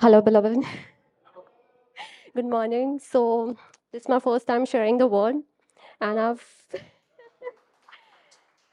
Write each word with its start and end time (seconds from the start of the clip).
Hello, 0.00 0.22
beloved. 0.22 0.56
Good 2.34 2.46
morning. 2.46 2.98
So, 2.98 3.54
this 3.92 4.04
is 4.04 4.08
my 4.08 4.18
first 4.18 4.46
time 4.46 4.64
sharing 4.64 4.96
the 4.96 5.06
word, 5.06 5.42
and 6.00 6.18
I've. 6.18 6.42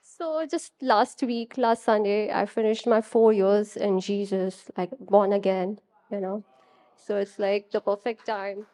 so, 0.02 0.46
just 0.50 0.72
last 0.82 1.22
week, 1.24 1.58
last 1.58 1.84
Sunday, 1.84 2.32
I 2.32 2.46
finished 2.46 2.88
my 2.88 3.02
four 3.02 3.34
years 3.34 3.76
in 3.76 4.00
Jesus, 4.00 4.72
like 4.78 4.92
born 5.02 5.34
again, 5.34 5.80
you 6.10 6.22
know. 6.22 6.46
So, 6.96 7.18
it's 7.18 7.38
like 7.38 7.72
the 7.72 7.82
perfect 7.82 8.26
time. 8.26 8.66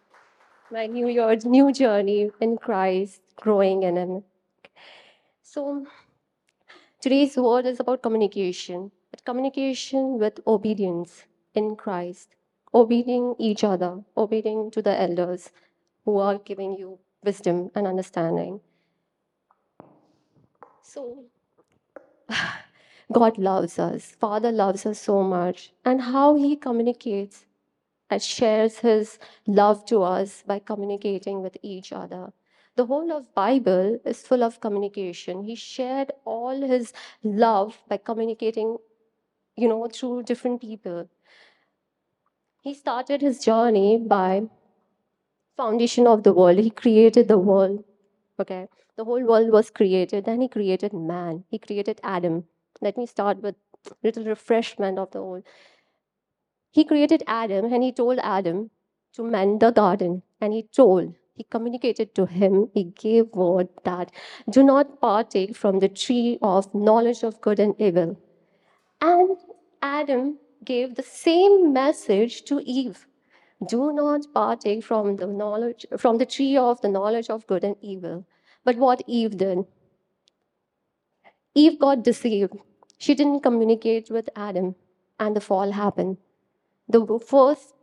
My 0.70 0.86
new 0.86 1.08
year, 1.08 1.36
new 1.46 1.74
journey 1.74 2.30
in 2.40 2.58
Christ, 2.58 3.22
growing 3.36 3.82
in 3.82 3.96
Him. 3.96 4.24
So, 5.42 5.88
today's 7.02 7.36
word 7.36 7.66
is 7.66 7.80
about 7.80 8.04
communication, 8.04 8.92
but 9.10 9.26
communication 9.26 10.20
with 10.20 10.40
obedience 10.46 11.24
in 11.56 11.76
Christ 11.76 12.30
obeying 12.74 13.36
each 13.40 13.64
other, 13.64 14.02
obeying 14.18 14.72
to 14.72 14.82
the 14.82 15.00
elders 15.00 15.52
who 16.05 16.18
are 16.18 16.38
giving 16.40 16.76
you 16.76 16.99
wisdom 17.23 17.70
and 17.76 17.88
understanding. 17.88 18.59
So, 20.82 21.26
God 23.12 23.38
loves 23.38 23.80
us. 23.80 24.16
Father 24.20 24.52
loves 24.52 24.86
us 24.86 24.99
so 24.99 25.23
much. 25.23 25.73
And 25.86 26.02
how 26.02 26.36
He 26.36 26.55
communicates 26.55 27.46
and 28.09 28.22
shares 28.22 28.80
His 28.80 29.20
love 29.48 29.85
to 29.85 30.04
us 30.04 30.44
by 30.46 30.60
communicating 30.60 31.41
with 31.41 31.58
each 31.62 31.94
other. 31.94 32.34
The 32.76 32.85
whole 32.85 33.12
of 33.12 33.34
Bible 33.35 33.99
is 34.04 34.26
full 34.26 34.44
of 34.44 34.60
communication. 34.60 35.44
He 35.44 35.55
shared 35.55 36.12
all 36.26 36.62
His 36.62 36.91
love 37.24 37.77
by 37.88 37.98
communicating, 37.98 38.77
you 39.55 39.68
know, 39.68 39.88
through 39.88 40.24
different 40.24 40.60
people 40.62 41.08
he 42.63 42.73
started 42.73 43.22
his 43.22 43.40
journey 43.45 43.98
by 43.98 44.44
foundation 45.58 46.07
of 46.07 46.24
the 46.24 46.34
world. 46.34 46.60
He 46.60 46.70
created 46.70 47.27
the 47.27 47.38
world 47.38 47.84
okay? 48.40 48.68
The 48.98 49.05
whole 49.05 49.24
world 49.24 49.51
was 49.51 49.70
created 49.70 50.26
then 50.26 50.41
he 50.41 50.48
created 50.48 50.93
man. 50.93 51.43
He 51.49 51.60
created 51.60 51.99
adam. 52.04 52.46
Let 52.82 52.98
me 52.98 53.05
start 53.05 53.41
with 53.41 53.55
little 54.04 54.26
refreshment 54.26 54.99
of 54.99 55.12
the 55.12 55.20
whole. 55.20 55.43
He 56.71 56.84
created 56.84 57.23
adam 57.27 57.71
and 57.71 57.84
he 57.84 57.91
told 57.91 58.20
adam 58.20 58.70
to 59.13 59.23
mend 59.23 59.60
the 59.60 59.71
garden 59.71 60.23
and 60.41 60.54
he 60.54 60.63
told 60.63 61.13
he 61.35 61.43
communicated 61.43 62.13
to 62.16 62.26
him 62.26 62.70
he 62.73 62.84
gave 62.84 63.27
word 63.34 63.68
that 63.84 64.12
do 64.50 64.63
not 64.63 65.00
partake 65.01 65.56
from 65.56 65.79
the 65.79 65.90
tree 65.90 66.38
of 66.41 66.73
knowledge 66.73 67.23
of 67.23 67.41
good 67.41 67.59
and 67.59 67.75
evil. 67.79 68.18
And 69.01 69.38
adam 69.81 70.40
gave 70.66 70.96
the 70.96 71.03
same 71.03 71.74
message 71.74 72.44
to 72.46 72.59
Eve. 72.66 73.08
Do 73.68 73.94
not 73.94 74.22
partake 74.34 74.84
from 74.84 75.16
the 75.18 75.28
knowledge 75.28 75.86
from 75.97 76.18
the 76.18 76.25
tree 76.25 76.58
of 76.58 76.81
the 76.81 76.90
knowledge 76.90 77.30
of 77.30 77.47
good 77.47 77.64
and 77.64 77.75
evil. 77.81 78.25
But 78.64 78.78
what 78.78 79.03
Eve 79.08 79.38
did? 79.38 79.66
Eve 81.56 81.80
got 81.80 82.03
deceived. 82.03 82.53
She 82.97 83.14
didn't 83.14 83.41
communicate 83.41 84.09
with 84.09 84.30
Adam, 84.36 84.75
and 85.19 85.36
the 85.36 85.41
fall 85.41 85.72
happened. 85.72 86.18
The 86.88 87.19
first 87.19 87.74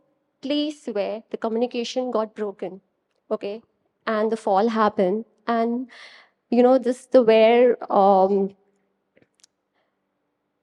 place 0.41 0.87
where 0.87 1.23
the 1.29 1.37
communication 1.37 2.11
got 2.11 2.35
broken, 2.35 2.81
okay, 3.29 3.61
and 4.05 4.31
the 4.31 4.37
fall 4.37 4.67
happened, 4.67 5.25
and 5.47 5.87
you 6.49 6.63
know 6.63 6.77
this 6.77 7.05
the 7.05 7.21
where 7.23 7.77
um, 7.91 8.55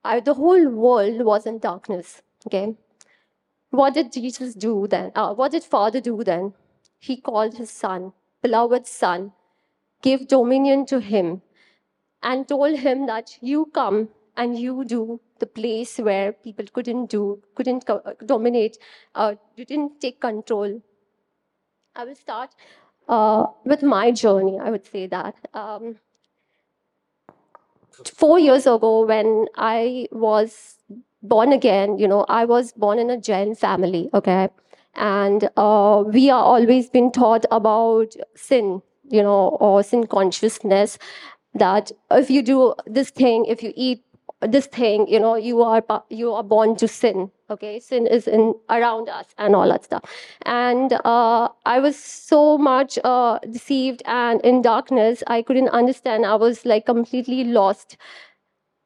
I, 0.05 0.21
the 0.21 0.35
whole 0.35 0.69
world 0.69 1.23
was 1.23 1.47
in 1.47 1.59
darkness. 1.59 2.23
Okay. 2.47 2.77
What 3.71 3.95
did 3.95 4.13
Jesus 4.13 4.55
do 4.55 4.87
then? 4.87 5.13
Uh, 5.15 5.35
what 5.35 5.53
did 5.53 5.65
Father 5.65 6.01
do 6.01 6.23
then? 6.25 6.55
He 6.99 7.21
called 7.21 7.55
his 7.55 7.71
son, 7.71 8.13
beloved 8.43 8.87
son, 8.87 9.33
gave 10.03 10.27
dominion 10.27 10.87
to 10.87 11.01
him, 11.01 11.43
and 12.23 12.49
told 12.49 12.79
him 12.79 13.07
that 13.07 13.39
you 13.41 13.67
come 13.75 14.09
and 14.37 14.59
you 14.59 14.85
do 14.85 15.21
the 15.39 15.47
place 15.47 15.99
where 15.99 16.33
people 16.33 16.65
couldn't 16.73 17.11
do, 17.11 17.43
couldn't 17.55 17.85
dominate, 18.25 18.79
uh, 19.15 19.35
didn't 19.57 20.01
take 20.01 20.21
control. 20.21 20.81
I 21.95 22.05
will 22.05 22.15
start 22.15 22.51
uh, 23.09 23.47
with 23.65 23.83
my 23.83 24.11
journey. 24.13 24.59
I 24.59 24.71
would 24.71 24.87
say 24.87 25.07
that. 25.09 25.35
Um, 25.53 25.97
four 28.05 28.39
years 28.39 28.67
ago 28.67 29.07
when 29.07 29.47
I 29.57 30.09
was 30.13 30.77
born 31.23 31.53
again, 31.53 31.99
you 31.99 32.09
know, 32.09 32.25
I 32.29 32.45
was 32.45 32.73
born 32.73 32.99
in 32.99 33.11
a 33.11 33.21
Jain 33.21 33.55
family, 33.55 34.09
okay? 34.15 34.49
And 34.95 35.49
uh, 35.57 36.05
we 36.07 36.31
are 36.31 36.43
always 36.43 36.91
been 36.91 37.13
taught 37.13 37.45
about 37.51 38.15
sin, 38.35 38.83
you 39.09 39.23
know, 39.23 39.57
or 39.61 39.83
sin 39.83 40.07
consciousness, 40.07 40.99
that 41.55 41.93
if 42.11 42.31
you 42.31 42.43
do 42.43 42.75
this 42.87 43.11
thing, 43.11 43.45
if 43.47 43.63
you 43.63 43.73
eat 43.77 44.03
this 44.41 44.67
thing, 44.67 45.09
you 45.09 45.19
know, 45.19 45.35
you 45.35 45.63
are 45.63 45.83
you 46.11 46.33
are 46.33 46.43
born 46.43 46.77
to 46.77 46.89
sin. 46.89 47.31
Okay, 47.51 47.81
sin 47.81 48.07
is 48.07 48.29
in 48.29 48.55
around 48.69 49.09
us 49.09 49.27
and 49.39 49.57
all 49.57 49.69
that 49.69 49.85
stuff. 49.85 50.05
And 50.43 50.93
uh, 51.05 51.49
I 51.65 51.81
was 51.81 51.97
so 51.99 52.59
much 52.59 52.99
uh, 53.05 53.39
deceived 53.51 54.03
and 54.05 54.41
in 54.43 54.63
darkness. 54.63 55.23
I 55.27 55.43
couldn't 55.43 55.71
understand. 55.71 56.27
I 56.27 56.37
was 56.37 56.65
like 56.65 56.87
completely 56.87 57.45
lost. 57.45 57.97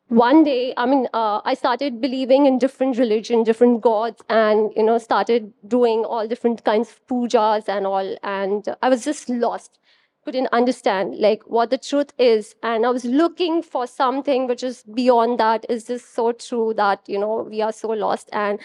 One 0.09 0.45
day, 0.45 0.75
I 0.77 0.85
mean, 0.85 1.09
uh, 1.15 1.41
I 1.45 1.55
started 1.55 2.01
believing 2.01 2.45
in 2.45 2.59
different 2.59 2.99
religion, 2.99 3.45
different 3.45 3.81
gods, 3.81 4.23
and 4.29 4.71
you 4.77 4.83
know, 4.83 4.99
started 4.99 5.53
doing 5.67 6.05
all 6.05 6.29
different 6.29 6.65
kinds 6.65 6.91
of 6.91 7.07
pujas 7.07 7.69
and 7.69 7.87
all. 7.87 8.17
And 8.23 8.75
I 8.83 8.89
was 8.89 9.05
just 9.05 9.29
lost 9.29 9.79
couldn't 10.25 10.49
understand 10.53 11.19
like 11.19 11.43
what 11.47 11.71
the 11.71 11.79
truth 11.79 12.13
is. 12.19 12.55
And 12.63 12.87
i 12.87 12.91
was 12.91 13.05
looking 13.05 13.63
for 13.63 13.87
something 13.87 14.47
which 14.47 14.63
is 14.63 14.83
beyond 14.85 15.39
that 15.41 15.67
is 15.69 15.85
this 15.85 16.05
so 16.05 16.33
true 16.33 16.75
that 16.77 17.01
you 17.09 17.19
know 17.19 17.47
we 17.51 17.63
are 17.63 17.73
so 17.73 17.89
lost 17.89 18.29
and 18.33 18.61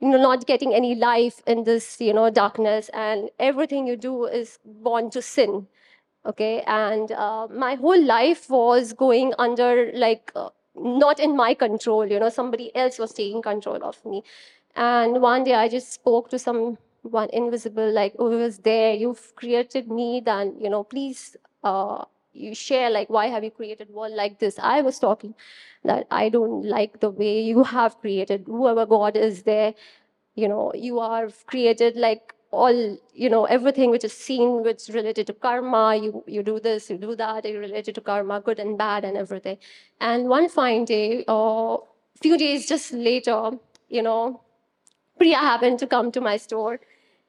you 0.00 0.08
know 0.08 0.22
not 0.22 0.46
getting 0.46 0.74
any 0.74 0.94
life 0.94 1.42
in 1.46 1.64
this 1.64 2.00
you 2.00 2.12
know 2.12 2.30
darkness. 2.30 2.90
And 2.94 3.30
everything 3.38 3.86
you 3.86 3.96
do 3.96 4.24
is 4.26 4.58
born 4.64 5.10
to 5.10 5.22
sin 5.22 5.66
okay? 6.26 6.62
And 6.66 7.12
uh, 7.12 7.48
my 7.50 7.74
whole 7.76 8.02
life 8.04 8.50
was 8.50 8.92
going 8.92 9.32
under 9.38 9.90
like 9.94 10.32
uh, 10.36 10.50
not 10.76 11.18
in 11.20 11.36
my 11.36 11.54
control. 11.54 12.06
You 12.06 12.20
know 12.20 12.28
somebody 12.28 12.74
else 12.76 12.98
was 12.98 13.12
taking 13.12 13.42
control 13.42 13.82
of 13.82 14.04
me. 14.04 14.22
And 14.76 15.20
one 15.22 15.44
day 15.44 15.54
i 15.54 15.68
just 15.68 15.92
spoke 15.92 16.30
to 16.30 16.38
some 16.38 16.78
one 17.02 17.28
invisible, 17.32 17.90
like, 17.92 18.14
oh, 18.18 18.30
was 18.30 18.58
there, 18.58 18.94
you've 18.94 19.34
created 19.36 19.90
me, 19.90 20.22
then, 20.24 20.56
you 20.60 20.70
know, 20.70 20.84
please 20.84 21.36
uh, 21.64 22.04
you 22.32 22.54
share, 22.54 22.90
like, 22.90 23.10
why 23.10 23.26
have 23.26 23.44
you 23.44 23.50
created 23.50 23.90
world 23.90 24.12
like 24.12 24.38
this? 24.38 24.58
I 24.58 24.82
was 24.82 24.98
talking 24.98 25.34
that 25.84 26.06
I 26.10 26.28
don't 26.28 26.64
like 26.64 27.00
the 27.00 27.10
way 27.10 27.40
you 27.40 27.64
have 27.64 28.00
created, 28.00 28.44
whoever 28.46 28.86
God 28.86 29.16
is 29.16 29.42
there, 29.42 29.74
you 30.34 30.48
know, 30.48 30.72
you 30.74 31.00
are 31.00 31.28
created 31.46 31.96
like 31.96 32.34
all, 32.50 32.98
you 33.12 33.28
know, 33.28 33.44
everything 33.44 33.90
which 33.90 34.04
is 34.04 34.12
seen, 34.12 34.62
which 34.62 34.88
is 34.88 34.94
related 34.94 35.26
to 35.26 35.32
karma, 35.32 35.96
you, 35.96 36.24
you 36.26 36.42
do 36.42 36.58
this, 36.60 36.88
you 36.90 36.96
do 36.96 37.14
that, 37.16 37.44
you 37.44 37.58
related 37.58 37.94
to 37.94 38.00
karma, 38.00 38.40
good 38.40 38.58
and 38.58 38.78
bad 38.78 39.04
and 39.04 39.16
everything. 39.16 39.58
And 40.00 40.28
one 40.28 40.48
fine 40.48 40.84
day, 40.84 41.24
or 41.28 41.80
uh, 41.80 41.86
few 42.22 42.38
days 42.38 42.66
just 42.66 42.92
later, 42.92 43.52
you 43.88 44.02
know, 44.02 44.40
Priya 45.18 45.38
happened 45.38 45.78
to 45.80 45.86
come 45.86 46.12
to 46.12 46.20
my 46.20 46.36
store 46.36 46.80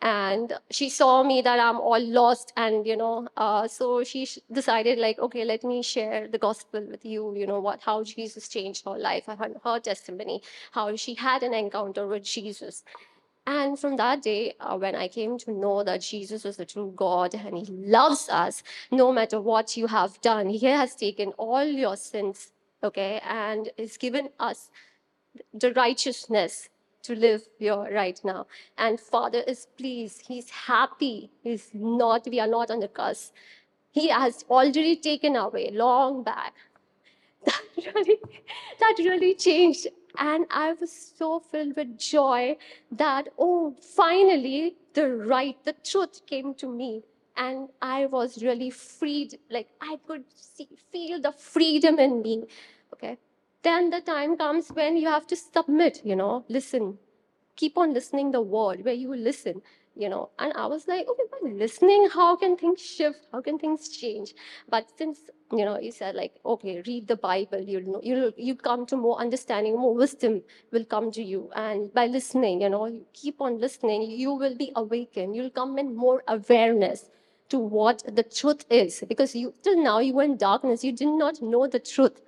and 0.02 0.54
she 0.70 0.90
saw 0.90 1.24
me 1.24 1.42
that 1.42 1.60
I'm 1.60 1.78
all 1.78 2.00
lost 2.00 2.54
and, 2.56 2.88
you 2.88 2.96
know, 2.96 3.28
uh, 3.36 3.68
so 3.68 4.04
she 4.04 4.28
decided 4.52 4.98
like, 4.98 5.20
okay, 5.20 5.44
let 5.44 5.64
me 5.64 5.82
share 5.84 6.28
the 6.28 6.38
gospel 6.38 6.86
with 6.90 7.04
you, 7.04 7.36
you 7.36 7.46
know, 7.46 7.60
what, 7.60 7.82
how 7.82 8.04
Jesus 8.04 8.48
changed 8.48 8.86
her 8.86 8.98
life, 8.98 9.26
her, 9.26 9.52
her 9.64 9.80
testimony, 9.80 10.42
how 10.72 10.96
she 10.96 11.16
had 11.16 11.44
an 11.44 11.54
encounter 11.54 12.08
with 12.08 12.24
Jesus. 12.24 12.84
And 13.46 13.78
from 13.78 13.98
that 13.98 14.22
day, 14.22 14.54
uh, 14.60 14.78
when 14.78 14.96
I 14.96 15.08
came 15.08 15.38
to 15.40 15.52
know 15.52 15.84
that 15.84 16.02
Jesus 16.02 16.46
is 16.46 16.58
the 16.58 16.66
true 16.66 16.94
God 16.96 17.34
and 17.34 17.58
He 17.58 17.66
loves 17.66 18.30
us, 18.30 18.64
no 18.92 19.12
matter 19.12 19.42
what 19.42 19.76
you 19.76 19.88
have 19.88 20.22
done, 20.22 20.48
He 20.50 20.66
has 20.68 20.96
taken 20.96 21.30
all 21.30 21.66
your 21.66 21.98
sins, 21.98 22.52
okay, 22.84 23.20
and 23.28 23.70
has 23.78 23.98
given 23.98 24.30
us 24.40 24.70
the 25.54 25.74
righteousness 25.74 26.70
to 27.04 27.16
live 27.16 27.44
here 27.58 27.88
right 27.92 28.20
now. 28.24 28.48
And 28.78 29.00
Father 29.00 29.44
is 29.48 29.68
pleased. 29.78 30.24
He's 30.28 30.50
happy. 30.50 31.32
He's 31.44 31.70
not, 31.74 32.28
we 32.28 32.40
are 32.40 32.48
not 32.48 32.72
on 32.72 32.80
the 32.80 32.88
curse. 32.88 33.32
He 33.92 34.10
has 34.10 34.46
already 34.50 34.96
taken 34.96 35.36
away 35.36 35.72
long 35.72 36.24
back. 36.24 36.54
That 37.46 37.96
really, 37.96 38.20
that 38.80 38.96
really 39.00 39.34
changed. 39.36 39.88
And 40.18 40.46
I 40.52 40.74
was 40.74 40.92
so 41.18 41.40
filled 41.40 41.78
with 41.78 41.98
joy 41.98 42.58
that, 42.92 43.30
oh, 43.38 43.76
finally, 43.96 44.76
the 44.94 45.08
right, 45.08 45.56
the 45.64 45.74
truth 45.74 46.26
came 46.26 46.54
to 46.56 46.68
me. 46.68 47.04
And 47.38 47.70
I 47.82 48.08
was 48.08 48.44
really 48.44 48.70
freed. 48.70 49.40
Like 49.50 49.70
I 49.80 49.98
could 50.06 50.26
see, 50.36 50.68
feel 50.92 51.22
the 51.22 51.32
freedom 51.32 51.98
in 52.00 52.22
me. 52.22 52.44
Okay 52.94 53.18
then 53.64 53.90
the 53.90 54.02
time 54.02 54.38
comes 54.38 54.70
when 54.70 54.98
you 54.98 55.08
have 55.08 55.28
to 55.28 55.36
submit, 55.36 56.02
you 56.04 56.16
know, 56.16 56.46
listen, 56.50 56.98
keep 57.56 57.78
on 57.78 57.94
listening 57.94 58.32
the 58.32 58.42
word, 58.42 58.86
where 58.86 58.94
you 58.94 59.14
listen, 59.16 59.62
you 59.96 60.10
know. 60.10 60.30
And 60.40 60.54
I 60.54 60.66
was 60.68 60.88
like, 60.88 61.08
okay, 61.08 61.24
by 61.32 61.50
listening, 61.50 62.10
how 62.14 62.36
can 62.36 62.56
things 62.58 62.82
shift? 62.82 63.28
How 63.34 63.42
can 63.42 63.60
things 63.60 63.90
change? 63.90 64.34
But 64.70 64.88
since 64.98 65.20
you 65.52 65.66
know, 65.66 65.80
you 65.80 65.92
said 65.92 66.16
like, 66.16 66.36
okay, 66.46 66.82
read 66.86 67.08
the 67.08 67.16
Bible. 67.16 67.60
You'll 67.60 67.92
know, 67.92 68.02
you'll 68.04 68.32
you 68.38 68.56
come 68.56 68.86
to 68.88 68.96
more 68.96 69.20
understanding, 69.20 69.76
more 69.76 69.96
wisdom 69.96 70.42
will 70.72 70.86
come 70.86 71.12
to 71.12 71.24
you. 71.24 71.50
And 71.56 71.94
by 71.94 72.06
listening, 72.06 72.62
you 72.62 72.70
know, 72.70 72.86
you 72.86 73.06
keep 73.14 73.42
on 73.42 73.60
listening, 73.60 74.04
you 74.04 74.34
will 74.34 74.56
be 74.56 74.72
awakened. 74.76 75.36
You'll 75.36 75.50
come 75.50 75.78
in 75.80 75.96
more 75.96 76.24
awareness 76.28 77.10
to 77.50 77.58
what 77.58 78.04
the 78.16 78.24
truth 78.24 78.64
is 78.70 79.04
because 79.08 79.36
you 79.36 79.54
till 79.64 79.82
now 79.82 79.98
you 80.00 80.14
were 80.14 80.24
in 80.24 80.38
darkness 80.38 80.84
you 80.84 80.92
did 80.92 81.08
not 81.08 81.42
know 81.42 81.66
the 81.66 81.80
truth 81.80 82.22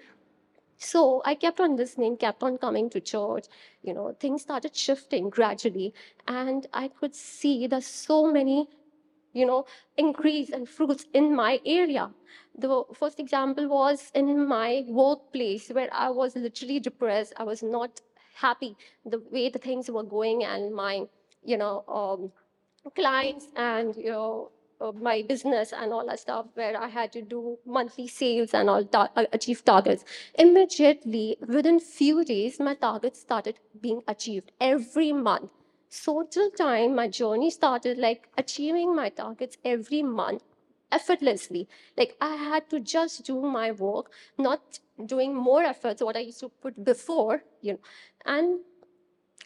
so 0.83 1.22
i 1.25 1.33
kept 1.36 1.60
on 1.60 1.75
listening 1.75 2.18
kept 2.18 2.42
on 2.42 2.57
coming 2.57 2.89
to 2.89 3.00
church 3.00 3.45
you 3.83 3.94
know 3.94 4.16
things 4.19 4.42
started 4.42 4.75
shifting 4.75 5.30
gradually. 5.30 5.94
And 6.28 6.68
i 6.74 6.88
could 6.88 7.16
see 7.16 7.68
there's 7.68 7.86
so 7.86 8.31
many 8.31 8.68
you 9.33 9.45
know 9.45 9.66
increase 9.98 10.50
and 10.50 10.68
fruits 10.68 11.06
in 11.13 11.36
my 11.36 11.60
area. 11.66 12.10
The 12.57 12.83
first 12.94 13.19
example 13.19 13.68
was 13.68 14.12
in 14.13 14.48
my 14.48 14.83
workplace 14.88 15.69
where 15.69 15.89
i 15.94 16.10
was 16.10 16.36
literally 16.36 16.80
depressed. 16.80 17.34
I 17.38 17.44
was 17.44 17.63
not 17.63 18.01
happy 18.34 18.75
the 19.06 19.19
way 19.31 19.50
the 19.50 19.60
things 19.60 19.89
were 19.89 20.04
going 20.04 20.44
and 20.44 20.74
my 20.74 21.06
you 21.44 21.57
know 21.57 21.84
um, 21.88 22.31
clients 22.95 23.48
and 23.56 23.95
you 23.95 24.10
know 24.10 24.51
my 24.94 25.22
business 25.22 25.74
and 25.74 25.94
all 25.94 26.06
that 26.07 26.19
stuff 26.19 26.45
where 26.56 26.80
I 26.81 26.88
had 26.88 27.12
to 27.13 27.22
do 27.22 27.57
monthly 27.66 28.07
sales 28.07 28.54
and 28.54 28.69
all 28.69 28.83
ta- 28.86 29.10
uh, 29.16 29.25
achieve 29.31 29.63
targets. 29.63 30.04
Immediately, 30.38 31.38
within 31.48 31.80
few 31.80 32.24
days, 32.24 32.60
my 32.60 32.75
targets 32.75 33.19
started 33.22 33.60
being 33.80 34.01
achieved 34.07 34.51
every 34.60 35.12
month. 35.13 35.50
So 35.89 36.24
till 36.24 36.50
time 36.51 36.95
my 36.95 37.07
journey 37.07 37.50
started 37.51 37.98
like 37.98 38.28
achieving 38.38 38.95
my 38.95 39.10
targets 39.10 39.57
every 39.66 40.04
month 40.04 40.44
effortlessly. 40.92 41.68
Like 41.98 42.16
I 42.22 42.36
had 42.36 42.69
to 42.69 42.80
just 42.80 43.25
do 43.25 43.42
my 43.42 43.72
work, 43.72 44.12
not 44.38 44.80
doing 45.06 45.36
more 45.36 45.63
efforts 45.63 46.01
what 46.01 46.16
I 46.16 46.19
used 46.19 46.39
to 46.42 46.50
put 46.50 46.84
before, 46.84 47.44
you 47.62 47.74
know. 47.74 47.80
And 48.25 48.60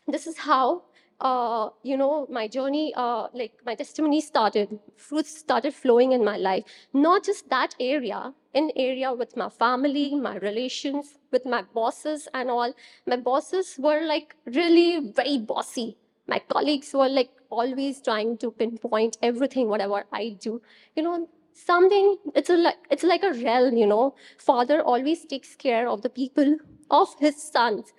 this 0.08 0.28
is 0.28 0.38
how 0.40 0.84
uh, 1.22 1.70
you 1.84 1.96
know, 1.98 2.28
my 2.30 2.48
journey, 2.48 2.94
uh, 2.96 3.28
like 3.34 3.54
my 3.66 3.76
testimony 3.76 4.20
started, 4.22 4.80
fruits 4.98 5.38
started 5.38 5.74
flowing 5.74 6.12
in 6.12 6.24
my 6.26 6.38
life. 6.38 6.64
Not 6.94 7.24
just 7.24 7.50
that 7.50 7.76
area, 7.80 8.34
in 8.54 8.72
area 8.76 9.14
with 9.14 9.36
my 9.38 9.50
family, 9.50 10.16
my 10.16 10.38
relations, 10.38 11.18
with 11.32 11.46
my 11.46 11.64
bosses 11.74 12.28
and 12.34 12.50
all. 12.50 12.74
My 13.06 13.18
bosses 13.18 13.76
were 13.80 14.06
like 14.06 14.36
really 14.46 15.12
very 15.16 15.38
bossy. 15.38 15.98
My 16.28 16.40
colleagues 16.40 16.94
were 16.94 17.10
like 17.10 17.32
always 17.50 18.02
trying 18.02 18.38
to 18.40 18.52
pinpoint 18.52 19.18
everything, 19.22 19.70
whatever 19.70 20.04
I 20.12 20.38
do. 20.42 20.62
You 20.96 21.04
know, 21.04 21.30
something, 21.54 22.18
it's, 22.34 22.50
a, 22.50 22.58
like, 22.58 22.78
it's 22.90 23.04
like 23.04 23.24
a 23.24 23.34
realm, 23.34 23.78
you 23.78 23.88
know. 23.88 24.16
Father 24.38 24.82
always 24.82 25.26
takes 25.26 25.56
care 25.56 25.88
of 25.88 26.02
the 26.02 26.10
people 26.10 26.58
of 26.92 27.16
his 27.20 27.42
sons 27.42 27.94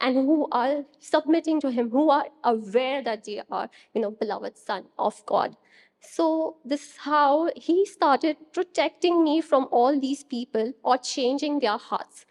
and 0.00 0.14
who 0.14 0.48
are 0.52 0.84
submitting 1.00 1.60
to 1.60 1.70
him, 1.70 1.90
who 1.90 2.10
are 2.10 2.26
aware 2.44 3.02
that 3.02 3.24
they 3.24 3.42
are, 3.50 3.68
you 3.94 4.00
know, 4.00 4.10
beloved 4.10 4.56
son 4.56 4.84
of 4.98 5.24
God. 5.26 5.56
So 6.00 6.56
this 6.64 6.90
is 6.90 6.96
how 6.98 7.50
he 7.56 7.84
started 7.84 8.36
protecting 8.52 9.24
me 9.24 9.40
from 9.40 9.66
all 9.72 9.98
these 9.98 10.22
people 10.22 10.72
or 10.84 10.98
changing 10.98 11.58
their 11.58 11.78
hearts. 11.78 12.24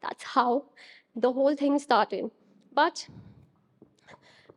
That's 0.00 0.24
how 0.24 0.64
the 1.14 1.32
whole 1.32 1.54
thing 1.54 1.78
started. 1.78 2.30
But 2.72 3.06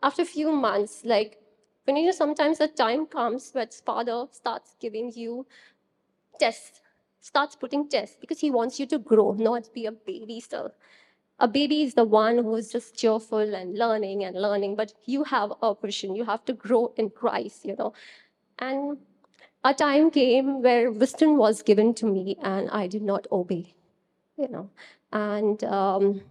after 0.02 0.22
a 0.22 0.26
few 0.26 0.52
months, 0.52 1.02
like 1.04 1.42
when 1.84 1.98
you 1.98 2.06
know, 2.06 2.12
sometimes 2.12 2.60
the 2.60 2.70
time 2.70 3.06
comes 3.06 3.52
where 3.52 3.68
father 3.86 4.28
starts 4.32 4.76
giving 4.80 5.12
you 5.14 5.46
tests, 6.40 6.82
starts 7.20 7.58
putting 7.58 7.90
tests 7.90 8.16
because 8.20 8.40
he 8.40 8.50
wants 8.50 8.80
you 8.80 8.86
to 8.88 8.98
grow, 8.98 9.34
not 9.34 9.74
be 9.74 9.86
a 9.86 9.92
baby 9.92 10.40
still 10.40 10.72
a 11.40 11.48
baby 11.48 11.82
is 11.84 11.94
the 11.96 12.06
one 12.06 12.38
who's 12.38 12.72
just 12.72 12.96
cheerful 12.96 13.54
and 13.54 13.78
learning 13.78 14.24
and 14.24 14.42
learning, 14.42 14.76
but 14.76 14.94
you 15.06 15.24
have 15.26 15.52
a 15.62 15.76
vision. 15.76 16.16
You 16.16 16.24
have 16.26 16.46
to 16.46 16.54
grow 16.54 16.94
in 16.96 17.10
Christ, 17.10 17.66
you 17.66 17.76
know. 17.76 17.94
And 18.60 18.98
a 19.64 19.74
time 19.74 20.12
came 20.12 20.62
where 20.62 20.92
wisdom 20.92 21.38
was 21.38 21.62
given 21.62 21.94
to 21.96 22.06
me 22.06 22.38
and 22.42 22.70
I 22.70 22.88
did 22.88 23.02
not 23.02 23.28
obey, 23.32 23.74
you 24.38 24.48
know. 24.48 24.70
And 25.12 25.62
um, 25.66 26.22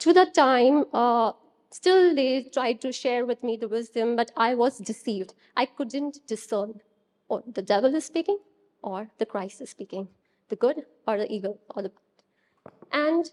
to 0.00 0.12
that 0.12 0.34
time, 0.34 0.86
uh, 0.92 1.32
still 1.70 2.14
they 2.14 2.42
tried 2.52 2.80
to 2.80 2.92
share 2.92 3.24
with 3.24 3.44
me 3.44 3.56
the 3.56 3.68
wisdom, 3.68 4.16
but 4.16 4.32
I 4.36 4.54
was 4.56 4.78
deceived. 4.78 5.34
I 5.56 5.66
couldn't 5.66 6.26
discern 6.26 6.80
or 7.28 7.44
the 7.46 7.62
devil 7.62 7.94
is 7.94 8.04
speaking 8.04 8.38
or 8.82 9.08
the 9.18 9.26
Christ 9.26 9.60
is 9.60 9.70
speaking, 9.70 10.08
the 10.48 10.56
good 10.56 10.84
or 11.06 11.16
the 11.18 11.30
evil 11.32 11.60
or 11.74 11.82
the 11.82 11.92
and 12.92 13.30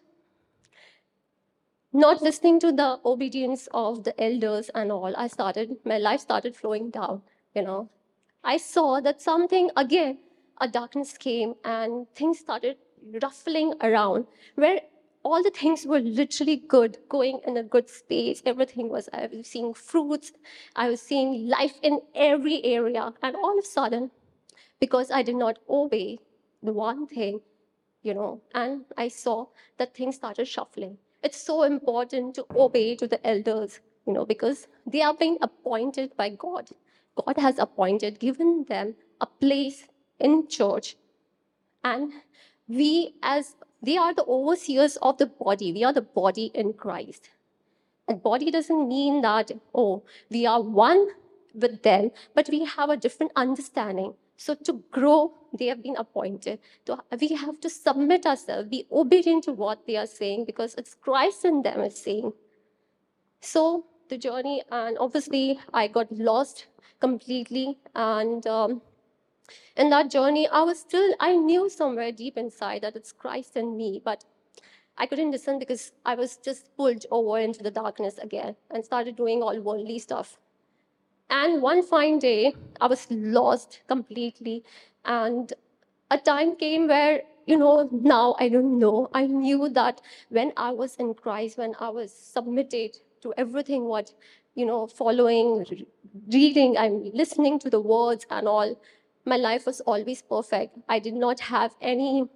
not 1.92 2.22
listening 2.22 2.60
to 2.60 2.72
the 2.72 3.00
obedience 3.06 3.68
of 3.74 4.04
the 4.04 4.20
elders 4.22 4.70
and 4.74 4.92
all, 4.92 5.14
I 5.16 5.28
started, 5.28 5.78
my 5.86 5.98
life 5.98 6.22
started 6.22 6.56
flowing 6.56 6.90
down, 6.90 7.22
you 7.56 7.62
know. 7.62 7.90
I 8.44 8.58
saw 8.58 9.00
that 9.02 9.22
something, 9.22 9.70
again, 9.78 10.18
a 10.60 10.68
darkness 10.68 11.18
came 11.18 11.56
and 11.64 12.08
things 12.16 12.40
started 12.40 12.78
ruffling 13.22 13.74
around 13.82 14.26
where 14.56 14.82
all 15.24 15.42
the 15.42 15.50
things 15.50 15.86
were 15.86 16.00
literally 16.00 16.58
good, 16.58 16.98
going 17.10 17.40
in 17.48 17.58
a 17.58 17.64
good 17.64 17.90
space. 17.90 18.42
Everything 18.46 18.90
was, 18.90 19.08
I 19.14 19.28
was 19.32 19.48
seeing 19.48 19.74
fruits, 19.74 20.34
I 20.76 20.90
was 20.90 21.02
seeing 21.02 21.48
life 21.48 21.76
in 21.82 22.02
every 22.14 22.64
area. 22.66 23.14
And 23.22 23.36
all 23.36 23.58
of 23.58 23.64
a 23.64 23.68
sudden, 23.68 24.12
because 24.80 25.12
I 25.12 25.24
did 25.24 25.36
not 25.36 25.60
obey 25.70 26.20
the 26.62 26.74
one 26.74 27.08
thing, 27.08 27.42
you 28.04 28.14
know, 28.14 28.42
and 28.54 28.86
I 28.98 29.08
saw 29.08 29.48
that 29.78 29.96
things 29.96 30.16
started 30.16 30.46
shuffling. 30.48 30.98
It's 31.24 31.42
so 31.42 31.64
important 31.64 32.36
to 32.36 32.46
obey 32.56 32.96
to 32.98 33.08
the 33.08 33.26
elders, 33.26 33.80
you 34.06 34.14
know, 34.14 34.26
because 34.26 34.68
they 34.86 35.02
are 35.02 35.14
being 35.14 35.38
appointed 35.42 36.16
by 36.18 36.30
God. 36.30 36.70
God 37.16 37.38
has 37.38 37.58
appointed, 37.60 38.20
given 38.20 38.66
them 38.68 38.96
a 39.22 39.26
place 39.26 39.88
in 40.20 40.48
church. 40.48 40.98
And 41.84 42.12
we, 42.68 43.16
as 43.24 43.56
they 43.82 43.98
are 43.98 44.14
the 44.14 44.26
overseers 44.26 44.98
of 44.98 45.18
the 45.18 45.28
body, 45.28 45.72
we 45.72 45.84
are 45.84 45.94
the 45.94 46.02
body 46.02 46.52
in 46.54 46.74
Christ. 46.74 47.30
And 48.08 48.22
body 48.22 48.52
doesn't 48.52 48.88
mean 48.88 49.22
that, 49.22 49.52
oh, 49.74 50.04
we 50.30 50.46
are 50.46 50.62
one 50.62 51.08
with 51.54 51.84
them, 51.84 52.12
but 52.34 52.50
we 52.50 52.66
have 52.66 52.90
a 52.90 52.98
different 52.98 53.32
understanding. 53.36 54.16
So 54.44 54.56
to 54.56 54.84
grow, 54.92 55.32
they 55.58 55.68
have 55.68 55.82
been 55.82 55.96
appointed. 55.96 56.60
To, 56.88 56.98
we 57.18 57.30
have 57.30 57.62
to 57.62 57.70
submit 57.70 58.26
ourselves, 58.26 58.68
be 58.68 58.86
obedient 58.92 59.46
to 59.46 59.54
what 59.54 59.88
they 59.88 59.96
are 59.96 60.06
saying 60.06 60.44
because 60.44 60.76
it's 60.76 60.96
Christ 60.96 61.46
in 61.46 61.62
them 61.62 61.80
is 61.80 61.98
saying. 62.04 62.34
So 63.40 63.86
the 64.10 64.18
journey, 64.18 64.62
and 64.70 64.98
obviously 64.98 65.62
I 65.74 65.88
got 65.88 66.12
lost 66.12 66.68
completely. 67.00 67.78
And 67.96 68.46
um, 68.46 68.82
in 69.78 69.90
that 69.92 70.12
journey, 70.12 70.50
I 70.50 70.64
was 70.64 70.78
still, 70.78 71.16
I 71.22 71.38
knew 71.38 71.70
somewhere 71.70 72.12
deep 72.12 72.38
inside 72.38 72.82
that 72.82 72.98
it's 72.98 73.14
Christ 73.14 73.56
in 73.56 73.78
me, 73.78 74.02
but 74.04 74.26
I 74.98 75.06
couldn't 75.06 75.32
listen 75.32 75.58
because 75.58 75.94
I 76.06 76.16
was 76.16 76.36
just 76.36 76.76
pulled 76.76 77.06
over 77.12 77.40
into 77.40 77.64
the 77.64 77.72
darkness 77.72 78.18
again 78.18 78.58
and 78.72 78.84
started 78.84 79.16
doing 79.16 79.42
all 79.42 79.58
worldly 79.62 80.00
stuff. 80.00 80.38
And 81.30 81.62
one 81.62 81.84
fine 81.84 82.20
day, 82.20 82.54
I 82.80 82.88
was 82.88 83.08
lost 83.10 83.82
completely. 83.88 84.64
And 85.06 85.52
a 86.12 86.18
time 86.18 86.56
came 86.56 86.88
where, 86.88 87.24
you 87.46 87.58
know, 87.58 87.90
now 87.92 88.36
I 88.40 88.50
don't 88.50 88.78
know. 88.80 89.10
I 89.14 89.26
knew 89.28 89.70
that 89.70 90.02
when 90.30 90.54
I 90.56 90.72
was 90.72 90.96
in 90.96 91.14
Christ, 91.14 91.58
when 91.58 91.76
I 91.80 91.90
was 91.90 92.14
submitted 92.14 92.98
to 93.22 93.34
everything 93.38 93.86
what, 93.86 94.14
you 94.56 94.66
know, 94.66 94.88
following, 94.88 95.66
reading, 96.32 96.78
I'm 96.78 97.12
listening 97.14 97.60
to 97.60 97.70
the 97.70 97.82
words 97.82 98.26
and 98.30 98.48
all, 98.48 98.80
my 99.26 99.38
life 99.38 99.66
was 99.66 99.82
always 99.82 100.22
perfect. 100.22 100.78
I 100.88 101.00
did 101.00 101.14
not 101.14 101.40
have 101.40 101.74
any 101.82 102.28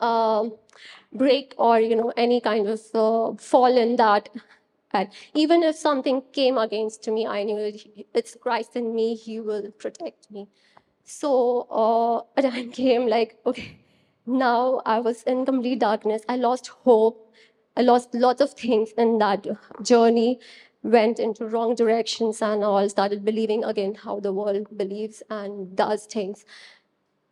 uh, 0.00 0.48
break 1.12 1.54
or, 1.58 1.80
you 1.80 1.96
know, 1.96 2.12
any 2.16 2.40
kind 2.40 2.68
of 2.68 2.80
uh, 2.94 3.32
fall 3.38 3.76
in 3.76 3.96
that 3.96 4.28
and 4.92 5.08
even 5.34 5.62
if 5.62 5.76
something 5.76 6.22
came 6.32 6.56
against 6.56 7.06
me, 7.08 7.26
I 7.26 7.42
knew 7.42 7.72
it's 8.14 8.36
Christ 8.36 8.76
in 8.76 8.94
me, 8.94 9.14
He 9.14 9.38
will 9.40 9.70
protect 9.72 10.30
me. 10.30 10.48
So 11.04 11.66
uh, 11.70 12.22
a 12.36 12.42
time 12.42 12.70
came 12.70 13.06
like, 13.06 13.38
okay, 13.44 13.78
now 14.26 14.80
I 14.86 15.00
was 15.00 15.22
in 15.24 15.44
complete 15.44 15.80
darkness. 15.80 16.22
I 16.28 16.36
lost 16.36 16.68
hope. 16.68 17.32
I 17.76 17.82
lost 17.82 18.14
lots 18.14 18.40
of 18.40 18.54
things 18.54 18.90
in 18.98 19.18
that 19.18 19.46
journey, 19.82 20.40
went 20.82 21.20
into 21.20 21.46
wrong 21.46 21.76
directions 21.76 22.42
and 22.42 22.64
all, 22.64 22.88
started 22.88 23.24
believing 23.24 23.62
again 23.62 23.94
how 23.94 24.18
the 24.18 24.32
world 24.32 24.66
believes 24.76 25.22
and 25.30 25.76
does 25.76 26.06
things. 26.06 26.44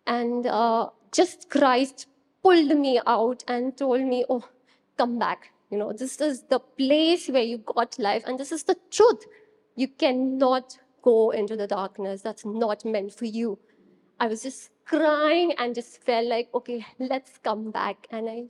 And 0.07 0.47
uh, 0.47 0.91
just 1.11 1.51
Christ 1.51 2.07
pulled 2.43 2.79
me 2.79 3.01
out 3.07 3.43
and 3.49 3.77
told 3.77 4.03
me, 4.03 4.25
oh, 4.29 4.45
come 4.97 5.19
back 5.19 5.51
You 5.71 5.79
know, 5.79 5.93
this 5.93 6.21
is 6.21 6.43
the 6.45 6.61
place 6.61 7.29
where 7.29 7.43
you 7.43 7.59
got 7.59 7.99
life, 7.99 8.23
and 8.27 8.39
this 8.39 8.53
is 8.53 8.65
the 8.65 8.77
truth. 8.91 9.27
You 9.75 9.89
cannot 9.89 10.79
go 11.03 11.31
into 11.31 11.57
the 11.57 11.67
darkness. 11.67 12.23
That's 12.23 12.45
not 12.45 12.85
meant 12.85 13.13
for 13.15 13.25
you. 13.25 13.59
I 14.19 14.29
was 14.29 14.43
just 14.43 14.71
crying 14.85 15.53
and 15.59 15.75
just 15.75 16.03
felt 16.05 16.27
like, 16.27 16.49
okay, 16.55 16.87
let's 16.99 17.39
come 17.43 17.71
back. 17.71 18.07
And 18.11 18.31
I 18.31 18.45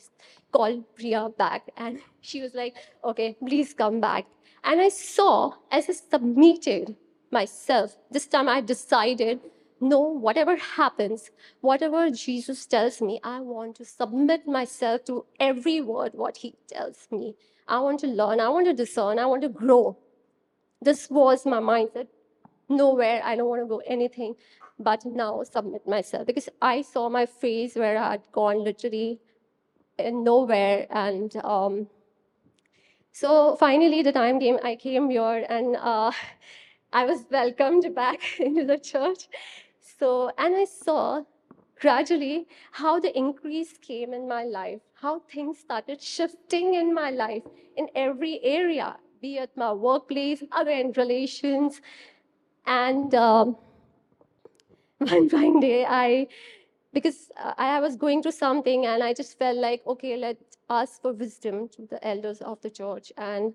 called 0.52 0.84
Priya 0.94 1.30
back, 1.30 1.70
and 1.76 2.00
she 2.20 2.42
was 2.42 2.54
like, 2.54 2.76
okay, 3.04 3.36
please 3.46 3.74
come 3.74 4.00
back. 4.00 4.26
And 4.62 4.80
I 4.80 4.88
saw 4.90 5.52
as 5.70 5.88
I 5.88 5.92
submitted 5.92 6.96
myself, 7.30 7.96
this 8.10 8.26
time 8.26 8.48
I 8.48 8.60
decided, 8.60 9.40
no, 9.80 10.00
whatever 10.00 10.56
happens, 10.56 11.30
whatever 11.60 12.10
Jesus 12.10 12.66
tells 12.66 13.00
me, 13.00 13.20
I 13.22 13.40
want 13.40 13.76
to 13.76 13.84
submit 13.84 14.46
myself 14.46 15.04
to 15.04 15.26
every 15.38 15.80
word 15.80 16.12
what 16.14 16.38
he 16.38 16.54
tells 16.66 17.08
me. 17.10 17.34
I 17.68 17.80
want 17.80 18.00
to 18.00 18.06
learn, 18.06 18.40
I 18.40 18.48
want 18.48 18.66
to 18.66 18.72
discern, 18.72 19.18
I 19.18 19.26
want 19.26 19.42
to 19.42 19.48
grow. 19.48 19.98
This 20.80 21.10
was 21.10 21.44
my 21.44 21.60
mindset. 21.60 22.08
Nowhere, 22.68 23.20
I 23.24 23.36
don't 23.36 23.48
want 23.48 23.62
to 23.62 23.66
go 23.66 23.82
anything 23.86 24.34
but 24.78 25.04
now 25.06 25.42
submit 25.42 25.86
myself 25.86 26.26
because 26.26 26.48
I 26.60 26.82
saw 26.82 27.08
my 27.08 27.24
face 27.26 27.76
where 27.76 27.96
I 27.96 28.10
had 28.12 28.22
gone 28.32 28.62
literally 28.62 29.20
nowhere 29.98 30.86
and 30.90 31.34
um, 31.36 31.86
so 33.16 33.56
finally, 33.56 34.02
the 34.02 34.12
time 34.12 34.38
came, 34.38 34.58
I 34.62 34.76
came 34.76 35.08
here 35.08 35.46
and 35.48 35.74
uh, 35.74 36.12
I 36.92 37.06
was 37.06 37.24
welcomed 37.30 37.94
back 37.94 38.20
into 38.38 38.66
the 38.66 38.76
church. 38.76 39.28
So, 39.98 40.30
and 40.38 40.54
I 40.56 40.64
saw 40.64 41.22
gradually 41.80 42.46
how 42.72 42.98
the 43.00 43.16
increase 43.16 43.78
came 43.78 44.12
in 44.12 44.28
my 44.28 44.44
life, 44.44 44.80
how 44.94 45.20
things 45.20 45.58
started 45.58 46.02
shifting 46.02 46.74
in 46.74 46.92
my 46.92 47.10
life 47.10 47.42
in 47.76 47.88
every 47.94 48.40
area, 48.42 48.96
be 49.20 49.38
it 49.38 49.50
my 49.56 49.72
workplace, 49.72 50.42
other 50.52 50.70
in 50.70 50.92
relations. 50.92 51.80
And 52.66 53.14
um, 53.14 53.56
one 54.98 55.28
fine 55.28 55.60
day, 55.60 55.84
I 55.86 56.28
because 56.92 57.30
uh, 57.38 57.52
I 57.58 57.78
was 57.80 57.94
going 57.94 58.22
through 58.22 58.32
something 58.32 58.86
and 58.86 59.02
I 59.02 59.12
just 59.12 59.38
felt 59.38 59.58
like, 59.58 59.82
okay, 59.86 60.16
let's 60.16 60.56
ask 60.70 61.02
for 61.02 61.12
wisdom 61.12 61.68
to 61.76 61.86
the 61.86 62.02
elders 62.06 62.40
of 62.40 62.60
the 62.62 62.70
church. 62.70 63.12
And 63.18 63.54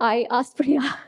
I 0.00 0.26
asked 0.30 0.56
Priya. 0.58 0.98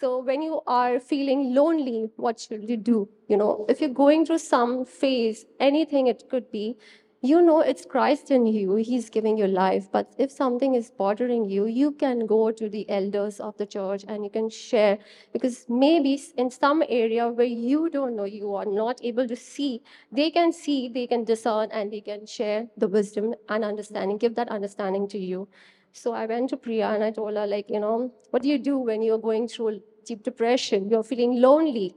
So 0.00 0.22
when 0.22 0.40
you 0.40 0.62
are 0.66 0.98
feeling 0.98 1.54
lonely, 1.54 2.08
what 2.16 2.40
should 2.40 2.68
you 2.68 2.78
do? 2.78 3.06
You 3.28 3.36
know, 3.36 3.66
if 3.68 3.80
you're 3.82 3.90
going 3.90 4.24
through 4.24 4.38
some 4.38 4.86
phase, 4.86 5.44
anything 5.60 6.06
it 6.06 6.24
could 6.30 6.50
be, 6.50 6.78
you 7.22 7.42
know 7.42 7.60
it's 7.60 7.84
Christ 7.84 8.30
in 8.30 8.46
you. 8.46 8.76
He's 8.76 9.10
giving 9.10 9.36
you 9.36 9.46
life. 9.46 9.88
But 9.92 10.14
if 10.16 10.30
something 10.30 10.74
is 10.74 10.90
bothering 10.90 11.50
you, 11.50 11.66
you 11.66 11.92
can 11.92 12.24
go 12.24 12.50
to 12.50 12.66
the 12.70 12.88
elders 12.88 13.40
of 13.40 13.58
the 13.58 13.66
church 13.66 14.06
and 14.08 14.24
you 14.24 14.30
can 14.30 14.48
share. 14.48 14.98
Because 15.34 15.66
maybe 15.68 16.18
in 16.38 16.50
some 16.50 16.82
area 16.88 17.28
where 17.28 17.44
you 17.44 17.90
don't 17.90 18.16
know, 18.16 18.24
you 18.24 18.54
are 18.54 18.64
not 18.64 19.00
able 19.04 19.28
to 19.28 19.36
see, 19.36 19.82
they 20.10 20.30
can 20.30 20.50
see, 20.50 20.88
they 20.88 21.06
can 21.06 21.24
discern, 21.24 21.68
and 21.72 21.92
they 21.92 22.00
can 22.00 22.24
share 22.24 22.68
the 22.78 22.88
wisdom 22.88 23.34
and 23.50 23.64
understanding, 23.64 24.16
give 24.16 24.34
that 24.36 24.48
understanding 24.48 25.06
to 25.08 25.18
you. 25.18 25.46
So 25.92 26.12
I 26.12 26.24
went 26.24 26.50
to 26.50 26.56
Priya 26.56 26.88
and 26.90 27.02
I 27.02 27.10
told 27.10 27.36
her, 27.36 27.46
like, 27.46 27.68
you 27.68 27.80
know, 27.80 28.12
what 28.30 28.42
do 28.42 28.48
you 28.48 28.58
do 28.58 28.78
when 28.78 29.02
you're 29.02 29.18
going 29.18 29.48
through 29.48 29.82
deep 30.04 30.22
depression? 30.22 30.88
You're 30.88 31.02
feeling 31.02 31.40
lonely 31.40 31.94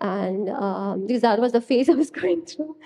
and 0.00 0.50
um, 0.50 1.06
that 1.06 1.40
was 1.40 1.52
the 1.52 1.60
phase 1.60 1.88
I 1.94 1.94
was 1.94 2.10
going 2.10 2.44
through. 2.44 2.76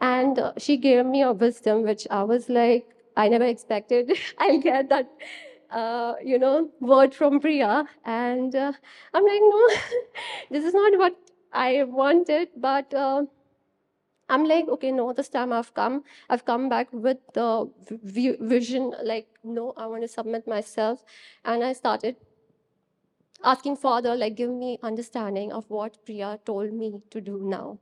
And 0.00 0.38
uh, 0.38 0.52
she 0.58 0.76
gave 0.76 1.06
me 1.06 1.22
a 1.22 1.32
wisdom, 1.32 1.82
which 1.82 2.06
I 2.10 2.22
was 2.22 2.48
like, 2.48 2.86
I 3.16 3.28
never 3.28 3.44
expected 3.44 4.16
I'll 4.38 4.60
get 4.60 4.88
that, 4.88 5.10
uh, 5.70 6.14
you 6.24 6.38
know, 6.38 6.70
word 6.80 7.14
from 7.14 7.40
Priya. 7.40 7.84
And 8.04 8.54
uh, 8.54 8.72
I'm 9.14 9.24
like, 9.24 9.40
no, 9.40 9.68
this 10.50 10.64
is 10.64 10.74
not 10.74 10.98
what 10.98 11.16
I 11.52 11.84
wanted, 11.84 12.48
but. 12.56 12.92
Uh, 12.94 13.24
I'm 14.32 14.44
like, 14.44 14.68
okay, 14.68 14.92
no, 14.92 15.12
this 15.12 15.28
time 15.28 15.52
I've 15.52 15.74
come, 15.74 16.04
I've 16.28 16.44
come 16.44 16.68
back 16.68 16.86
with 16.92 17.18
the 17.34 17.68
vision, 18.04 18.94
like, 19.02 19.26
no, 19.42 19.72
I 19.76 19.86
want 19.86 20.02
to 20.02 20.08
submit 20.08 20.46
myself. 20.46 21.02
And 21.44 21.64
I 21.64 21.72
started 21.72 22.14
asking 23.44 23.76
Father, 23.76 24.16
like, 24.16 24.36
give 24.36 24.50
me 24.50 24.78
understanding 24.82 25.52
of 25.52 25.68
what 25.68 26.04
Priya 26.04 26.38
told 26.44 26.72
me 26.72 27.00
to 27.10 27.20
do 27.20 27.40
now. 27.42 27.78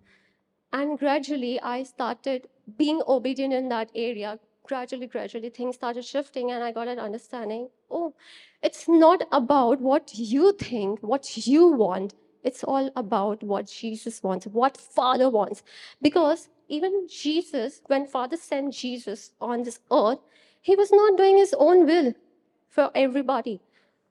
And 0.73 0.99
gradually, 0.99 1.61
I 1.61 1.83
started 1.83 2.49
being 2.77 3.03
obedient 3.07 3.55
in 3.55 3.69
that 3.71 3.91
area. 3.95 4.39
Gradually, 4.67 5.07
gradually, 5.07 5.49
things 5.49 5.77
started 5.77 6.05
shifting, 6.05 6.51
and 6.51 6.63
I 6.63 6.73
got 6.73 6.89
an 6.89 6.99
understanding 6.99 7.69
oh, 7.91 8.15
it's 8.63 8.89
not 8.89 9.23
about 9.33 9.81
what 9.81 10.11
you 10.15 10.53
think, 10.53 11.01
what 11.03 11.47
you 11.47 11.69
want. 11.69 12.15
It's 12.45 12.63
all 12.65 12.91
about 12.97 13.43
what 13.43 13.67
Jesus 13.67 14.23
wants, 14.23 14.47
what 14.47 14.77
Father 14.77 15.29
wants. 15.31 15.63
Because 16.01 16.49
even 16.69 17.09
Jesus, 17.09 17.81
when 17.87 18.07
Father 18.07 18.37
sent 18.37 18.75
Jesus 18.75 19.33
on 19.41 19.63
this 19.63 19.81
earth, 19.91 20.19
he 20.61 20.77
was 20.77 20.93
not 20.93 21.17
doing 21.17 21.39
his 21.39 21.55
own 21.59 21.87
will 21.87 22.15
for 22.69 22.91
everybody 22.95 23.61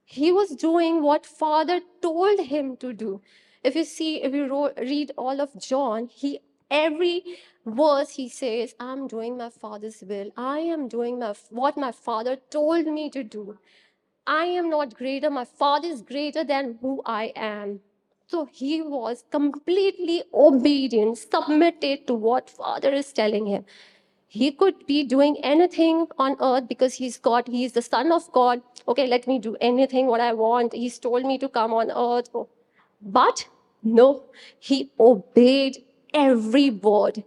he 0.09 0.31
was 0.31 0.51
doing 0.55 1.01
what 1.03 1.25
father 1.25 1.81
told 2.01 2.39
him 2.39 2.77
to 2.77 2.93
do. 2.93 3.21
If 3.61 3.75
you 3.75 3.83
see 3.83 4.23
if 4.23 4.33
you 4.33 4.71
read 4.77 5.11
all 5.17 5.41
of 5.41 5.49
john 5.61 6.07
he 6.07 6.39
every 6.71 7.23
verse 7.65 8.11
he 8.11 8.29
says 8.29 8.73
i'm 8.79 9.07
doing 9.07 9.35
my 9.37 9.49
father's 9.49 10.01
will. 10.07 10.31
I 10.37 10.59
am 10.59 10.87
doing 10.87 11.19
my, 11.19 11.33
what 11.49 11.75
my 11.75 11.91
father 11.91 12.37
told 12.49 12.87
me 12.87 13.09
to 13.09 13.23
do. 13.23 13.57
I 14.25 14.45
am 14.45 14.69
not 14.69 14.93
greater. 14.93 15.29
My 15.29 15.43
father 15.43 15.89
is 15.89 16.01
greater 16.01 16.45
than 16.45 16.77
who 16.81 17.01
i 17.05 17.33
am. 17.35 17.81
So 18.27 18.45
he 18.45 18.81
was 18.81 19.25
completely 19.29 20.23
obedient 20.33 21.17
submitted 21.17 22.07
to 22.07 22.13
what 22.13 22.49
father 22.49 22.93
is 22.93 23.11
telling 23.11 23.45
him 23.47 23.65
he 24.27 24.51
could 24.51 24.85
be 24.85 25.03
doing 25.03 25.37
anything 25.41 26.07
on 26.17 26.35
earth 26.41 26.67
because 26.67 26.95
he's 26.95 27.17
God, 27.17 27.47
he's 27.47 27.71
the 27.71 27.81
Son 27.81 28.11
of 28.11 28.29
God. 28.33 28.61
Okay, 28.87 29.07
let 29.07 29.25
me 29.25 29.39
do 29.39 29.55
anything 29.61 30.07
what 30.07 30.19
I 30.19 30.33
want. 30.33 30.73
He's 30.73 30.99
told 30.99 31.25
me 31.25 31.37
to 31.37 31.47
come 31.47 31.73
on 31.73 31.91
earth. 31.91 32.29
But 33.01 33.47
no, 33.83 34.23
he 34.59 34.91
obeyed 34.99 35.77
every 36.13 36.69
word. 36.69 37.23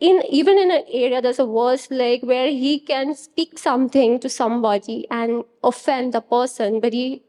In 0.00 0.22
even 0.28 0.58
in 0.58 0.70
an 0.70 0.84
area, 0.90 1.20
there's 1.20 1.38
a 1.38 1.46
verse 1.46 1.90
like 1.90 2.22
where 2.22 2.48
he 2.48 2.80
can 2.80 3.14
speak 3.14 3.58
something 3.58 4.18
to 4.20 4.28
somebody 4.28 5.06
and 5.10 5.44
offend 5.62 6.14
the 6.14 6.20
person, 6.20 6.80
but 6.80 6.92
he 6.92 7.22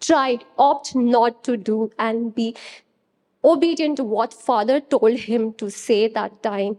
tried, 0.00 0.44
opt 0.56 0.94
not 0.96 1.44
to 1.44 1.56
do 1.56 1.90
and 1.98 2.34
be 2.34 2.56
obedient 3.44 3.96
to 3.98 4.04
what 4.04 4.32
Father 4.32 4.80
told 4.80 5.18
him 5.18 5.52
to 5.54 5.70
say 5.70 6.08
that 6.08 6.42
time. 6.42 6.78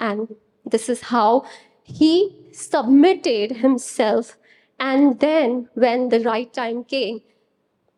And 0.00 0.36
this 0.70 0.88
is 0.88 1.02
how 1.02 1.44
he 1.82 2.36
submitted 2.52 3.56
himself. 3.56 4.36
And 4.78 5.18
then, 5.20 5.68
when 5.74 6.08
the 6.08 6.20
right 6.20 6.52
time 6.52 6.84
came, 6.84 7.20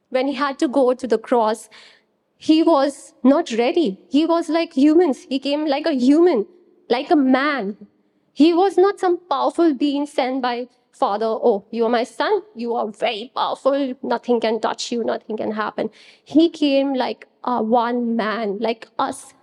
when 0.08 0.26
he 0.26 0.34
had 0.34 0.58
to 0.60 0.68
go 0.68 0.94
to 0.94 1.06
the 1.06 1.18
cross, 1.18 1.68
he 2.36 2.62
was 2.62 3.12
not 3.22 3.52
ready. 3.52 3.98
He 4.10 4.24
was 4.24 4.48
like 4.48 4.72
humans. 4.72 5.26
He 5.28 5.38
came 5.38 5.66
like 5.66 5.86
a 5.86 5.92
human, 5.92 6.46
like 6.88 7.10
a 7.10 7.16
man. 7.16 7.76
He 8.32 8.54
was 8.54 8.78
not 8.78 8.98
some 8.98 9.18
powerful 9.28 9.74
being 9.74 10.06
sent 10.06 10.40
by 10.40 10.68
Father. 10.92 11.26
Oh, 11.26 11.66
you 11.70 11.84
are 11.84 11.90
my 11.90 12.04
son. 12.04 12.42
You 12.54 12.74
are 12.74 12.88
very 12.88 13.30
powerful. 13.34 13.94
Nothing 14.02 14.40
can 14.40 14.60
touch 14.60 14.90
you. 14.90 15.04
Nothing 15.04 15.36
can 15.36 15.52
happen. 15.52 15.90
He 16.24 16.48
came 16.48 16.94
like 16.94 17.28
a 17.44 17.62
one 17.62 18.16
man, 18.16 18.58
like 18.58 18.88
us, 18.98 19.34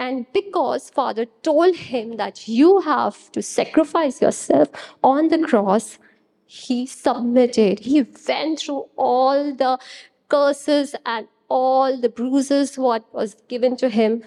and 0.00 0.24
because 0.32 0.88
Father 0.88 1.26
told 1.42 1.76
him 1.76 2.16
that 2.16 2.48
you 2.48 2.80
have 2.80 3.30
to 3.32 3.42
sacrifice 3.42 4.22
yourself 4.22 4.70
on 5.04 5.28
the 5.28 5.38
cross, 5.38 5.98
he 6.46 6.86
submitted. 6.86 7.80
He 7.80 8.06
went 8.26 8.60
through 8.60 8.86
all 8.96 9.54
the 9.54 9.78
curses 10.30 10.94
and 11.04 11.28
all 11.50 12.00
the 12.00 12.08
bruises 12.08 12.78
what 12.78 13.12
was 13.12 13.36
given 13.46 13.76
to 13.76 13.90
him. 13.90 14.24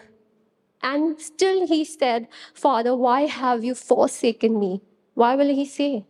And 0.84 1.20
still 1.20 1.66
he 1.66 1.84
said, 1.86 2.28
Father, 2.54 2.96
why 2.96 3.22
have 3.22 3.64
you 3.64 3.74
forsaken 3.74 4.60
me? 4.60 4.82
Why 5.16 5.36
will 5.36 5.56
he 5.56 5.66
say? 5.66 6.06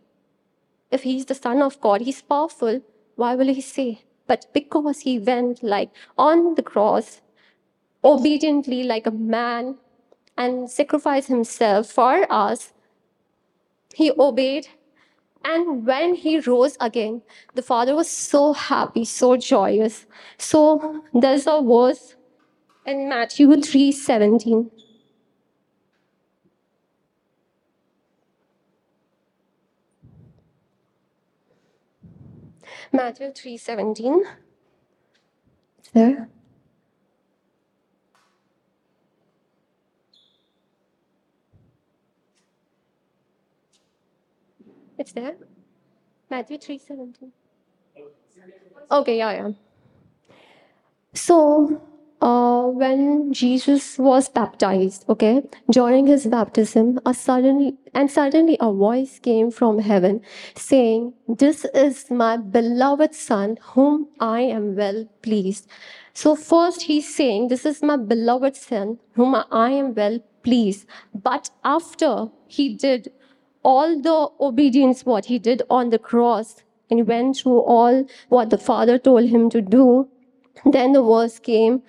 If 0.90 1.04
he's 1.04 1.24
the 1.24 1.34
Son 1.34 1.62
of 1.62 1.80
God, 1.80 2.02
he's 2.02 2.20
powerful, 2.20 2.82
why 3.16 3.34
will 3.34 3.54
he 3.54 3.62
say? 3.62 4.02
But 4.26 4.44
because 4.52 5.00
he 5.00 5.18
went 5.18 5.62
like 5.62 5.90
on 6.18 6.54
the 6.54 6.62
cross, 6.62 7.22
obediently 8.04 8.82
like 8.84 9.06
a 9.06 9.10
man 9.10 9.76
and 10.36 10.70
sacrificed 10.70 11.28
himself 11.28 11.88
for 11.88 12.30
us. 12.30 12.72
He 13.94 14.12
obeyed. 14.18 14.68
And 15.44 15.86
when 15.86 16.14
he 16.14 16.40
rose 16.40 16.76
again, 16.80 17.22
the 17.54 17.62
father 17.62 17.94
was 17.94 18.08
so 18.08 18.52
happy, 18.52 19.04
so 19.04 19.36
joyous. 19.36 20.06
So 20.38 21.02
there's 21.12 21.46
a 21.46 21.60
verse 21.62 22.16
in 22.86 23.08
Matthew 23.08 23.48
3:17. 23.48 24.70
Matthew 32.92 33.32
3:17. 33.32 34.24
It's 35.78 35.90
there. 35.90 36.28
There. 45.14 45.36
Matthew 46.30 46.58
3:17. 46.58 47.32
Okay, 48.90 49.18
yeah, 49.18 49.32
yeah. 49.32 49.50
So, 51.14 51.80
uh, 52.20 52.66
when 52.66 53.32
Jesus 53.32 53.98
was 53.98 54.28
baptized, 54.28 55.04
okay, 55.08 55.42
during 55.70 56.06
his 56.06 56.26
baptism, 56.26 56.98
a 57.06 57.14
suddenly 57.14 57.76
and 57.94 58.10
suddenly 58.10 58.56
a 58.60 58.72
voice 58.72 59.18
came 59.18 59.50
from 59.50 59.78
heaven 59.78 60.20
saying, 60.56 61.12
This 61.28 61.64
is 61.66 62.10
my 62.10 62.36
beloved 62.36 63.14
Son, 63.14 63.58
whom 63.74 64.08
I 64.20 64.40
am 64.40 64.74
well 64.74 65.04
pleased. 65.22 65.68
So, 66.14 66.34
first 66.34 66.82
he's 66.82 67.14
saying, 67.14 67.48
This 67.48 67.64
is 67.64 67.82
my 67.82 67.96
beloved 67.96 68.56
Son, 68.56 68.98
whom 69.14 69.36
I 69.50 69.70
am 69.70 69.94
well 69.94 70.18
pleased. 70.42 70.86
But 71.14 71.50
after 71.64 72.28
he 72.46 72.74
did 72.74 73.12
all 73.64 74.00
the 74.00 74.28
obedience, 74.40 75.04
what 75.04 75.26
he 75.26 75.38
did 75.38 75.62
on 75.70 75.90
the 75.90 75.98
cross, 75.98 76.62
and 76.90 77.06
went 77.08 77.36
through 77.36 77.60
all 77.60 78.04
what 78.28 78.50
the 78.50 78.58
Father 78.58 78.98
told 78.98 79.28
him 79.28 79.50
to 79.50 79.60
do, 79.60 80.08
then 80.64 80.92
the 80.92 81.02
verse 81.02 81.38
came 81.38 81.82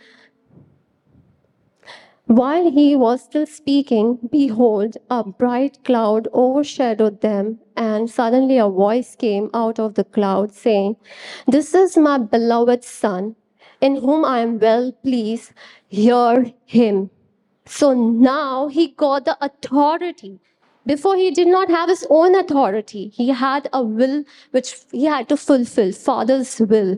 while 2.27 2.71
he 2.71 2.95
was 2.95 3.21
still 3.21 3.45
speaking, 3.45 4.17
behold, 4.31 4.97
a 5.11 5.23
bright 5.23 5.83
cloud 5.83 6.27
overshadowed 6.33 7.21
them, 7.21 7.59
and 7.77 8.09
suddenly 8.09 8.57
a 8.57 8.67
voice 8.67 9.15
came 9.15 9.51
out 9.53 9.79
of 9.79 9.93
the 9.93 10.03
cloud 10.03 10.51
saying, 10.51 10.95
This 11.47 11.75
is 11.75 11.97
my 11.97 12.17
beloved 12.17 12.83
Son, 12.83 13.35
in 13.79 13.97
whom 13.97 14.25
I 14.25 14.39
am 14.39 14.57
well 14.57 14.91
pleased. 14.91 15.51
Hear 15.87 16.51
him. 16.65 17.11
So 17.67 17.93
now 17.93 18.69
he 18.69 18.87
got 18.87 19.25
the 19.25 19.37
authority. 19.39 20.39
Before 20.85 21.15
he 21.15 21.31
did 21.31 21.47
not 21.47 21.69
have 21.69 21.89
his 21.89 22.05
own 22.09 22.35
authority. 22.35 23.09
He 23.09 23.29
had 23.29 23.69
a 23.73 23.81
will 23.81 24.23
which 24.51 24.75
he 24.91 25.05
had 25.05 25.27
to 25.29 25.37
fulfill, 25.37 25.91
Father's 25.91 26.59
will. 26.59 26.97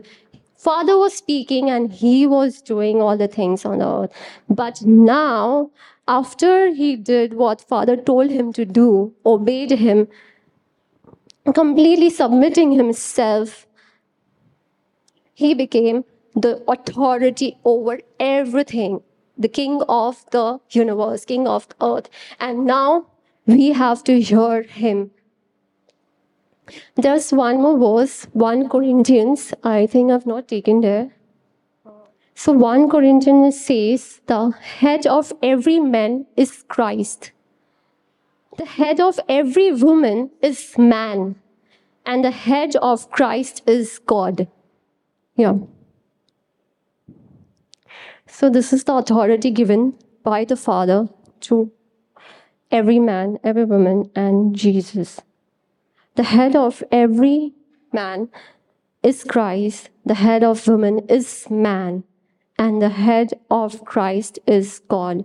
Father 0.56 0.98
was 0.98 1.14
speaking 1.14 1.70
and 1.70 1.92
he 1.92 2.26
was 2.26 2.60
doing 2.60 3.00
all 3.00 3.16
the 3.16 3.28
things 3.28 3.64
on 3.64 3.80
earth. 3.80 4.10
But 4.50 4.82
now, 4.82 5.70
after 6.06 6.74
he 6.74 6.96
did 6.96 7.34
what 7.34 7.60
Father 7.60 7.96
told 7.96 8.30
him 8.30 8.52
to 8.54 8.64
do, 8.64 9.14
obeyed 9.24 9.70
him, 9.70 10.08
completely 11.54 12.10
submitting 12.10 12.72
himself, 12.72 13.66
he 15.32 15.54
became 15.54 16.04
the 16.34 16.62
authority 16.68 17.56
over 17.64 18.00
everything, 18.18 19.00
the 19.36 19.48
king 19.48 19.80
of 19.88 20.24
the 20.32 20.58
universe, 20.70 21.24
king 21.24 21.46
of 21.46 21.68
the 21.68 21.76
earth. 21.86 22.10
And 22.40 22.66
now 22.66 23.06
we 23.48 23.72
have 23.72 24.04
to 24.04 24.20
hear 24.20 24.62
him 24.62 25.10
there's 26.96 27.32
one 27.32 27.60
more 27.60 27.78
verse, 27.78 28.24
1 28.32 28.68
Corinthians. 28.68 29.54
I 29.62 29.86
think 29.86 30.10
I've 30.10 30.26
not 30.26 30.48
taken 30.48 30.80
there. 30.80 31.10
So 32.34 32.52
1 32.52 32.88
Corinthians 32.88 33.60
says, 33.64 34.20
the 34.26 34.50
head 34.50 35.06
of 35.06 35.32
every 35.42 35.80
man 35.80 36.26
is 36.36 36.64
Christ. 36.68 37.32
The 38.56 38.66
head 38.66 39.00
of 39.00 39.18
every 39.28 39.72
woman 39.72 40.30
is 40.40 40.76
man. 40.78 41.36
And 42.06 42.24
the 42.24 42.30
head 42.30 42.76
of 42.76 43.10
Christ 43.10 43.62
is 43.66 43.98
God. 43.98 44.48
Yeah. 45.36 45.54
So 48.26 48.50
this 48.50 48.72
is 48.72 48.84
the 48.84 48.94
authority 48.94 49.50
given 49.50 49.94
by 50.22 50.44
the 50.44 50.56
Father 50.56 51.08
to 51.40 51.72
every 52.70 52.98
man, 52.98 53.38
every 53.42 53.64
woman, 53.64 54.10
and 54.14 54.54
Jesus. 54.54 55.20
The 56.14 56.24
head 56.24 56.56
of 56.56 56.82
every 56.90 57.54
man 57.92 58.28
is 59.02 59.24
Christ, 59.24 59.90
the 60.04 60.14
head 60.14 60.42
of 60.42 60.66
woman 60.66 61.00
is 61.08 61.48
man, 61.48 62.04
and 62.58 62.82
the 62.82 62.88
head 62.88 63.34
of 63.50 63.84
Christ 63.84 64.38
is 64.46 64.80
God. 64.80 65.24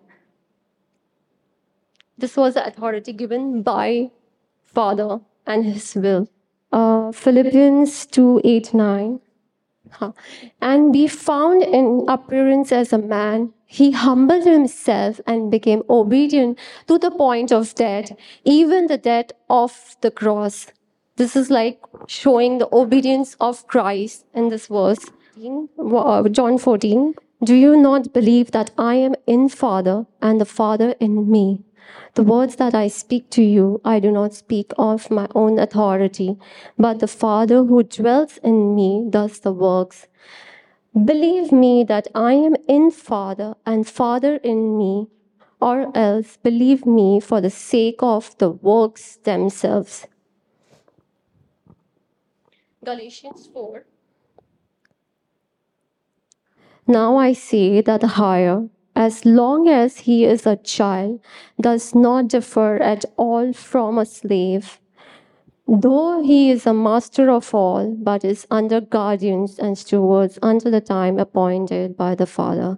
This 2.17 2.38
was 2.38 2.53
the 2.53 2.65
authority 2.65 3.12
given 3.12 3.63
by 3.63 4.12
Father 4.63 5.19
and 5.45 5.65
His 5.65 5.95
will. 5.95 6.29
Uh, 6.71 7.12
Philippians 7.12 8.06
2 8.08 8.41
8 8.43 8.73
9. 8.73 9.19
And 10.62 10.93
be 10.93 11.08
found 11.08 11.63
in 11.63 12.06
appearance 12.08 12.71
as 12.71 12.93
a 12.93 12.97
man, 12.97 13.53
he 13.65 13.91
humbled 13.91 14.45
himself 14.45 15.19
and 15.25 15.49
became 15.49 15.84
obedient 15.89 16.60
to 16.88 16.99
the 16.99 17.12
point 17.12 17.51
of 17.51 17.73
death, 17.75 18.12
even 18.45 18.88
the 18.88 18.97
death 18.97 19.32
of 19.49 19.95
the 20.01 20.12
cross. 20.12 20.67
This 21.15 21.36
is 21.36 21.49
like 21.49 21.79
showing 22.08 22.58
the 22.58 22.69
obedience 22.71 23.36
of 23.39 23.67
Christ 23.67 24.25
in 24.34 24.49
this 24.49 24.67
verse. 24.67 25.06
John 26.32 26.58
14. 26.58 27.15
Do 27.43 27.56
you 27.56 27.75
not 27.75 28.13
believe 28.13 28.51
that 28.51 28.71
I 28.77 28.95
am 28.95 29.15
in 29.27 29.49
Father 29.49 30.06
and 30.21 30.39
the 30.39 30.45
Father 30.45 30.95
in 30.99 31.29
me? 31.29 31.63
The 32.15 32.24
words 32.24 32.58
that 32.58 32.76
I 32.76 32.88
speak 32.88 33.30
to 33.32 33.41
you, 33.41 33.82
I 33.84 34.00
do 34.00 34.12
not 34.12 34.34
speak 34.34 34.72
of 34.78 35.10
my 35.10 35.28
own 35.34 35.58
authority, 35.58 36.38
but 36.78 37.00
the 37.00 37.08
Father 37.08 37.63
who 37.63 37.84
dwells 37.84 38.38
in 38.43 38.76
me 38.76 39.06
does 39.10 39.39
the 39.39 39.52
works. 39.52 40.08
Believe 40.93 41.52
me 41.52 41.84
that 41.86 42.08
I 42.13 42.34
am 42.34 42.56
in 42.67 42.91
Father 42.91 43.56
and 43.65 43.88
Father 43.88 44.36
in 44.38 44.78
me, 44.78 45.08
or 45.60 45.91
else 45.98 46.38
believe 46.38 46.86
me 46.86 47.19
for 47.19 47.41
the 47.41 47.50
sake 47.50 48.04
of 48.04 48.38
the 48.38 48.52
works 48.52 49.15
themselves. 49.24 50.06
Galatians 52.84 53.50
4. 53.52 53.86
Now 56.86 57.15
I 57.17 57.32
say 57.34 57.82
that 57.82 58.02
the 58.02 58.08
higher, 58.08 58.67
as 58.95 59.25
long 59.25 59.67
as 59.67 59.99
he 59.99 60.25
is 60.25 60.45
a 60.45 60.56
child, 60.56 61.19
does 61.60 61.95
not 61.95 62.27
differ 62.27 62.75
at 62.75 63.06
all 63.17 63.53
from 63.53 63.97
a 63.97 64.06
slave, 64.06 64.79
though 65.67 66.21
he 66.21 66.51
is 66.51 66.65
a 66.65 66.73
master 66.73 67.32
of 67.32 67.53
all, 67.53 67.95
but 67.95 68.23
is 68.23 68.45
under 68.51 68.82
guardians 68.82 69.58
and 69.58 69.77
stewards 69.77 70.38
until 70.43 70.71
the 70.71 70.82
time 70.82 71.17
appointed 71.17 71.97
by 71.97 72.13
the 72.15 72.25
Father. 72.25 72.77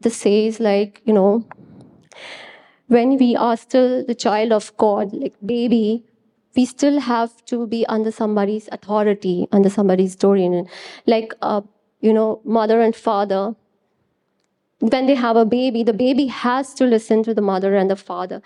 This 0.00 0.16
says, 0.16 0.60
like, 0.60 1.00
you 1.04 1.12
know, 1.12 1.46
when 2.88 3.16
we 3.16 3.34
are 3.36 3.56
still 3.56 4.04
the 4.04 4.14
child 4.14 4.52
of 4.52 4.76
God, 4.76 5.12
like 5.12 5.34
baby, 5.44 6.04
we 6.54 6.66
still 6.66 7.00
have 7.00 7.44
to 7.46 7.66
be 7.66 7.86
under 7.86 8.10
somebody's 8.10 8.68
authority, 8.70 9.48
under 9.52 9.70
somebody's 9.70 10.16
dominion. 10.16 10.68
Like, 11.06 11.32
uh, 11.40 11.62
you 12.00 12.12
know, 12.12 12.42
mother 12.44 12.82
and 12.82 12.94
father, 12.94 13.54
when 14.82 15.06
they 15.06 15.14
have 15.14 15.36
a 15.36 15.44
baby, 15.44 15.84
the 15.84 15.92
baby 15.92 16.26
has 16.26 16.74
to 16.74 16.84
listen 16.84 17.22
to 17.22 17.32
the 17.32 17.40
mother 17.40 17.76
and 17.76 17.88
the 17.88 17.96
father. 17.96 18.42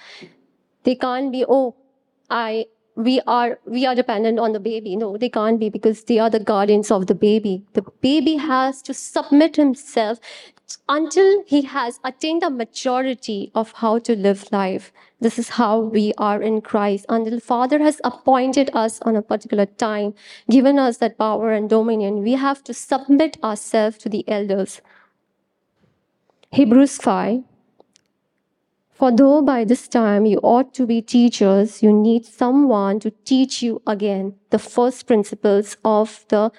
They 0.84 0.94
can't 0.94 1.32
be, 1.32 1.46
oh, 1.48 1.74
I, 2.28 2.66
we 2.94 3.22
are, 3.26 3.58
we 3.64 3.86
are 3.86 3.94
dependent 3.94 4.38
on 4.38 4.52
the 4.52 4.60
baby. 4.60 4.96
No, 4.96 5.16
they 5.16 5.30
can't 5.30 5.58
be 5.58 5.70
because 5.70 6.04
they 6.04 6.18
are 6.18 6.28
the 6.28 6.38
guardians 6.40 6.90
of 6.90 7.06
the 7.06 7.14
baby. 7.14 7.64
The 7.72 7.82
baby 8.02 8.36
has 8.36 8.82
to 8.82 8.92
submit 8.92 9.56
himself 9.56 10.18
until 10.90 11.42
he 11.46 11.62
has 11.62 12.00
attained 12.04 12.42
a 12.42 12.50
maturity 12.50 13.50
of 13.54 13.72
how 13.72 13.98
to 14.00 14.14
live 14.14 14.46
life. 14.52 14.92
This 15.20 15.38
is 15.38 15.48
how 15.50 15.80
we 15.80 16.12
are 16.18 16.42
in 16.42 16.60
Christ. 16.60 17.06
Until 17.08 17.40
Father 17.40 17.78
has 17.78 17.98
appointed 18.04 18.70
us 18.74 19.00
on 19.02 19.16
a 19.16 19.22
particular 19.22 19.64
time, 19.64 20.12
given 20.50 20.78
us 20.78 20.98
that 20.98 21.16
power 21.16 21.50
and 21.52 21.70
dominion, 21.70 22.22
we 22.22 22.32
have 22.32 22.62
to 22.64 22.74
submit 22.74 23.38
ourselves 23.42 23.96
to 23.98 24.10
the 24.10 24.28
elders. 24.28 24.82
Hebrews 26.52 26.98
5 26.98 27.42
For 28.92 29.10
though 29.10 29.42
by 29.42 29.64
this 29.64 29.88
time 29.88 30.24
you 30.26 30.38
ought 30.42 30.72
to 30.74 30.86
be 30.86 31.02
teachers, 31.02 31.82
you 31.82 31.92
need 31.92 32.24
someone 32.24 33.00
to 33.00 33.10
teach 33.24 33.62
you 33.62 33.82
again 33.86 34.36
the 34.50 34.58
first 34.58 35.06
principles 35.06 35.76
of 35.84 36.24
the 36.28 36.52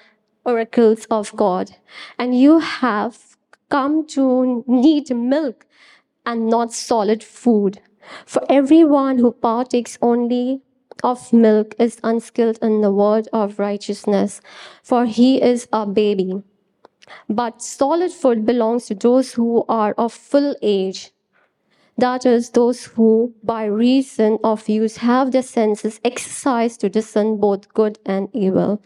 oracles 0.44 1.06
of 1.10 1.34
God. 1.34 1.70
And 2.18 2.38
you 2.38 2.58
have 2.58 3.36
come 3.70 4.06
to 4.08 4.62
need 4.66 5.14
milk 5.14 5.66
and 6.24 6.48
not 6.48 6.72
solid 6.72 7.24
food. 7.24 7.80
For 8.26 8.42
everyone 8.48 9.18
who 9.18 9.32
partakes 9.32 9.98
only 10.00 10.60
of 11.02 11.32
milk 11.32 11.74
is 11.78 11.98
unskilled 12.04 12.58
in 12.60 12.82
the 12.82 12.92
word 12.92 13.28
of 13.32 13.58
righteousness, 13.58 14.40
for 14.82 15.06
he 15.06 15.40
is 15.42 15.66
a 15.72 15.86
baby. 15.86 16.42
But 17.28 17.62
solid 17.62 18.12
food 18.12 18.44
belongs 18.46 18.86
to 18.86 18.94
those 18.94 19.32
who 19.34 19.64
are 19.68 19.94
of 19.98 20.12
full 20.12 20.54
age. 20.62 21.12
That 21.98 22.24
is, 22.24 22.50
those 22.50 22.84
who, 22.84 23.34
by 23.42 23.64
reason 23.64 24.38
of 24.44 24.68
use, 24.68 24.98
have 24.98 25.32
their 25.32 25.42
senses 25.42 26.00
exercised 26.04 26.80
to 26.80 26.88
discern 26.88 27.38
both 27.38 27.72
good 27.74 27.98
and 28.06 28.28
evil. 28.32 28.80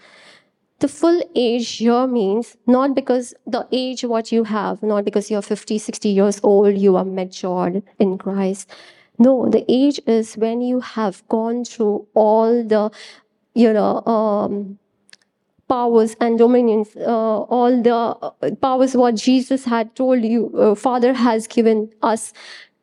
the 0.81 0.89
full 0.89 1.23
age 1.37 1.77
here 1.77 2.07
means 2.09 2.57
not 2.67 2.95
because 2.95 3.35
the 3.47 3.67
age 3.73 4.05
what 4.05 4.33
you 4.33 4.45
have, 4.45 4.83
not 4.83 5.05
because 5.05 5.31
you're 5.31 5.43
50, 5.43 5.79
60 5.79 6.09
years 6.09 6.41
old, 6.43 6.77
you 6.77 6.97
are 6.97 7.05
matured 7.05 7.83
in 7.99 8.19
Christ. 8.19 8.69
No, 9.19 9.49
the 9.49 9.65
age 9.69 10.01
is 10.07 10.35
when 10.37 10.61
you 10.61 10.81
have 10.81 11.23
gone 11.29 11.65
through 11.65 12.07
all 12.15 12.65
the, 12.65 12.91
you 13.55 13.73
know, 13.73 14.03
um, 14.07 14.79
powers 15.73 16.15
and 16.21 16.39
dominions, 16.39 16.95
uh, 16.97 17.41
all 17.57 17.83
the 17.83 17.95
uh, 17.95 18.31
powers 18.61 18.95
what 18.95 19.15
Jesus 19.15 19.65
had 19.65 19.95
told 19.97 20.23
you, 20.23 20.43
uh, 20.59 20.75
Father 20.75 21.15
has 21.15 21.47
given 21.47 21.91
us. 22.03 22.33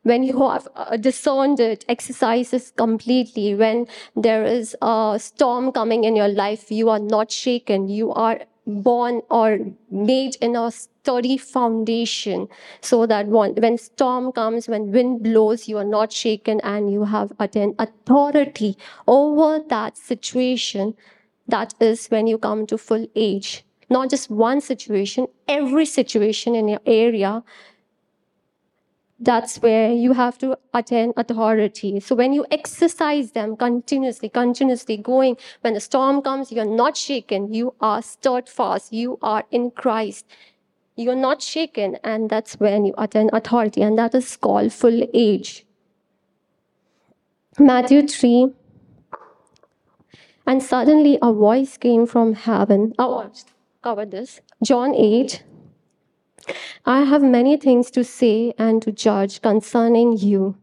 When 0.02 0.22
you 0.22 0.48
have 0.48 0.66
discerned 1.00 1.60
it, 1.60 1.84
exercises 1.94 2.72
completely, 2.74 3.54
when 3.54 3.86
there 4.16 4.44
is 4.44 4.74
a 4.82 5.18
storm 5.20 5.72
coming 5.72 6.04
in 6.04 6.16
your 6.16 6.28
life, 6.28 6.70
you 6.70 6.88
are 6.88 6.98
not 6.98 7.30
shaken. 7.30 7.86
You 7.88 8.10
are 8.12 8.40
born 8.66 9.20
or 9.30 9.58
made 9.90 10.36
in 10.40 10.56
a 10.56 10.70
sturdy 10.70 11.36
foundation 11.36 12.48
so 12.80 13.04
that 13.06 13.26
one, 13.26 13.54
when 13.56 13.78
storm 13.78 14.32
comes, 14.32 14.68
when 14.68 14.90
wind 14.90 15.22
blows, 15.22 15.68
you 15.68 15.76
are 15.76 15.84
not 15.84 16.12
shaken 16.12 16.60
and 16.62 16.92
you 16.92 17.04
have 17.04 17.32
attained 17.38 17.74
authority 17.78 18.76
over 19.06 19.60
that 19.68 19.96
situation. 19.96 20.94
That 21.50 21.74
is 21.80 22.06
when 22.08 22.26
you 22.26 22.38
come 22.38 22.66
to 22.66 22.78
full 22.78 23.06
age. 23.14 23.64
Not 23.88 24.10
just 24.10 24.30
one 24.30 24.60
situation, 24.60 25.26
every 25.48 25.84
situation 25.84 26.54
in 26.54 26.68
your 26.68 26.80
area 26.86 27.42
that's 29.20 29.58
where 29.58 29.92
you 29.92 30.14
have 30.14 30.38
to 30.38 30.58
attain 30.72 31.12
authority. 31.16 32.00
So 32.00 32.14
when 32.14 32.32
you 32.32 32.46
exercise 32.50 33.32
them 33.32 33.56
continuously, 33.56 34.30
continuously 34.30 34.96
going, 34.96 35.36
when 35.60 35.74
the 35.74 35.80
storm 35.80 36.22
comes, 36.22 36.50
you're 36.50 36.64
not 36.64 36.96
shaken. 36.96 37.52
You 37.52 37.74
are 37.80 38.00
steadfast. 38.00 38.92
You 38.92 39.18
are 39.20 39.44
in 39.50 39.72
Christ. 39.72 40.24
You're 40.96 41.16
not 41.16 41.42
shaken. 41.42 41.98
And 42.02 42.30
that's 42.30 42.58
when 42.58 42.86
you 42.86 42.94
attain 42.96 43.28
authority. 43.32 43.82
And 43.82 43.98
that 43.98 44.14
is 44.14 44.36
called 44.36 44.72
full 44.72 45.06
age. 45.12 45.66
Matthew 47.58 48.06
3. 48.08 48.54
And 50.50 50.60
suddenly 50.60 51.16
a 51.22 51.32
voice 51.32 51.76
came 51.76 52.06
from 52.06 52.32
heaven. 52.32 52.92
Oh, 52.98 53.30
cover 53.84 54.04
this. 54.04 54.40
John 54.64 54.96
8. 54.96 55.44
I 56.84 57.02
have 57.02 57.22
many 57.22 57.56
things 57.56 57.88
to 57.92 58.02
say 58.02 58.52
and 58.58 58.82
to 58.82 58.90
judge 58.90 59.42
concerning 59.42 60.16
you. 60.18 60.56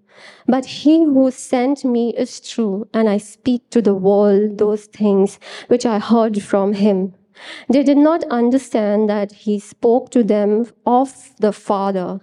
But 0.46 0.66
he 0.66 1.06
who 1.06 1.32
sent 1.32 1.86
me 1.86 2.14
is 2.18 2.42
true, 2.42 2.90
and 2.94 3.08
I 3.08 3.18
speak 3.18 3.70
to 3.70 3.82
the 3.82 3.96
world 3.96 4.58
those 4.58 4.88
things 4.88 5.40
which 5.70 5.86
I 5.86 6.00
heard 6.00 6.44
from 6.44 6.74
him. 6.74 7.14
They 7.70 7.84
did 7.84 7.98
not 7.98 8.26
understand 8.26 9.10
that 9.10 9.32
he 9.32 9.58
spoke 9.58 10.10
to 10.12 10.22
them 10.22 10.68
of 10.86 11.32
the 11.40 11.54
Father. 11.54 12.20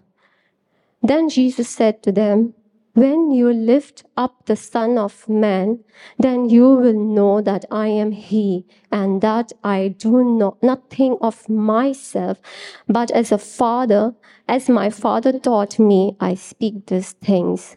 Then 1.03 1.31
Jesus 1.31 1.71
said 1.71 2.03
to 2.03 2.13
them, 2.13 2.53
when 2.95 3.33
you 3.33 3.53
lift 3.53 4.05
up 4.17 4.47
the 4.47 4.57
Son 4.57 4.97
of 4.97 5.29
Man, 5.29 5.81
then 6.19 6.49
you 6.49 6.69
will 6.69 6.95
know 6.95 7.41
that 7.41 7.65
I 7.71 7.89
am 7.89 8.13
He, 8.13 8.65
and 8.91 9.21
that 9.21 9.53
I 9.63 9.89
do 9.89 10.25
not 10.25 10.63
nothing 10.63 11.19
of 11.21 11.49
myself, 11.49 12.41
but 12.89 13.11
as 13.11 13.33
a 13.33 13.39
Father, 13.39 14.15
as 14.49 14.69
my 14.69 14.91
Father 14.91 15.39
taught 15.39 15.79
me, 15.79 16.17
I 16.21 16.35
speak 16.35 16.87
these 16.87 17.13
things. 17.13 17.77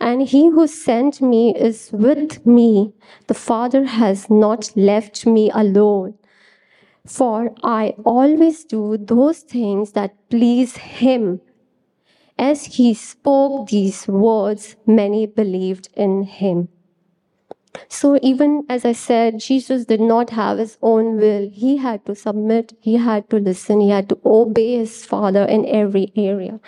And 0.00 0.22
he 0.22 0.50
who 0.50 0.66
sent 0.66 1.22
me 1.22 1.54
is 1.54 1.90
with 1.92 2.44
me. 2.44 2.92
The 3.26 3.34
Father 3.34 3.84
has 3.84 4.28
not 4.28 4.76
left 4.76 5.24
me 5.24 5.50
alone. 5.50 6.14
For 7.06 7.54
I 7.62 7.94
always 8.04 8.64
do 8.64 8.96
those 8.98 9.40
things 9.40 9.92
that 9.92 10.14
please 10.30 10.76
Him 10.76 11.40
as 12.38 12.64
he 12.76 12.94
spoke 12.94 13.68
these 13.68 14.08
words, 14.08 14.76
many 14.86 15.26
believed 15.26 15.88
in 15.94 16.24
him. 16.24 16.68
So, 17.88 18.18
even 18.22 18.64
as 18.68 18.84
I 18.84 18.92
said, 18.92 19.40
Jesus 19.40 19.84
did 19.84 20.00
not 20.00 20.30
have 20.30 20.58
his 20.58 20.78
own 20.80 21.16
will. 21.16 21.50
He 21.50 21.76
had 21.78 22.04
to 22.06 22.14
submit, 22.14 22.76
he 22.80 22.96
had 22.96 23.28
to 23.30 23.36
listen, 23.36 23.80
he 23.80 23.90
had 23.90 24.08
to 24.10 24.18
obey 24.24 24.76
his 24.76 25.04
father 25.04 25.44
in 25.44 25.66
every 25.66 26.12
area. 26.16 26.60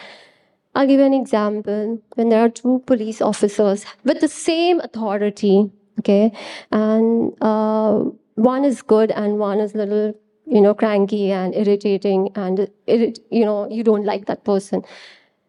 I'll 0.74 0.86
give 0.86 0.98
you 1.00 1.06
an 1.06 1.14
example. 1.14 2.02
When 2.14 2.28
there 2.28 2.44
are 2.44 2.48
two 2.48 2.82
police 2.86 3.22
officers 3.22 3.84
with 4.04 4.20
the 4.20 4.28
same 4.28 4.80
authority, 4.80 5.70
okay, 6.00 6.32
and 6.72 7.32
uh, 7.40 8.00
one 8.34 8.64
is 8.64 8.82
good 8.82 9.10
and 9.12 9.38
one 9.38 9.60
is 9.60 9.74
little, 9.74 10.12
you 10.44 10.60
know, 10.60 10.74
cranky 10.74 11.30
and 11.30 11.54
irritating, 11.54 12.30
and 12.34 12.68
you 12.86 13.44
know, 13.44 13.68
you 13.70 13.84
don't 13.84 14.04
like 14.04 14.26
that 14.26 14.44
person 14.44 14.84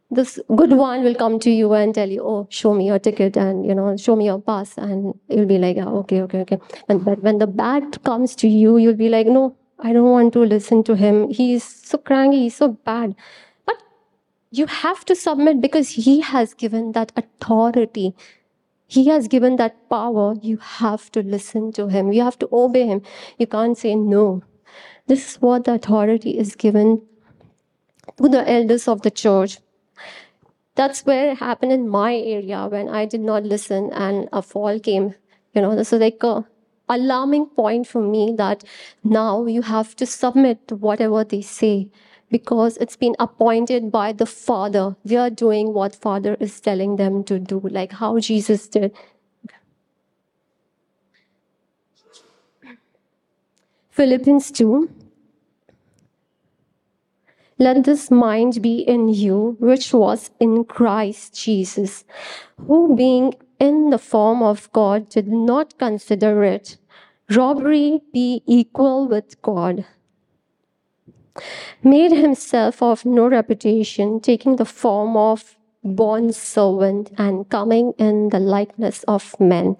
this 0.10 0.40
good 0.56 0.72
one 0.72 1.04
will 1.04 1.16
come 1.16 1.38
to 1.40 1.50
you 1.50 1.74
and 1.74 1.94
tell 1.94 2.10
you, 2.10 2.22
oh, 2.24 2.48
show 2.50 2.74
me 2.74 2.88
your 2.88 3.00
ticket 3.00 3.36
and, 3.36 3.66
you 3.66 3.76
know, 3.76 3.98
show 3.98 4.16
me 4.16 4.26
your 4.26 4.42
pass. 4.42 4.78
And 4.78 5.14
you'll 5.28 5.46
be 5.46 5.58
like, 5.58 5.78
oh, 5.78 5.98
okay, 6.00 6.22
okay, 6.22 6.40
okay. 6.42 6.60
And, 6.88 7.04
but 7.04 7.22
when 7.22 7.40
the 7.40 7.48
bad 7.48 8.02
comes 8.04 8.36
to 8.38 8.48
you, 8.48 8.78
you'll 8.78 8.96
be 8.96 9.10
like, 9.10 9.28
no, 9.28 9.56
I 9.80 9.92
don't 9.92 10.10
want 10.10 10.34
to 10.34 10.40
listen 10.40 10.84
to 10.84 10.96
him. 10.96 11.30
He's 11.30 11.64
so 11.64 11.98
cranky, 11.98 12.44
he's 12.44 12.56
so 12.56 12.70
bad. 12.70 13.16
But 13.66 13.76
you 14.52 14.66
have 14.68 15.04
to 15.06 15.16
submit 15.16 15.60
because 15.60 15.90
he 15.90 16.22
has 16.22 16.54
given 16.54 16.94
that 16.94 17.12
authority. 17.18 18.16
He 18.88 19.10
has 19.10 19.28
given 19.28 19.58
that 19.58 19.90
power. 19.90 20.36
You 20.42 20.58
have 20.58 21.12
to 21.12 21.22
listen 21.22 21.74
to 21.74 21.90
him. 21.90 22.14
You 22.14 22.24
have 22.24 22.40
to 22.40 22.48
obey 22.54 22.88
him. 22.88 23.02
You 23.38 23.48
can't 23.48 23.78
say 23.78 23.96
no. 23.96 24.42
This 25.08 25.32
is 25.32 25.42
what 25.42 25.66
the 25.66 25.74
authority 25.74 26.38
is 26.38 26.56
given 26.56 27.02
to 28.22 28.30
the 28.30 28.50
elders 28.50 28.88
of 28.88 29.02
the 29.02 29.12
church 29.12 29.58
that's 30.78 31.06
where 31.06 31.32
it 31.32 31.40
happened 31.40 31.72
in 31.72 31.90
my 31.90 32.16
area 32.16 32.68
when 32.68 32.88
I 32.88 33.06
did 33.06 33.22
not 33.22 33.44
listen 33.44 33.92
and 33.92 34.30
a 34.32 34.42
fall 34.42 34.80
came. 34.80 35.16
You 35.54 35.62
know, 35.64 35.76
this 35.76 35.92
is 35.92 36.00
like 36.00 36.24
a 36.24 36.46
alarming 36.88 37.48
point 37.48 37.88
for 37.88 38.02
me 38.02 38.34
that 38.38 38.64
now 39.04 39.46
you 39.46 39.64
have 39.64 39.96
to 39.96 40.06
submit 40.06 40.68
to 40.68 40.76
whatever 40.76 41.24
they 41.24 41.42
say 41.42 41.90
because 42.30 42.78
it's 42.78 42.96
been 42.96 43.16
appointed 43.20 43.92
by 43.92 44.14
the 44.14 44.28
Father. 44.28 44.96
They 45.04 45.16
are 45.16 45.32
doing 45.32 45.74
what 45.74 45.96
Father 45.96 46.38
is 46.40 46.60
telling 46.62 46.98
them 46.98 47.24
to 47.24 47.40
do, 47.40 47.60
like 47.60 47.94
how 47.94 48.20
Jesus 48.20 48.68
did. 48.68 48.92
Philippians 53.90 54.52
2 54.52 55.07
let 57.60 57.84
this 57.84 58.12
mind 58.12 58.62
be 58.62 58.80
in 58.80 59.08
you, 59.08 59.58
which 59.60 59.94
was 59.94 60.32
in 60.40 60.64
Christ 60.64 61.36
Jesus, 61.36 62.06
who 62.68 62.96
being 62.96 63.34
in 63.60 63.90
the 63.90 63.98
form 63.98 64.44
of 64.44 64.72
God 64.72 65.10
did 65.10 65.28
not 65.28 65.78
consider 65.78 66.44
it 66.44 66.78
robbery 67.30 68.02
be 68.14 68.42
equal 68.46 69.08
with 69.08 69.42
God, 69.42 69.86
made 71.84 72.12
himself 72.12 72.82
of 72.82 73.06
no 73.06 73.28
reputation, 73.28 74.20
taking 74.20 74.56
the 74.56 74.66
form 74.66 75.18
of 75.18 75.56
bond 75.84 76.36
servant 76.36 77.12
and 77.18 77.50
coming 77.50 77.94
in 77.98 78.30
the 78.30 78.40
likeness 78.40 79.04
of 79.04 79.40
men 79.40 79.78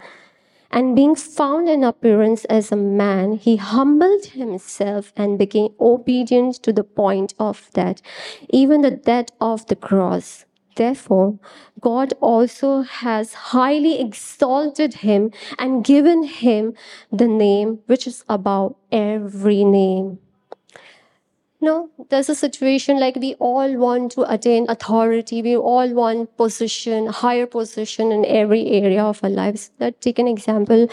and 0.72 0.96
being 0.96 1.16
found 1.16 1.70
in 1.70 1.84
appearance 1.84 2.46
as 2.46 2.72
a 2.72 2.76
man, 2.76 3.34
he 3.34 3.56
humbled 3.58 4.26
himself 4.26 5.14
and 5.16 5.40
became 5.40 5.74
obedient 5.80 6.56
to 6.64 6.74
the 6.74 6.84
point 6.84 7.34
of 7.40 7.70
death, 7.74 8.02
even 8.50 8.82
the 8.82 8.92
death 8.92 9.28
of 9.40 9.66
the 9.68 9.76
cross. 9.76 10.46
Therefore, 10.76 11.40
God 11.80 12.14
also 12.22 12.82
has 12.82 13.34
highly 13.34 14.00
exalted 14.00 14.96
him 14.96 15.32
and 15.58 15.84
given 15.84 16.24
him 16.24 16.76
the 17.12 17.28
name 17.28 17.80
which 17.88 18.06
is 18.06 18.24
above 18.30 18.76
every 18.92 19.64
name 19.64 20.20
no, 21.68 21.90
there's 22.10 22.30
a 22.30 22.36
situation 22.36 23.00
like 23.00 23.18
we 23.18 23.34
all 23.36 23.76
want 23.78 24.14
to 24.14 24.26
attain 24.34 24.68
authority. 24.70 25.42
We 25.42 25.56
all 25.58 25.94
want 25.94 26.36
position, 26.38 27.08
higher 27.08 27.46
position 27.46 28.12
in 28.18 28.26
every 28.26 28.68
area 28.82 29.04
of 29.04 29.24
our 29.24 29.30
lives. 29.30 29.72
Let's 29.80 30.00
take 30.00 30.20
an 30.20 30.30
example, 30.30 30.88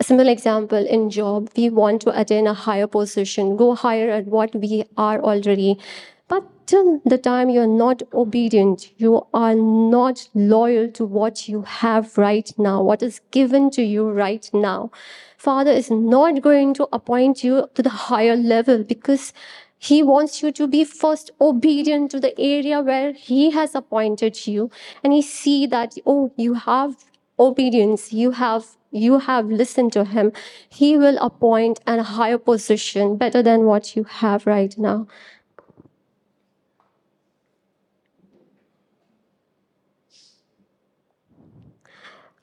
a 0.00 0.04
simple 0.04 0.28
example 0.28 0.84
in 0.96 1.08
job. 1.18 1.50
We 1.56 1.70
want 1.70 2.02
to 2.02 2.20
attain 2.20 2.48
a 2.48 2.54
higher 2.54 2.88
position, 2.88 3.56
go 3.56 3.74
higher 3.76 4.10
at 4.10 4.26
what 4.26 4.56
we 4.56 4.84
are 4.96 5.20
already. 5.20 5.78
But 6.26 6.44
till 6.66 7.00
the 7.04 7.18
time 7.18 7.50
you're 7.50 7.74
not 7.78 8.02
obedient, 8.12 8.88
you 8.96 9.26
are 9.32 9.54
not 9.54 10.28
loyal 10.34 10.90
to 10.98 11.04
what 11.04 11.48
you 11.48 11.62
have 11.62 12.16
right 12.18 12.52
now, 12.58 12.82
what 12.82 13.02
is 13.02 13.20
given 13.30 13.70
to 13.72 13.82
you 13.82 14.10
right 14.10 14.48
now. 14.52 14.90
Father 15.36 15.72
is 15.72 15.90
not 15.90 16.40
going 16.40 16.72
to 16.74 16.88
appoint 16.92 17.44
you 17.44 17.68
to 17.74 17.82
the 17.82 17.96
higher 18.08 18.36
level 18.36 18.84
because 18.84 19.32
he 19.82 20.00
wants 20.00 20.42
you 20.42 20.52
to 20.52 20.68
be 20.68 20.84
first 20.84 21.32
obedient 21.40 22.12
to 22.12 22.20
the 22.20 22.38
area 22.38 22.80
where 22.80 23.12
He 23.12 23.50
has 23.50 23.74
appointed 23.74 24.46
you. 24.46 24.70
And 25.02 25.12
He 25.12 25.22
see 25.22 25.66
that, 25.66 25.96
oh, 26.06 26.32
you 26.36 26.54
have 26.54 27.04
obedience, 27.36 28.12
you 28.12 28.30
have 28.30 28.76
you 28.92 29.18
have 29.18 29.46
listened 29.46 29.92
to 29.94 30.04
him, 30.04 30.32
he 30.68 30.98
will 30.98 31.16
appoint 31.18 31.80
a 31.86 32.02
higher 32.02 32.36
position 32.36 33.16
better 33.16 33.42
than 33.42 33.64
what 33.64 33.96
you 33.96 34.04
have 34.04 34.46
right 34.46 34.76
now. 34.76 35.06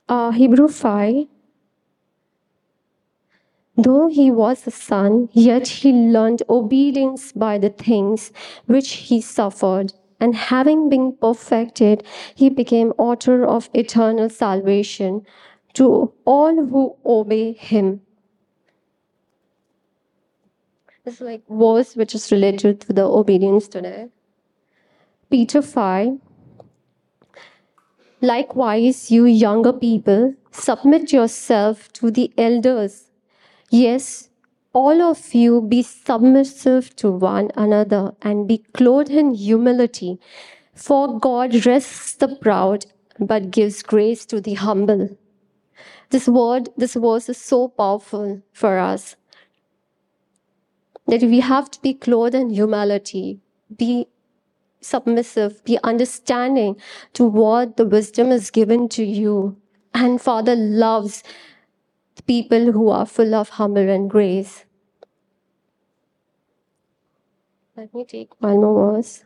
Uh, 0.10 0.32
Hebrew 0.32 0.67
5 0.67 1.28
Though 3.82 4.10
he 4.10 4.30
was 4.30 4.68
a 4.68 4.72
son, 4.72 5.30
yet 5.32 5.65
he 5.70 5.94
learned 5.94 6.44
obedience 6.50 7.32
by 7.32 7.58
the 7.58 7.70
things 7.70 8.34
which 8.65 8.92
he 9.08 9.22
suffered. 9.22 9.94
And 10.20 10.36
having 10.36 10.89
been 10.89 11.13
perfected, 11.13 12.04
he 12.36 12.50
became 12.50 12.92
author 12.98 13.46
of 13.46 13.70
eternal 13.74 14.30
salvation 14.30 15.26
to 15.76 16.12
all 16.26 16.65
who 16.65 16.98
obey 17.06 17.54
him. 17.54 18.02
Is 21.06 21.22
like 21.22 21.44
verse 21.50 21.96
which 21.96 22.13
is 22.13 22.34
related 22.34 22.82
to 22.82 22.92
the 22.92 23.04
obedience 23.04 23.70
today. 23.70 24.10
Peter 25.30 25.62
5. 25.62 26.20
Likewise, 28.20 29.10
you 29.10 29.24
younger 29.24 29.72
people, 29.72 30.34
submit 30.52 31.13
yourself 31.13 31.92
to 31.94 32.12
the 32.12 32.34
elders. 32.38 33.09
Yes, 33.71 34.29
all 34.73 35.01
of 35.01 35.34
you 35.34 35.62
be 35.62 35.84
submissive 35.84 36.95
to 36.97 37.12
one 37.12 37.51
another 37.55 38.13
and 38.21 38.47
be 38.47 38.60
clothed 38.73 39.12
in 39.12 39.34
humility. 39.34 40.19
For 40.73 41.19
God 41.19 41.65
rests 41.65 42.15
the 42.15 42.36
proud, 42.36 42.86
but 43.19 43.51
gives 43.51 43.84
grace 43.84 44.25
to 44.27 44.41
the 44.41 44.55
humble. 44.55 45.17
This 46.10 46.27
word, 46.27 46.69
this 46.77 46.95
verse 46.95 47.29
is 47.29 47.38
so 47.38 47.67
powerful 47.67 48.41
for 48.53 48.79
us 48.79 49.15
that 51.08 51.21
we 51.21 51.39
have 51.39 51.69
to 51.71 51.82
be 51.82 51.93
clothed 51.93 52.36
in 52.36 52.49
humility, 52.49 53.39
be 53.75 54.08
submissive, 54.82 55.63
be 55.65 55.77
understanding 55.84 56.75
to 57.13 57.25
what 57.25 57.77
the 57.77 57.86
wisdom 57.86 58.32
is 58.32 58.49
given 58.49 58.89
to 58.89 59.03
you. 59.03 59.58
And 59.93 60.21
Father 60.21 60.55
loves 60.55 61.23
people 62.30 62.72
who 62.72 62.89
are 62.89 63.06
full 63.08 63.34
of 63.34 63.50
humble 63.58 63.89
and 63.89 64.10
grace. 64.10 64.65
Let 67.76 67.94
me 67.94 68.06
take 68.06 68.39
one 68.39 68.62
more 68.62 68.94
verse. 68.94 69.24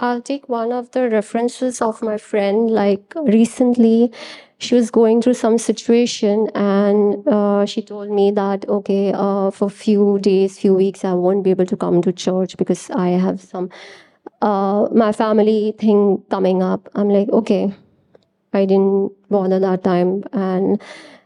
I'll 0.00 0.22
take 0.22 0.48
one 0.48 0.72
of 0.72 0.90
the 0.92 1.08
references 1.10 1.82
of 1.82 2.02
my 2.02 2.18
friend. 2.18 2.70
Like 2.70 3.12
recently, 3.16 4.12
she 4.58 4.74
was 4.74 4.90
going 4.90 5.22
through 5.22 5.34
some 5.34 5.58
situation, 5.58 6.48
and 6.54 7.26
uh, 7.26 7.66
she 7.66 7.82
told 7.82 8.10
me 8.10 8.30
that 8.32 8.68
okay, 8.68 9.12
uh, 9.12 9.50
for 9.50 9.68
few 9.68 10.18
days, 10.20 10.58
few 10.58 10.74
weeks, 10.74 11.04
I 11.04 11.14
won't 11.14 11.42
be 11.42 11.50
able 11.50 11.66
to 11.66 11.76
come 11.76 12.00
to 12.02 12.12
church 12.12 12.56
because 12.56 12.90
I 12.90 13.08
have 13.10 13.40
some 13.40 13.70
uh, 14.42 14.88
my 14.92 15.12
family 15.12 15.74
thing 15.78 16.22
coming 16.30 16.62
up. 16.62 16.88
I'm 16.94 17.08
like, 17.08 17.28
okay, 17.30 17.74
I 18.52 18.64
didn't 18.64 19.12
bother 19.28 19.58
that 19.58 19.84
time. 19.84 20.24
And 20.32 20.80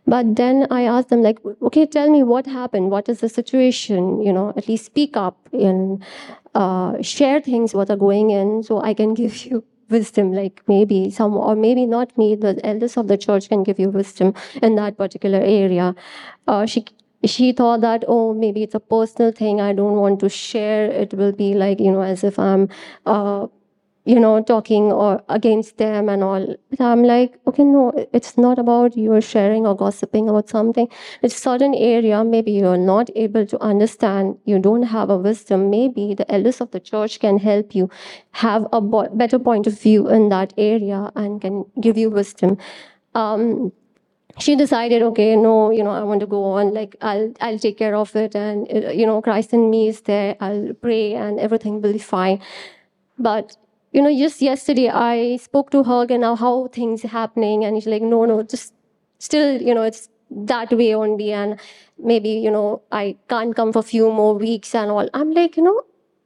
but 0.06 0.34
then 0.34 0.66
I 0.70 0.82
asked 0.82 1.10
them, 1.10 1.22
like, 1.22 1.38
okay, 1.62 1.86
tell 1.86 2.10
me 2.10 2.22
what 2.24 2.46
happened. 2.46 2.90
What 2.90 3.08
is 3.08 3.20
the 3.20 3.28
situation? 3.28 4.20
You 4.20 4.32
know, 4.32 4.52
at 4.56 4.68
least 4.68 4.86
speak 4.86 5.16
up 5.16 5.38
and 5.52 6.02
uh, 6.54 7.00
share 7.02 7.40
things 7.40 7.72
what 7.72 7.88
are 7.90 7.96
going 7.96 8.30
in, 8.30 8.62
so 8.62 8.80
I 8.80 8.94
can 8.94 9.14
give 9.22 9.46
you 9.46 9.64
wisdom. 9.88 10.32
Like 10.32 10.62
maybe 10.66 11.10
some, 11.10 11.34
or 11.36 11.54
maybe 11.54 11.86
not 11.86 12.16
me. 12.18 12.34
The 12.34 12.58
elders 12.64 12.96
of 12.96 13.06
the 13.08 13.16
church 13.16 13.48
can 13.48 13.62
give 13.62 13.78
you 13.78 13.90
wisdom 13.90 14.34
in 14.60 14.74
that 14.76 14.96
particular 14.96 15.38
area. 15.38 15.94
Uh, 16.48 16.66
she 16.66 16.84
she 17.24 17.52
thought 17.52 17.80
that 17.82 18.04
oh 18.08 18.34
maybe 18.34 18.62
it's 18.62 18.74
a 18.74 18.80
personal 18.80 19.32
thing. 19.32 19.60
I 19.60 19.72
don't 19.72 19.96
want 19.96 20.20
to 20.20 20.28
share. 20.28 20.86
It 20.90 21.14
will 21.14 21.32
be 21.32 21.54
like 21.54 21.80
you 21.80 21.90
know 21.92 22.02
as 22.02 22.24
if 22.24 22.38
i'm 22.38 22.68
uh, 23.06 23.46
you 24.04 24.18
know 24.18 24.42
talking 24.42 24.90
or 24.92 25.22
against 25.28 25.78
them 25.78 26.08
and 26.08 26.24
all. 26.24 26.56
But 26.70 26.80
i'm 26.80 27.04
like 27.04 27.38
okay 27.46 27.62
no 27.64 27.92
it's 28.12 28.36
not 28.36 28.58
about 28.58 28.96
you're 28.96 29.20
sharing 29.20 29.66
or 29.66 29.76
gossiping 29.76 30.28
about 30.28 30.48
something. 30.48 30.88
It's 31.22 31.36
certain 31.36 31.74
area 31.74 32.24
maybe 32.24 32.52
you're 32.52 32.76
not 32.76 33.10
able 33.14 33.46
to 33.46 33.60
understand. 33.62 34.38
You 34.44 34.58
don't 34.58 34.82
have 34.84 35.10
a 35.10 35.16
wisdom. 35.18 35.70
Maybe 35.70 36.14
the 36.14 36.30
elders 36.32 36.60
of 36.60 36.72
the 36.72 36.80
church 36.80 37.20
can 37.20 37.38
help 37.38 37.74
you 37.74 37.88
have 38.32 38.66
a 38.72 38.80
better 38.80 39.38
point 39.38 39.66
of 39.68 39.80
view 39.80 40.08
in 40.08 40.28
that 40.30 40.52
area 40.58 41.12
and 41.14 41.40
can 41.40 41.64
give 41.80 41.96
you 41.96 42.10
wisdom. 42.10 42.58
Um, 43.14 43.72
she 44.38 44.56
decided 44.56 45.02
okay 45.02 45.36
no 45.36 45.70
you 45.70 45.82
know 45.82 45.90
i 45.90 46.02
want 46.02 46.20
to 46.20 46.26
go 46.26 46.44
on 46.44 46.72
like 46.72 46.96
i'll 47.02 47.32
i'll 47.40 47.58
take 47.58 47.76
care 47.78 47.94
of 47.94 48.14
it 48.16 48.34
and 48.34 48.66
uh, 48.72 48.90
you 48.90 49.06
know 49.06 49.20
christ 49.20 49.52
in 49.52 49.70
me 49.70 49.88
is 49.88 50.00
there. 50.02 50.36
I'll 50.40 50.72
pray 50.74 51.14
and 51.14 51.38
everything 51.38 51.80
will 51.82 51.92
be 51.92 51.98
fine. 51.98 52.40
But 53.18 53.56
you 53.92 54.02
know 54.02 54.16
just 54.16 54.40
yesterday 54.40 54.88
i 54.88 55.36
spoke 55.36 55.70
to 55.70 55.82
her 55.84 56.06
and 56.08 56.22
now 56.22 56.36
how 56.36 56.68
things 56.68 57.02
happening? 57.02 57.64
And 57.64 57.76
she's 57.82 57.86
like 57.86 58.02
no 58.02 58.24
no 58.24 58.42
just 58.42 58.72
still 59.18 59.60
you 59.60 59.74
know 59.74 59.82
it's 59.82 60.08
that 60.30 60.72
way 60.72 60.94
only. 60.94 61.32
And 61.32 61.60
maybe 61.98 62.30
you 62.30 62.50
know 62.50 62.82
i 62.90 63.16
can't 63.28 63.54
come 63.54 63.72
for 63.72 63.80
a 63.80 63.82
few 63.94 64.10
more 64.10 64.34
weeks 64.34 64.74
and 64.74 64.90
all. 64.90 65.08
I'm 65.14 65.32
like 65.32 65.56
you 65.56 65.62
know 65.62 65.82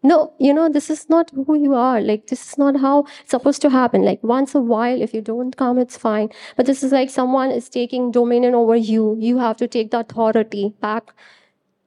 no, 0.08 0.32
you 0.38 0.54
know, 0.54 0.68
this 0.68 0.88
is 0.90 1.08
not 1.08 1.30
who 1.34 1.54
you 1.58 1.74
are. 1.74 2.00
Like, 2.00 2.26
this 2.28 2.42
is 2.50 2.58
not 2.58 2.76
how 2.80 3.06
it's 3.22 3.30
supposed 3.30 3.62
to 3.62 3.70
happen. 3.70 4.02
Like, 4.02 4.22
once 4.22 4.54
a 4.54 4.60
while, 4.60 5.00
if 5.02 5.14
you 5.14 5.20
don't 5.20 5.56
come, 5.56 5.78
it's 5.78 5.96
fine. 5.96 6.30
But 6.56 6.66
this 6.66 6.82
is 6.82 6.92
like 6.92 7.10
someone 7.10 7.50
is 7.50 7.68
taking 7.68 8.10
dominion 8.12 8.54
over 8.54 8.76
you. 8.76 9.16
You 9.18 9.38
have 9.38 9.56
to 9.58 9.68
take 9.68 9.90
the 9.90 10.00
authority 10.00 10.74
back. 10.80 11.12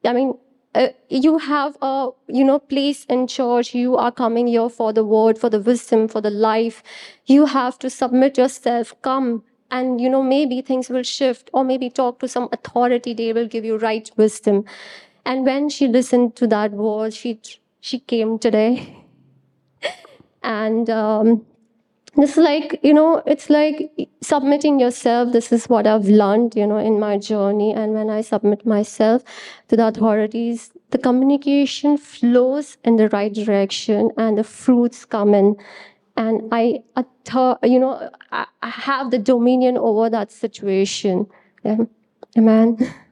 I 0.06 0.14
mean, 0.14 0.34
uh, 0.76 0.90
you 1.10 1.38
have 1.40 1.78
a 1.82 2.10
you 2.28 2.44
know 2.44 2.60
place 2.60 3.06
in 3.06 3.26
church 3.26 3.74
you 3.74 3.96
are 3.98 4.12
coming 4.12 4.46
here 4.48 4.70
for 4.70 4.94
the 4.94 5.04
word 5.04 5.38
for 5.40 5.50
the 5.50 5.60
wisdom 5.60 6.08
for 6.08 6.22
the 6.22 6.30
life 6.30 6.84
you 7.26 7.48
have 7.48 7.80
to 7.80 7.90
submit 7.90 8.38
yourself 8.38 8.94
come 9.02 9.44
and 9.72 10.00
you 10.00 10.08
know 10.08 10.22
maybe 10.22 10.62
things 10.62 10.88
will 10.90 11.02
shift 11.02 11.50
or 11.54 11.64
maybe 11.64 11.90
talk 11.90 12.20
to 12.20 12.28
some 12.28 12.48
authority 12.52 13.16
they 13.16 13.34
will 13.34 13.48
give 13.48 13.66
you 13.66 13.78
right 13.78 14.12
wisdom 14.16 14.64
and 15.26 15.44
when 15.44 15.70
she 15.70 15.88
listened 15.88 16.36
to 16.36 16.46
that 16.46 16.72
word 16.72 17.14
she 17.16 17.40
she 17.80 18.00
came 18.00 18.40
today. 18.40 19.06
and 20.44 20.90
um, 20.90 21.46
this 22.16 22.32
is 22.32 22.38
like, 22.38 22.80
you 22.84 22.94
know, 22.94 23.22
it's 23.26 23.50
like 23.50 23.92
submitting 24.22 24.80
yourself. 24.80 25.32
This 25.32 25.52
is 25.52 25.70
what 25.70 25.88
I've 25.88 26.08
learned, 26.08 26.56
you 26.56 26.68
know, 26.68 26.78
in 26.78 27.00
my 27.00 27.18
journey. 27.18 27.74
And 27.74 27.94
when 27.94 28.10
I 28.10 28.22
submit 28.22 28.66
myself 28.66 29.24
to 29.68 29.78
the 29.78 29.88
authorities, 29.88 30.72
the 30.92 30.98
communication 30.98 31.98
flows 31.98 32.78
in 32.84 32.96
the 32.98 33.10
right 33.10 33.34
direction 33.34 34.12
and 34.18 34.38
the 34.38 34.44
fruits 34.44 35.06
come 35.06 35.34
in. 35.34 35.56
And 36.18 36.50
I, 36.52 36.84
you 37.64 37.80
know, 37.80 38.10
I 38.32 38.46
have 38.62 39.12
the 39.12 39.20
dominion 39.20 39.78
over 39.78 40.10
that 40.10 40.32
situation. 40.32 41.28
Yeah. 41.64 41.78
Amen. 42.38 42.78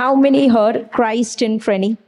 How 0.00 0.14
many 0.14 0.48
heard 0.48 0.90
Christ 0.92 1.42
in 1.42 1.58
Frenny? 1.58 1.98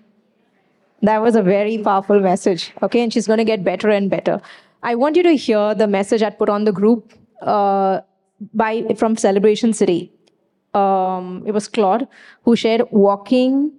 That 1.02 1.18
was 1.20 1.34
a 1.36 1.42
very 1.42 1.76
powerful 1.76 2.20
message. 2.20 2.72
Okay, 2.82 3.02
and 3.02 3.12
she's 3.12 3.26
going 3.26 3.36
to 3.36 3.44
get 3.44 3.64
better 3.64 3.90
and 3.90 4.08
better. 4.08 4.40
I 4.82 4.94
want 4.94 5.14
you 5.14 5.22
to 5.24 5.32
hear 5.32 5.74
the 5.74 5.86
message 5.86 6.22
I 6.22 6.30
put 6.30 6.48
on 6.48 6.64
the 6.64 6.72
group 6.72 7.12
uh, 7.42 8.00
by 8.54 8.82
from 8.96 9.18
Celebration 9.18 9.74
City. 9.74 10.10
Um, 10.72 11.42
it 11.46 11.52
was 11.52 11.68
Claude 11.68 12.08
who 12.44 12.56
shared 12.56 12.86
walking 12.92 13.72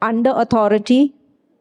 under 0.00 0.30
authority, 0.36 1.12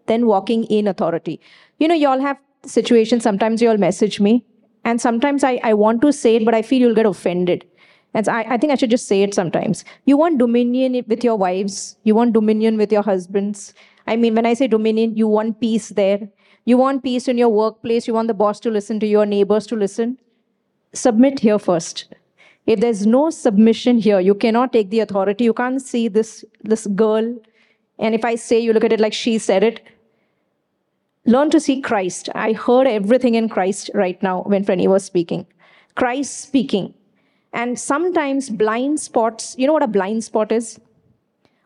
then 0.06 0.28
walking 0.28 0.66
in 0.66 0.88
authority. 0.88 1.40
You 1.80 1.88
know, 1.88 1.96
you 1.96 2.08
all 2.08 2.20
have 2.20 2.38
situations. 2.68 3.24
Sometimes 3.24 3.64
you 3.64 3.70
all 3.70 3.78
message 3.78 4.20
me, 4.20 4.46
and 4.86 5.02
sometimes 5.02 5.44
I, 5.44 5.60
I 5.64 5.74
want 5.74 6.04
to 6.04 6.14
say 6.14 6.36
it, 6.36 6.46
but 6.46 6.54
I 6.54 6.62
feel 6.62 6.82
you'll 6.82 6.94
get 7.04 7.08
offended. 7.08 7.66
And 8.14 8.28
I, 8.30 8.42
I 8.50 8.58
think 8.58 8.72
I 8.72 8.76
should 8.76 8.92
just 8.92 9.08
say 9.08 9.24
it 9.24 9.34
sometimes. 9.34 9.84
You 10.06 10.18
want 10.18 10.38
dominion 10.38 11.04
with 11.08 11.24
your 11.24 11.36
wives, 11.36 11.98
you 12.04 12.16
want 12.16 12.34
dominion 12.34 12.78
with 12.78 12.92
your 12.92 13.02
husbands. 13.02 13.74
I 14.08 14.16
mean, 14.16 14.36
when 14.36 14.46
I 14.46 14.54
say 14.54 14.68
dominion, 14.68 15.18
you 15.18 15.28
want 15.28 15.60
peace 15.60 15.90
there. 15.90 16.30
You 16.66 16.78
want 16.78 17.04
peace 17.04 17.28
in 17.28 17.38
your 17.38 17.50
workplace, 17.50 18.08
you 18.08 18.14
want 18.14 18.30
the 18.30 18.34
boss 18.34 18.60
to 18.62 18.72
listen 18.72 19.00
to 19.02 19.08
your 19.08 19.26
neighbors 19.26 19.68
to 19.68 19.76
listen. 19.76 20.18
Submit 20.94 21.40
here 21.40 21.60
first. 21.60 22.06
If 22.66 22.80
there's 22.80 23.06
no 23.06 23.30
submission 23.30 23.98
here, 23.98 24.20
you 24.22 24.34
cannot 24.34 24.72
take 24.72 24.90
the 24.90 25.02
authority. 25.02 25.44
You 25.44 25.54
can't 25.54 25.82
see 25.82 26.08
this, 26.08 26.46
this 26.62 26.88
girl. 26.88 27.36
And 28.00 28.16
if 28.16 28.24
I 28.24 28.36
say, 28.36 28.60
you 28.60 28.72
look 28.72 28.86
at 28.86 28.94
it 28.94 29.02
like 29.02 29.14
she 29.14 29.38
said 29.38 29.64
it, 29.64 29.82
learn 31.26 31.50
to 31.50 31.60
see 31.60 31.82
Christ. 31.82 32.30
I 32.34 32.54
heard 32.54 32.88
everything 32.88 33.36
in 33.36 33.50
Christ 33.50 33.90
right 33.94 34.22
now 34.24 34.44
when 34.44 34.64
Frenny 34.64 34.88
was 34.88 35.04
speaking. 35.04 35.46
Christ 35.96 36.40
speaking. 36.40 36.94
And 37.54 37.80
sometimes 37.80 38.50
blind 38.50 39.00
spots, 39.00 39.56
you 39.58 39.68
know 39.68 39.74
what 39.74 39.84
a 39.84 39.88
blind 39.88 40.24
spot 40.24 40.52
is? 40.52 40.80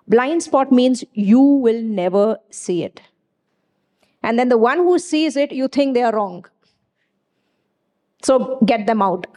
Blind 0.08 0.44
spot 0.44 0.72
means 0.72 1.04
you 1.14 1.40
will 1.40 1.82
never 1.82 2.38
see 2.50 2.84
it. 2.84 3.02
And 4.24 4.38
then 4.38 4.50
the 4.50 4.58
one 4.58 4.80
who 4.80 5.00
sees 5.00 5.38
it, 5.38 5.52
you 5.52 5.68
think 5.68 5.94
they 5.94 6.04
are 6.04 6.14
wrong. 6.14 6.46
So 8.22 8.60
get 8.66 8.86
them 8.86 9.02
out. 9.02 9.28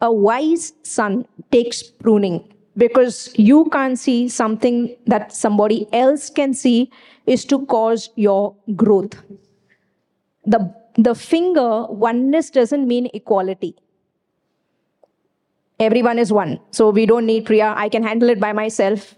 A 0.00 0.12
wise 0.12 0.72
son 0.82 1.26
takes 1.50 1.82
pruning 1.82 2.52
because 2.76 3.32
you 3.36 3.68
can't 3.70 3.98
see 3.98 4.28
something 4.28 4.96
that 5.06 5.32
somebody 5.32 5.86
else 5.92 6.30
can 6.30 6.54
see 6.54 6.90
is 7.26 7.44
to 7.46 7.64
cause 7.66 8.10
your 8.16 8.54
growth. 8.74 9.22
The, 10.44 10.74
the 10.96 11.14
finger, 11.14 11.86
oneness 11.86 12.50
doesn't 12.50 12.86
mean 12.86 13.08
equality. 13.14 13.76
Everyone 15.80 16.18
is 16.18 16.32
one. 16.32 16.60
So 16.70 16.90
we 16.90 17.06
don't 17.06 17.26
need 17.26 17.46
Priya. 17.46 17.74
I 17.76 17.88
can 17.88 18.02
handle 18.02 18.28
it 18.28 18.40
by 18.40 18.52
myself. 18.52 19.14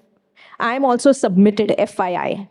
I'm 0.59 0.85
also 0.85 1.13
submitted, 1.13 1.75
FYI. 1.79 2.49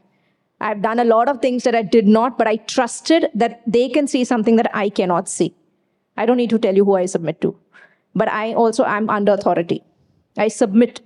I've 0.62 0.82
done 0.82 1.00
a 1.00 1.04
lot 1.04 1.28
of 1.28 1.42
things 1.42 1.64
that 1.64 1.76
I 1.76 1.82
did 1.82 2.08
not, 2.08 2.38
but 2.38 2.48
I 2.48 2.58
trusted 2.58 3.30
that 3.34 3.62
they 3.68 3.90
can 3.90 4.08
see 4.08 4.24
something 4.24 4.56
that 4.58 4.70
I 4.74 4.90
cannot 4.90 5.28
see. 5.28 5.54
I 6.18 6.26
don't 6.26 6.38
need 6.38 6.50
to 6.52 6.60
tell 6.60 6.76
you 6.76 6.86
who 6.86 6.96
I 6.96 7.08
submit 7.08 7.42
to. 7.42 7.58
But 8.14 8.30
I 8.30 8.54
also 8.54 8.86
am 8.86 9.10
under 9.10 9.34
authority. 9.34 9.84
I 10.38 10.48
submit 10.48 11.02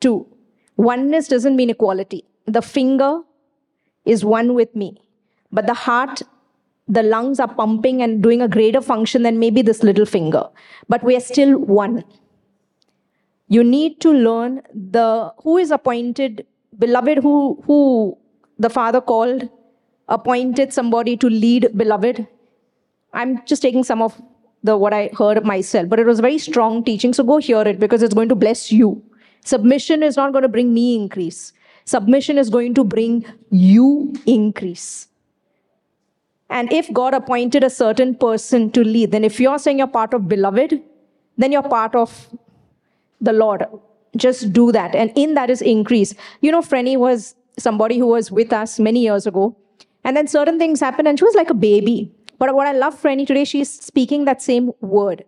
to. 0.00 0.26
Oneness 0.76 1.28
doesn't 1.28 1.56
mean 1.56 1.68
equality. 1.68 2.24
The 2.46 2.62
finger 2.62 3.20
is 4.06 4.24
one 4.24 4.54
with 4.54 4.74
me, 4.74 4.96
but 5.52 5.66
the 5.66 5.74
heart, 5.74 6.22
the 6.88 7.02
lungs 7.02 7.38
are 7.38 7.52
pumping 7.52 8.00
and 8.02 8.22
doing 8.22 8.40
a 8.40 8.48
greater 8.48 8.80
function 8.80 9.22
than 9.22 9.38
maybe 9.38 9.60
this 9.60 9.82
little 9.82 10.06
finger. 10.06 10.44
But 10.88 11.04
we 11.04 11.14
are 11.16 11.20
still 11.20 11.58
one. 11.58 12.02
You 13.50 13.62
need 13.64 14.00
to 14.02 14.10
learn 14.12 14.62
the 14.72 15.32
who 15.42 15.58
is 15.58 15.72
appointed, 15.76 16.46
beloved, 16.78 17.18
who 17.18 17.62
who 17.66 18.16
the 18.58 18.70
Father 18.70 19.00
called, 19.00 19.48
appointed 20.08 20.72
somebody 20.72 21.16
to 21.16 21.28
lead 21.28 21.70
beloved. 21.76 22.26
I'm 23.12 23.44
just 23.46 23.62
taking 23.62 23.82
some 23.82 24.02
of 24.02 24.20
the 24.62 24.76
what 24.76 24.94
I 24.94 25.10
heard 25.18 25.44
myself, 25.44 25.88
but 25.88 25.98
it 25.98 26.06
was 26.06 26.20
very 26.20 26.38
strong 26.38 26.84
teaching. 26.84 27.12
So 27.12 27.24
go 27.24 27.38
hear 27.38 27.62
it 27.62 27.80
because 27.80 28.04
it's 28.04 28.14
going 28.14 28.28
to 28.28 28.36
bless 28.36 28.70
you. 28.70 29.02
Submission 29.44 30.04
is 30.04 30.16
not 30.16 30.32
going 30.32 30.42
to 30.42 30.54
bring 30.56 30.72
me 30.72 30.94
increase. 30.94 31.52
Submission 31.84 32.38
is 32.38 32.50
going 32.50 32.74
to 32.74 32.84
bring 32.84 33.24
you 33.50 34.14
increase. 34.26 35.08
And 36.50 36.72
if 36.72 36.92
God 36.92 37.14
appointed 37.14 37.64
a 37.64 37.70
certain 37.70 38.14
person 38.14 38.70
to 38.72 38.84
lead, 38.84 39.10
then 39.12 39.24
if 39.24 39.40
you're 39.40 39.58
saying 39.58 39.78
you're 39.78 39.88
part 39.98 40.14
of 40.14 40.28
beloved, 40.28 40.80
then 41.38 41.52
you're 41.52 41.68
part 41.74 41.94
of 41.96 42.28
the 43.20 43.32
Lord. 43.32 43.64
Just 44.16 44.52
do 44.52 44.72
that. 44.72 44.94
And 44.94 45.12
in 45.16 45.34
that 45.34 45.50
is 45.50 45.62
increase. 45.62 46.14
You 46.40 46.50
know, 46.50 46.62
Frenny 46.62 46.96
was 46.96 47.34
somebody 47.58 47.98
who 47.98 48.06
was 48.06 48.30
with 48.30 48.52
us 48.52 48.78
many 48.78 49.00
years 49.00 49.26
ago. 49.26 49.56
And 50.02 50.16
then 50.16 50.26
certain 50.26 50.58
things 50.58 50.80
happened, 50.80 51.08
and 51.08 51.18
she 51.18 51.24
was 51.24 51.34
like 51.34 51.50
a 51.50 51.54
baby. 51.54 52.10
But 52.38 52.54
what 52.54 52.66
I 52.66 52.72
love 52.72 53.00
Frenny 53.00 53.26
today, 53.26 53.44
she's 53.44 53.70
speaking 53.70 54.24
that 54.24 54.40
same 54.40 54.72
word. 54.80 55.24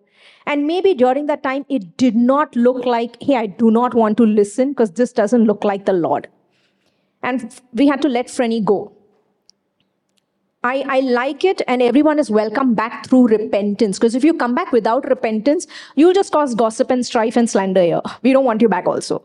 And 0.46 0.66
maybe 0.66 0.94
during 0.94 1.26
that 1.26 1.42
time, 1.42 1.66
it 1.68 1.96
did 1.96 2.16
not 2.16 2.56
look 2.56 2.84
like, 2.86 3.22
hey, 3.22 3.36
I 3.36 3.46
do 3.46 3.70
not 3.70 3.94
want 3.94 4.16
to 4.16 4.24
listen 4.24 4.70
because 4.70 4.92
this 4.92 5.12
doesn't 5.12 5.44
look 5.44 5.62
like 5.62 5.84
the 5.84 5.92
Lord. 5.92 6.28
And 7.22 7.54
we 7.74 7.86
had 7.86 8.02
to 8.02 8.08
let 8.08 8.26
Frenny 8.26 8.64
go. 8.64 8.91
I, 10.64 10.84
I 10.88 11.00
like 11.00 11.44
it, 11.44 11.60
and 11.66 11.82
everyone 11.82 12.20
is 12.20 12.30
welcome 12.30 12.74
back 12.74 13.06
through 13.06 13.28
repentance. 13.28 13.98
Because 13.98 14.14
if 14.14 14.22
you 14.22 14.32
come 14.32 14.54
back 14.54 14.70
without 14.70 15.08
repentance, 15.08 15.66
you'll 15.96 16.12
just 16.14 16.32
cause 16.32 16.54
gossip 16.54 16.90
and 16.90 17.04
strife 17.04 17.36
and 17.36 17.50
slander 17.50 17.82
here. 17.82 18.00
We 18.22 18.32
don't 18.32 18.44
want 18.44 18.62
you 18.62 18.68
back 18.68 18.86
also. 18.86 19.24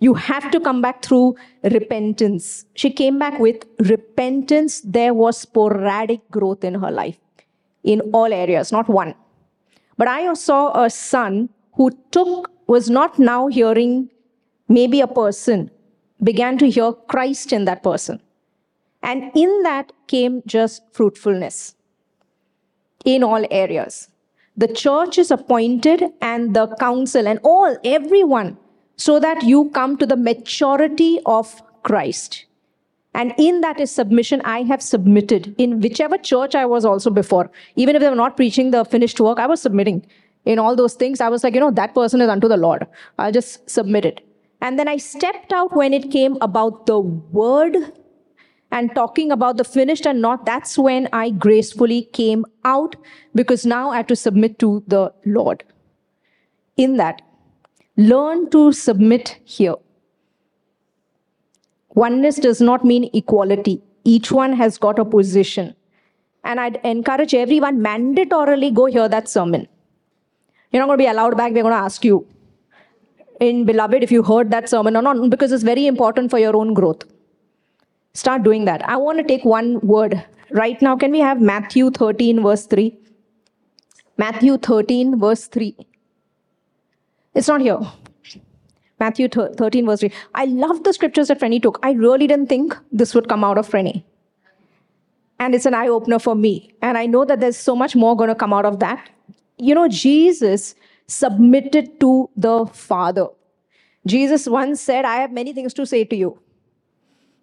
You 0.00 0.14
have 0.14 0.50
to 0.50 0.58
come 0.58 0.82
back 0.82 1.02
through 1.02 1.36
repentance. 1.62 2.66
She 2.74 2.90
came 2.90 3.20
back 3.20 3.38
with 3.38 3.64
repentance. 3.78 4.80
There 4.80 5.14
was 5.14 5.38
sporadic 5.38 6.28
growth 6.30 6.64
in 6.64 6.74
her 6.74 6.90
life 6.90 7.18
in 7.84 8.00
all 8.12 8.32
areas, 8.32 8.72
not 8.72 8.88
one. 8.88 9.14
But 9.96 10.08
I 10.08 10.32
saw 10.34 10.82
a 10.82 10.90
son 10.90 11.50
who 11.74 11.90
took, 12.10 12.50
was 12.66 12.90
not 12.90 13.18
now 13.20 13.46
hearing 13.46 14.10
maybe 14.68 15.00
a 15.00 15.06
person, 15.06 15.70
began 16.22 16.58
to 16.58 16.68
hear 16.68 16.92
Christ 16.92 17.52
in 17.52 17.64
that 17.66 17.84
person. 17.84 18.20
And 19.04 19.30
in 19.34 19.62
that 19.64 19.92
came 20.06 20.42
just 20.46 20.82
fruitfulness 20.92 21.76
in 23.04 23.22
all 23.22 23.44
areas. 23.50 24.08
The 24.56 24.68
church 24.68 25.18
is 25.18 25.30
appointed 25.30 26.04
and 26.22 26.54
the 26.56 26.68
council 26.76 27.28
and 27.28 27.38
all, 27.42 27.76
everyone, 27.84 28.56
so 28.96 29.20
that 29.20 29.42
you 29.42 29.70
come 29.70 29.98
to 29.98 30.06
the 30.06 30.16
maturity 30.16 31.20
of 31.26 31.62
Christ. 31.82 32.46
And 33.12 33.34
in 33.36 33.60
that 33.60 33.78
is 33.78 33.90
submission. 33.90 34.40
I 34.44 34.62
have 34.62 34.82
submitted 34.82 35.54
in 35.58 35.80
whichever 35.80 36.16
church 36.16 36.54
I 36.54 36.64
was 36.66 36.84
also 36.84 37.10
before. 37.10 37.50
Even 37.76 37.94
if 37.94 38.00
they 38.00 38.08
were 38.08 38.16
not 38.16 38.36
preaching 38.36 38.70
the 38.70 38.84
finished 38.84 39.20
work, 39.20 39.38
I 39.38 39.46
was 39.46 39.60
submitting 39.60 40.06
in 40.46 40.58
all 40.58 40.74
those 40.74 40.94
things. 40.94 41.20
I 41.20 41.28
was 41.28 41.44
like, 41.44 41.54
you 41.54 41.60
know, 41.60 41.70
that 41.72 41.94
person 41.94 42.20
is 42.20 42.28
unto 42.28 42.48
the 42.48 42.56
Lord. 42.56 42.86
I'll 43.18 43.32
just 43.32 43.68
submit 43.68 44.04
it. 44.04 44.26
And 44.60 44.78
then 44.78 44.88
I 44.88 44.96
stepped 44.96 45.52
out 45.52 45.76
when 45.76 45.92
it 45.92 46.10
came 46.10 46.38
about 46.40 46.86
the 46.86 46.98
word 46.98 47.76
and 48.74 48.92
talking 48.94 49.30
about 49.30 49.56
the 49.56 49.64
finished 49.64 50.04
and 50.04 50.20
not, 50.20 50.44
that's 50.44 50.76
when 50.76 51.08
I 51.12 51.30
gracefully 51.30 52.02
came 52.12 52.44
out 52.64 52.96
because 53.34 53.64
now 53.64 53.90
I 53.90 53.98
have 53.98 54.08
to 54.08 54.16
submit 54.16 54.58
to 54.58 54.82
the 54.88 55.12
Lord. 55.24 55.62
In 56.76 56.96
that, 56.96 57.22
learn 57.96 58.50
to 58.50 58.72
submit 58.72 59.38
here. 59.44 59.76
Oneness 61.94 62.36
does 62.48 62.60
not 62.60 62.84
mean 62.84 63.08
equality. 63.14 63.80
Each 64.02 64.32
one 64.32 64.52
has 64.54 64.76
got 64.76 64.98
a 64.98 65.04
position. 65.04 65.76
And 66.42 66.58
I'd 66.58 66.80
encourage 66.84 67.32
everyone 67.32 67.78
mandatorily 67.78 68.74
go 68.74 68.86
hear 68.86 69.08
that 69.08 69.28
sermon. 69.28 69.68
You're 70.72 70.82
not 70.82 70.86
going 70.88 70.98
to 70.98 71.04
be 71.04 71.08
allowed 71.08 71.36
back. 71.36 71.52
We're 71.52 71.62
going 71.62 71.72
to 71.72 71.78
ask 71.78 72.04
you 72.04 72.26
in 73.40 73.64
Beloved 73.64 74.02
if 74.02 74.10
you 74.10 74.24
heard 74.24 74.50
that 74.50 74.68
sermon 74.68 74.96
or 74.96 75.02
not, 75.02 75.30
because 75.30 75.52
it's 75.52 75.62
very 75.62 75.86
important 75.86 76.32
for 76.32 76.40
your 76.40 76.56
own 76.56 76.74
growth. 76.74 77.04
Start 78.14 78.44
doing 78.44 78.64
that. 78.64 78.88
I 78.88 78.96
want 78.96 79.18
to 79.18 79.24
take 79.24 79.44
one 79.44 79.80
word. 79.80 80.24
Right 80.50 80.80
now, 80.80 80.96
can 80.96 81.10
we 81.10 81.18
have 81.18 81.40
Matthew 81.40 81.90
13, 81.90 82.42
verse 82.42 82.66
3? 82.66 82.96
Matthew 84.16 84.56
13, 84.56 85.18
verse 85.18 85.46
3. 85.46 85.76
It's 87.34 87.48
not 87.48 87.60
here. 87.60 87.80
Matthew 89.00 89.28
13, 89.28 89.86
verse 89.86 90.00
3. 90.00 90.12
I 90.34 90.44
love 90.44 90.84
the 90.84 90.92
scriptures 90.92 91.28
that 91.28 91.40
Frenny 91.40 91.60
took. 91.60 91.80
I 91.82 91.92
really 91.92 92.28
didn't 92.28 92.46
think 92.46 92.76
this 92.92 93.14
would 93.16 93.28
come 93.28 93.42
out 93.42 93.58
of 93.58 93.68
Frenny. 93.68 94.04
And 95.40 95.52
it's 95.52 95.66
an 95.66 95.74
eye 95.74 95.88
opener 95.88 96.20
for 96.20 96.36
me. 96.36 96.72
And 96.80 96.96
I 96.96 97.06
know 97.06 97.24
that 97.24 97.40
there's 97.40 97.56
so 97.56 97.74
much 97.74 97.96
more 97.96 98.16
going 98.16 98.28
to 98.28 98.36
come 98.36 98.52
out 98.52 98.64
of 98.64 98.78
that. 98.78 99.10
You 99.58 99.74
know, 99.74 99.88
Jesus 99.88 100.76
submitted 101.08 101.98
to 101.98 102.30
the 102.36 102.66
Father. 102.66 103.26
Jesus 104.06 104.46
once 104.46 104.80
said, 104.80 105.04
I 105.04 105.16
have 105.16 105.32
many 105.32 105.52
things 105.52 105.74
to 105.74 105.84
say 105.84 106.04
to 106.04 106.14
you. 106.14 106.38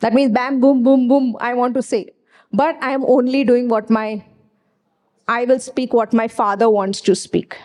That 0.01 0.13
means 0.13 0.31
bam, 0.31 0.59
boom, 0.59 0.83
boom, 0.83 1.07
boom, 1.07 1.37
I 1.39 1.53
want 1.53 1.75
to 1.75 1.81
say. 1.81 2.09
But 2.51 2.77
I 2.81 2.91
am 2.91 3.05
only 3.05 3.43
doing 3.43 3.69
what 3.69 3.89
my, 3.89 4.23
I 5.27 5.45
will 5.45 5.59
speak 5.59 5.93
what 5.93 6.11
my 6.11 6.27
Father 6.27 6.69
wants 6.69 7.01
to 7.01 7.15
speak. 7.15 7.57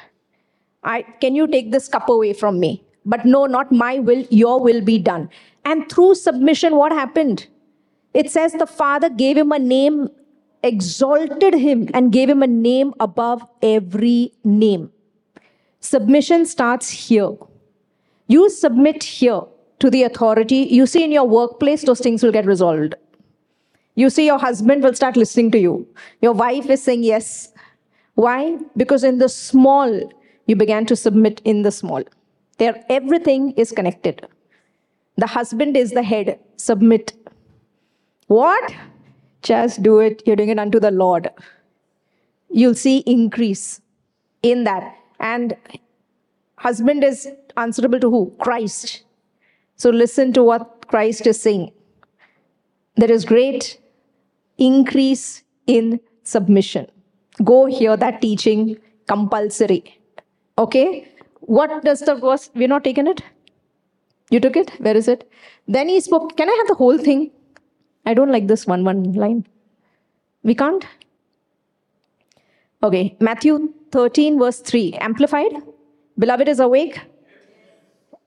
I, 0.85 1.03
can 1.21 1.35
you 1.35 1.47
take 1.47 1.73
this 1.73 1.89
cup 1.89 2.09
away 2.09 2.33
from 2.35 2.61
me? 2.61 2.85
But 3.05 3.25
no, 3.25 3.47
not 3.47 3.73
my 3.73 3.99
will, 3.99 4.27
your 4.31 4.61
will 4.61 4.83
be 4.83 4.99
done. 4.99 5.31
And 5.65 5.91
through 5.91 6.15
submission, 6.17 6.77
what 6.77 6.93
happened? 6.93 7.47
It 8.15 8.31
says 8.31 8.53
the 8.53 8.67
Father 8.67 9.09
gave 9.09 9.37
him 9.37 9.51
a 9.51 9.59
name, 9.59 10.09
exalted 10.63 11.55
him, 11.55 11.89
and 11.95 12.13
gave 12.13 12.29
him 12.29 12.43
a 12.43 12.47
name 12.47 12.93
above 13.01 13.43
every 13.63 14.33
name. 14.45 14.91
Submission 15.81 16.45
starts 16.45 16.91
here. 16.91 17.33
You 18.29 18.51
submit 18.51 19.03
here 19.03 19.43
to 19.79 19.91
the 19.91 20.05
authority. 20.05 20.69
You 20.71 20.87
see, 20.87 21.05
in 21.05 21.13
your 21.13 21.27
workplace, 21.27 21.83
those 21.83 22.01
things 22.01 22.23
will 22.23 22.33
get 22.33 22.47
resolved. 22.47 22.95
You 23.95 24.11
see, 24.11 24.27
your 24.27 24.39
husband 24.39 24.83
will 24.83 24.95
start 24.95 25.17
listening 25.17 25.51
to 25.53 25.59
you. 25.59 25.87
Your 26.21 26.33
wife 26.33 26.69
is 26.69 26.83
saying 26.83 27.03
yes. 27.03 27.53
Why? 28.15 28.59
Because 28.77 29.05
in 29.05 29.19
the 29.19 29.29
small, 29.29 30.13
you 30.47 30.57
began 30.57 30.87
to 30.87 30.97
submit 30.97 31.41
in 31.45 31.63
the 31.63 31.73
small. 31.73 32.03
There, 32.59 32.85
everything 32.89 33.53
is 33.53 33.73
connected. 33.73 34.27
The 35.17 35.27
husband 35.27 35.77
is 35.77 35.93
the 35.93 36.03
head. 36.03 36.39
Submit. 36.57 37.15
What? 38.27 38.73
Just 39.43 39.83
do 39.83 40.01
it. 40.01 40.23
You're 40.27 40.37
doing 40.37 40.51
it 40.51 40.59
unto 40.59 40.79
the 40.79 40.91
Lord. 40.91 41.31
You'll 42.51 42.75
see 42.75 42.99
increase 42.99 43.81
in 44.43 44.65
that. 44.65 44.95
And 45.21 45.57
husband 46.59 47.03
is 47.03 47.29
answerable 47.57 48.01
to 48.01 48.11
who? 48.11 48.35
Christ. 48.41 49.05
So 49.77 49.91
listen 49.91 50.33
to 50.33 50.43
what 50.43 50.87
Christ 50.89 51.27
is 51.27 51.41
saying. 51.41 51.73
There 52.97 53.11
is 53.11 53.25
great 53.25 53.79
increase 54.59 55.43
in 55.67 56.01
submission. 56.23 56.87
Go 57.45 57.67
hear 57.67 57.97
that 57.97 58.23
teaching 58.23 58.79
compulsory. 59.07 60.01
Okay? 60.59 61.09
What 61.41 61.85
does 61.85 62.01
the 62.01 62.15
verse? 62.15 62.51
We're 62.55 62.69
not 62.69 62.85
taking 62.85 63.07
it? 63.07 63.23
You 64.31 64.41
took 64.41 64.57
it? 64.57 64.71
Where 64.81 64.97
is 64.97 65.09
it? 65.09 65.31
Then 65.69 65.89
he 65.89 66.01
spoke. 66.01 66.37
Can 66.37 66.49
I 66.49 66.55
have 66.55 66.69
the 66.69 66.75
whole 66.75 66.99
thing? 66.99 67.31
I 68.07 68.15
don't 68.15 68.33
like 68.33 68.47
this 68.47 68.67
one 68.67 68.85
one 68.85 69.13
line. 69.13 69.47
We 70.43 70.55
can't? 70.55 70.87
Okay, 72.83 73.17
Matthew 73.21 73.73
13, 73.93 74.39
verse 74.39 74.61
3. 74.61 74.95
Amplified. 74.95 75.53
Beloved 76.19 76.49
is 76.49 76.61
awake. 76.61 77.01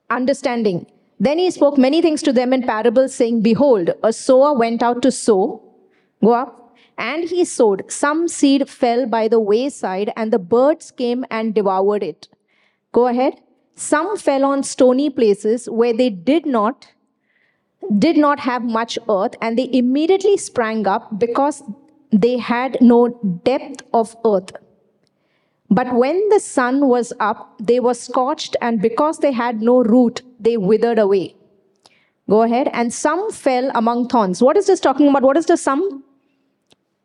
Understanding. 0.10 0.86
Then 1.20 1.38
he 1.38 1.52
spoke 1.52 1.78
many 1.78 2.02
things 2.02 2.22
to 2.24 2.34
them 2.34 2.54
in 2.54 2.64
parables, 2.64 3.14
saying, 3.14 3.42
Behold, 3.42 3.92
a 4.04 4.14
sower 4.14 4.54
went 4.54 4.82
out 4.82 5.02
to 5.02 5.12
sow. 5.12 5.62
Go 6.24 6.34
up. 6.34 6.76
And 6.98 7.30
he 7.30 7.46
sowed. 7.46 7.92
Some 7.92 8.28
seed 8.28 8.70
fell 8.70 9.06
by 9.06 9.28
the 9.28 9.40
wayside, 9.40 10.12
and 10.16 10.32
the 10.32 10.40
birds 10.40 10.92
came 10.92 11.26
and 11.30 11.54
devoured 11.54 12.04
it. 12.04 12.28
Go 12.92 13.08
ahead. 13.08 13.42
Some 13.76 14.18
fell 14.18 14.44
on 14.44 14.64
stony 14.64 15.10
places 15.10 15.70
where 15.70 15.94
they 15.94 16.10
did 16.10 16.46
not 16.46 16.88
did 17.98 18.18
not 18.18 18.42
have 18.42 18.64
much 18.64 19.00
earth, 19.10 19.36
and 19.42 19.58
they 19.58 19.70
immediately 19.72 20.36
sprang 20.36 20.86
up 20.86 21.18
because 21.18 21.64
they 22.12 22.38
had 22.38 22.78
no 22.82 23.08
depth 23.46 23.84
of 23.94 24.16
earth. 24.26 24.52
But 25.70 25.96
when 25.96 26.28
the 26.30 26.40
sun 26.40 26.88
was 26.88 27.14
up, 27.20 27.56
they 27.60 27.80
were 27.80 27.94
scorched, 27.94 28.58
and 28.62 28.82
because 28.82 29.20
they 29.20 29.32
had 29.32 29.62
no 29.62 29.82
root, 29.82 30.22
they 30.40 30.58
withered 30.58 31.00
away. 31.00 31.36
Go 32.30 32.44
ahead. 32.44 32.70
And 32.74 32.94
some 32.94 33.32
fell 33.32 33.72
among 33.76 34.08
thorns. 34.08 34.42
What 34.42 34.58
is 34.58 34.68
this 34.68 34.80
talking 34.80 35.10
about? 35.10 35.24
What 35.24 35.38
is 35.38 35.48
the 35.48 35.58
some? 35.58 36.04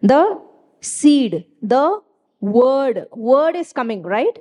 The 0.02 0.40
seed, 0.80 1.46
the 1.62 2.00
word. 2.40 3.06
Word 3.12 3.56
is 3.56 3.72
coming, 3.72 4.02
right? 4.02 4.38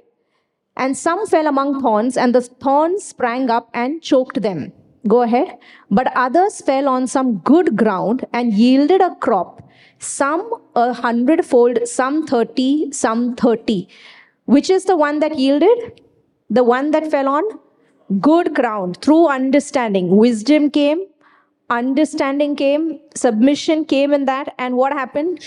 And 0.76 0.98
some 0.98 1.26
fell 1.28 1.48
among 1.48 1.82
thorns, 1.82 2.18
and 2.18 2.36
the 2.36 2.42
thorns 2.42 3.04
sprang 3.04 3.50
up 3.50 3.70
and 3.74 4.02
choked 4.02 4.42
them. 4.42 4.74
Go 5.08 5.22
ahead. 5.22 5.58
But 5.90 6.12
others 6.16 6.62
fell 6.62 6.90
on 6.90 7.08
some 7.08 7.38
good 7.38 7.76
ground 7.78 8.26
and 8.34 8.54
yielded 8.54 9.00
a 9.00 9.16
crop, 9.16 9.62
some 10.00 10.52
a 10.76 10.94
hundredfold, 10.94 11.88
some 11.88 12.26
thirty, 12.26 12.92
some 12.92 13.36
thirty. 13.36 13.88
Which 14.46 14.70
is 14.70 14.86
the 14.86 14.98
one 14.98 15.20
that 15.20 15.38
yielded? 15.38 16.02
The 16.50 16.64
one 16.64 16.92
that 16.92 17.10
fell 17.10 17.28
on 17.28 17.44
good 18.20 18.54
ground 18.54 18.98
through 19.02 19.28
understanding. 19.28 20.16
Wisdom 20.16 20.70
came, 20.70 21.06
understanding 21.70 22.56
came, 22.56 23.00
submission 23.16 23.86
came 23.86 24.14
in 24.14 24.26
that. 24.26 24.54
And 24.58 24.78
what 24.78 24.94
happened? 24.94 25.40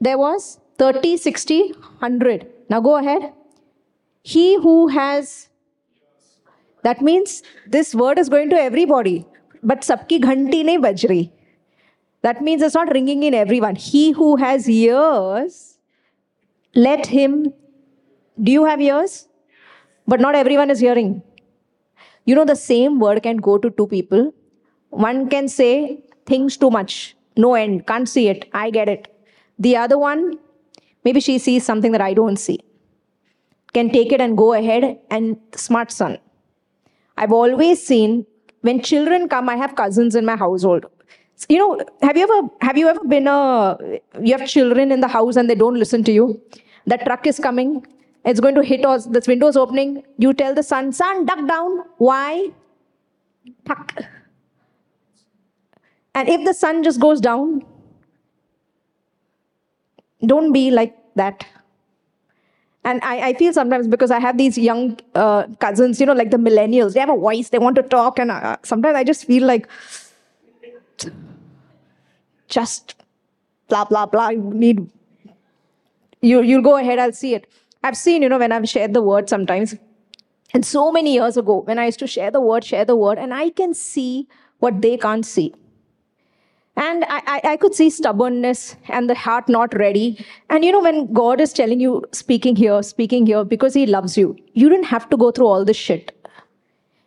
There 0.00 0.18
was 0.18 0.58
30, 0.78 1.16
60, 1.16 1.72
100. 1.72 2.46
Now 2.70 2.80
go 2.80 2.96
ahead. 2.96 3.32
He 4.22 4.56
who 4.56 4.88
has, 4.88 5.48
that 6.82 7.00
means 7.00 7.42
this 7.66 7.94
word 7.94 8.18
is 8.18 8.28
going 8.28 8.50
to 8.50 8.56
everybody, 8.56 9.26
but 9.62 9.80
sabki 9.80 10.20
ghanti 10.20 10.64
nahi 10.64 10.78
baj 10.78 11.08
rahi. 11.08 11.30
That 12.22 12.42
means 12.42 12.62
it's 12.62 12.74
not 12.74 12.92
ringing 12.92 13.22
in 13.22 13.32
everyone. 13.32 13.76
He 13.76 14.10
who 14.10 14.36
has 14.36 14.68
ears, 14.68 15.78
let 16.74 17.06
him. 17.06 17.54
Do 18.42 18.52
you 18.52 18.64
have 18.64 18.80
ears? 18.80 19.28
But 20.06 20.20
not 20.20 20.34
everyone 20.34 20.70
is 20.70 20.80
hearing. 20.80 21.22
You 22.28 22.34
know, 22.34 22.44
the 22.44 22.56
same 22.56 22.98
word 23.00 23.22
can 23.22 23.38
go 23.38 23.56
to 23.56 23.70
two 23.70 23.86
people. 23.86 24.34
One 24.90 25.30
can 25.30 25.48
say 25.48 26.00
things 26.26 26.58
too 26.58 26.70
much, 26.70 27.16
no 27.36 27.54
end, 27.54 27.86
can't 27.86 28.08
see 28.08 28.28
it, 28.28 28.50
I 28.52 28.70
get 28.70 28.88
it. 28.88 29.08
The 29.58 29.76
other 29.76 29.96
one, 29.96 30.38
maybe 31.04 31.20
she 31.20 31.38
sees 31.38 31.64
something 31.64 31.92
that 31.92 32.02
I 32.02 32.12
don't 32.12 32.36
see, 32.36 32.60
can 33.72 33.88
take 33.90 34.12
it 34.12 34.20
and 34.20 34.36
go 34.36 34.52
ahead 34.52 34.98
and 35.10 35.38
smart 35.54 35.90
son. 35.90 36.18
I've 37.16 37.32
always 37.32 37.86
seen 37.86 38.26
when 38.60 38.82
children 38.82 39.28
come, 39.28 39.48
I 39.48 39.56
have 39.56 39.74
cousins 39.74 40.14
in 40.14 40.26
my 40.26 40.36
household. 40.36 40.84
You 41.48 41.58
know, 41.58 41.80
have 42.02 42.16
you 42.18 42.24
ever 42.24 42.48
have 42.60 42.76
you 42.76 42.88
ever 42.88 43.04
been 43.04 43.26
a 43.26 43.78
you 44.20 44.36
have 44.36 44.46
children 44.46 44.92
in 44.92 45.00
the 45.00 45.08
house 45.08 45.36
and 45.36 45.48
they 45.48 45.54
don't 45.54 45.76
listen 45.76 46.04
to 46.04 46.12
you? 46.12 46.42
That 46.86 47.06
truck 47.06 47.26
is 47.26 47.38
coming, 47.38 47.86
it's 48.28 48.40
going 48.40 48.54
to 48.54 48.62
hit 48.62 48.84
us, 48.84 49.06
this 49.06 49.26
window's 49.26 49.56
opening. 49.56 50.04
You 50.18 50.34
tell 50.34 50.54
the 50.54 50.62
son, 50.62 50.92
son, 50.92 51.24
duck 51.24 51.46
down. 51.48 51.84
Why? 51.96 52.50
And 56.14 56.28
if 56.28 56.44
the 56.44 56.52
son 56.52 56.82
just 56.82 57.00
goes 57.00 57.20
down, 57.20 57.64
don't 60.26 60.52
be 60.52 60.70
like 60.70 60.96
that. 61.14 61.46
And 62.84 63.00
I, 63.02 63.28
I 63.28 63.34
feel 63.34 63.52
sometimes 63.52 63.86
because 63.86 64.10
I 64.10 64.18
have 64.18 64.36
these 64.36 64.58
young 64.58 64.98
uh, 65.14 65.44
cousins, 65.58 66.00
you 66.00 66.06
know, 66.06 66.12
like 66.12 66.30
the 66.30 66.36
millennials, 66.38 66.94
they 66.94 67.00
have 67.00 67.10
a 67.10 67.16
voice, 67.16 67.50
they 67.50 67.58
want 67.58 67.76
to 67.76 67.82
talk. 67.82 68.18
And 68.18 68.30
uh, 68.30 68.56
sometimes 68.62 68.96
I 68.96 69.04
just 69.04 69.24
feel 69.26 69.46
like, 69.46 69.68
just 72.48 72.94
blah, 73.68 73.84
blah, 73.84 74.06
blah. 74.06 74.30
You 74.30 74.50
need, 74.54 74.90
you, 76.20 76.42
you'll 76.42 76.62
go 76.62 76.76
ahead, 76.76 76.98
I'll 76.98 77.12
see 77.12 77.34
it. 77.34 77.46
I've 77.82 77.96
seen, 77.96 78.22
you 78.22 78.28
know, 78.28 78.38
when 78.38 78.52
I've 78.52 78.68
shared 78.68 78.94
the 78.94 79.02
word 79.02 79.28
sometimes, 79.28 79.76
and 80.54 80.64
so 80.64 80.90
many 80.90 81.14
years 81.14 81.36
ago, 81.36 81.60
when 81.60 81.78
I 81.78 81.86
used 81.86 81.98
to 82.00 82.06
share 82.06 82.30
the 82.30 82.40
word, 82.40 82.64
share 82.64 82.84
the 82.84 82.96
word, 82.96 83.18
and 83.18 83.34
I 83.34 83.50
can 83.50 83.74
see 83.74 84.28
what 84.58 84.80
they 84.80 84.96
can't 84.96 85.24
see. 85.24 85.54
And 86.76 87.04
I, 87.04 87.22
I, 87.26 87.40
I, 87.52 87.56
could 87.56 87.74
see 87.74 87.90
stubbornness 87.90 88.76
and 88.88 89.10
the 89.10 89.14
heart 89.14 89.48
not 89.48 89.74
ready. 89.74 90.24
And 90.48 90.64
you 90.64 90.70
know, 90.70 90.80
when 90.80 91.12
God 91.12 91.40
is 91.40 91.52
telling 91.52 91.80
you, 91.80 92.04
speaking 92.12 92.54
here, 92.54 92.82
speaking 92.84 93.26
here, 93.26 93.44
because 93.44 93.74
He 93.74 93.84
loves 93.84 94.16
you, 94.16 94.36
you 94.52 94.68
don't 94.68 94.84
have 94.84 95.08
to 95.10 95.16
go 95.16 95.32
through 95.32 95.48
all 95.48 95.64
this 95.64 95.76
shit. 95.76 96.14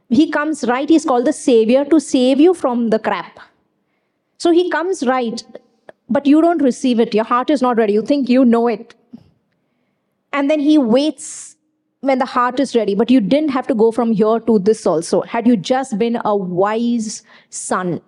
He 0.09 0.29
comes 0.29 0.65
right, 0.65 0.89
He's 0.89 1.05
called 1.05 1.25
the 1.25 1.31
Savior 1.31 1.85
to 1.85 2.01
save 2.01 2.41
you 2.41 2.53
from 2.53 2.89
the 2.89 2.99
crap. 2.99 3.39
So 4.37 4.51
He 4.51 4.69
comes 4.69 5.05
right, 5.07 5.41
but 6.09 6.25
you 6.25 6.41
don't 6.41 6.61
receive 6.61 6.99
it. 6.99 7.13
Your 7.13 7.23
heart 7.23 7.49
is 7.49 7.61
not 7.61 7.77
ready. 7.77 7.93
You 7.93 8.01
think 8.01 8.27
you 8.27 8.43
know 8.43 8.67
it. 8.67 8.93
And 10.33 10.49
then 10.49 10.59
he 10.59 10.77
waits 10.77 11.57
when 12.01 12.19
the 12.19 12.25
heart 12.25 12.59
is 12.59 12.75
ready. 12.75 12.95
But 12.95 13.11
you 13.11 13.21
didn't 13.21 13.49
have 13.49 13.67
to 13.67 13.75
go 13.75 13.91
from 13.91 14.11
here 14.11 14.39
to 14.39 14.59
this 14.59 14.85
also. 14.85 15.21
Had 15.21 15.47
you 15.47 15.55
just 15.57 15.97
been 15.97 16.19
a 16.25 16.35
wise 16.35 17.23
son. 17.49 18.01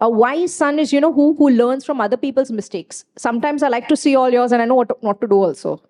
A 0.00 0.08
wise 0.08 0.54
son 0.54 0.78
is, 0.78 0.92
you 0.92 1.00
know, 1.00 1.12
who, 1.12 1.34
who 1.34 1.50
learns 1.50 1.84
from 1.84 2.00
other 2.00 2.16
people's 2.16 2.50
mistakes. 2.50 3.04
Sometimes 3.16 3.62
I 3.62 3.68
like 3.68 3.86
to 3.88 3.96
see 3.96 4.16
all 4.16 4.30
yours 4.30 4.52
and 4.52 4.62
I 4.62 4.64
know 4.64 4.76
what 4.76 5.02
not 5.02 5.20
to 5.20 5.26
do 5.26 5.34
also. 5.34 5.82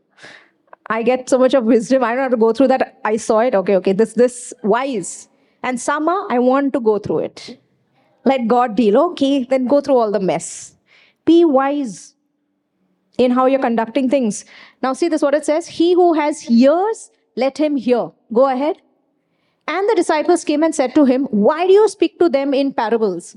I 0.89 1.05
get 1.05 1.28
so 1.28 1.39
much 1.39 1.55
of 1.55 1.64
wisdom. 1.64 2.03
I 2.03 2.14
don't 2.14 2.22
have 2.22 2.33
to 2.33 2.37
go 2.37 2.53
through 2.53 2.68
that. 2.68 2.99
I 3.05 3.16
saw 3.16 3.39
it. 3.41 3.55
Okay, 3.55 3.76
okay. 3.76 3.93
This, 3.93 4.14
this 4.14 4.53
wise. 4.64 5.28
And 5.62 5.81
Sama, 5.81 6.26
I 6.28 6.41
want 6.41 6.72
to 6.72 6.81
go 6.81 6.99
through 6.99 7.20
it. 7.20 7.61
Let 8.24 8.49
God 8.49 8.74
deal. 8.74 8.99
Okay, 8.99 9.45
then 9.45 9.68
go 9.68 9.81
through 9.81 9.97
all 9.97 10.11
the 10.11 10.18
mess. 10.18 10.76
Be 11.24 11.45
wise 11.45 12.16
in 13.18 13.31
how 13.31 13.47
you're 13.47 13.61
conducting 13.61 14.11
things. 14.11 14.45
Now, 14.83 14.93
see 14.93 15.09
this 15.09 15.22
what 15.22 15.35
it 15.35 15.45
says 15.45 15.66
He 15.66 15.95
who 15.95 16.14
has 16.14 16.51
ears, 16.51 17.11
let 17.37 17.59
him 17.59 17.76
hear. 17.76 18.11
Go 18.33 18.49
ahead. 18.49 18.76
And 19.68 19.89
the 19.89 19.95
disciples 19.95 20.45
came 20.45 20.62
and 20.62 20.74
said 20.74 20.95
to 20.97 21.05
him, 21.05 21.24
Why 21.26 21.66
do 21.66 21.72
you 21.72 21.89
speak 21.89 22.18
to 22.18 22.28
them 22.28 22.55
in 22.55 22.72
parables? 22.72 23.37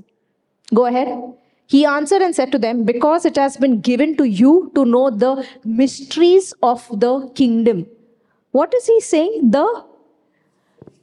Go 0.74 0.86
ahead. 0.86 1.16
He 1.68 1.86
answered 1.86 2.22
and 2.22 2.36
said 2.36 2.52
to 2.52 2.58
them, 2.60 2.84
Because 2.84 3.26
it 3.26 3.36
has 3.36 3.58
been 3.58 3.82
given 3.82 4.18
to 4.18 4.24
you 4.24 4.72
to 4.76 4.86
know 4.86 5.10
the 5.10 5.48
mysteries 5.64 6.54
of 6.64 6.88
the 6.91 7.30
kingdom. 7.36 7.86
What 8.52 8.74
is 8.74 8.88
he 8.88 9.00
saying? 9.02 9.52
The 9.52 9.86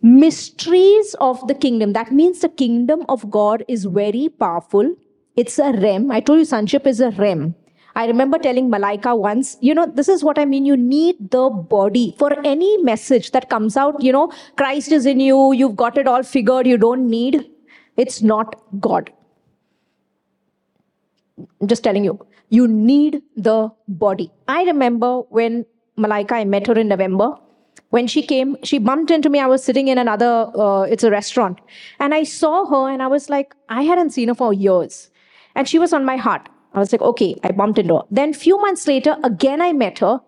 mysteries 0.02 1.14
of 1.20 1.46
the 1.46 1.54
kingdom. 1.54 1.92
That 1.92 2.12
means 2.12 2.40
the 2.40 2.48
kingdom 2.48 3.04
of 3.08 3.30
God 3.30 3.64
is 3.68 3.84
very 3.84 4.28
powerful. 4.28 4.94
It's 5.36 5.58
a 5.58 5.72
rem. 5.72 6.10
I 6.10 6.20
told 6.20 6.38
you 6.40 6.44
sonship 6.44 6.86
is 6.86 7.00
a 7.00 7.10
rem. 7.10 7.54
I 7.94 8.06
remember 8.06 8.38
telling 8.38 8.70
Malaika 8.70 9.16
once, 9.18 9.56
you 9.60 9.74
know, 9.74 9.86
this 9.86 10.08
is 10.08 10.22
what 10.22 10.38
I 10.38 10.44
mean. 10.44 10.64
You 10.64 10.76
need 10.76 11.30
the 11.30 11.50
body 11.50 12.14
for 12.18 12.38
any 12.44 12.76
message 12.82 13.32
that 13.32 13.50
comes 13.50 13.76
out. 13.76 14.02
You 14.02 14.12
know, 14.12 14.32
Christ 14.56 14.92
is 14.92 15.06
in 15.06 15.20
you, 15.20 15.52
you've 15.52 15.76
got 15.76 15.98
it 15.98 16.06
all 16.06 16.22
figured, 16.22 16.66
you 16.66 16.78
don't 16.78 17.08
need. 17.08 17.50
It's 17.96 18.22
not 18.22 18.56
God. 18.80 19.12
I'm 21.60 21.68
just 21.68 21.82
telling 21.82 22.04
you, 22.04 22.24
you 22.48 22.68
need 22.68 23.22
the 23.36 23.70
body. 23.88 24.30
I 24.48 24.64
remember 24.64 25.20
when 25.22 25.66
Malaika, 25.98 26.32
I 26.32 26.44
met 26.44 26.66
her 26.66 26.78
in 26.78 26.88
November. 26.88 27.36
When 27.90 28.06
she 28.06 28.22
came, 28.22 28.56
she 28.62 28.78
bumped 28.78 29.10
into 29.10 29.28
me. 29.28 29.40
I 29.40 29.46
was 29.46 29.64
sitting 29.64 29.88
in 29.88 29.98
another, 29.98 30.50
uh, 30.54 30.82
it's 30.82 31.02
a 31.02 31.10
restaurant. 31.10 31.60
And 31.98 32.14
I 32.14 32.22
saw 32.22 32.66
her 32.66 32.88
and 32.92 33.02
I 33.02 33.08
was 33.08 33.28
like, 33.28 33.54
I 33.68 33.82
hadn't 33.82 34.10
seen 34.10 34.28
her 34.28 34.34
for 34.34 34.52
years. 34.52 35.10
And 35.54 35.68
she 35.68 35.78
was 35.78 35.92
on 35.92 36.04
my 36.04 36.16
heart. 36.16 36.48
I 36.74 36.78
was 36.78 36.92
like, 36.92 37.02
okay, 37.02 37.36
I 37.42 37.52
bumped 37.52 37.78
into 37.78 37.96
her. 37.96 38.02
Then 38.10 38.30
a 38.30 38.34
few 38.34 38.58
months 38.58 38.86
later, 38.86 39.16
again 39.24 39.60
I 39.60 39.72
met 39.72 39.98
her. 39.98 40.20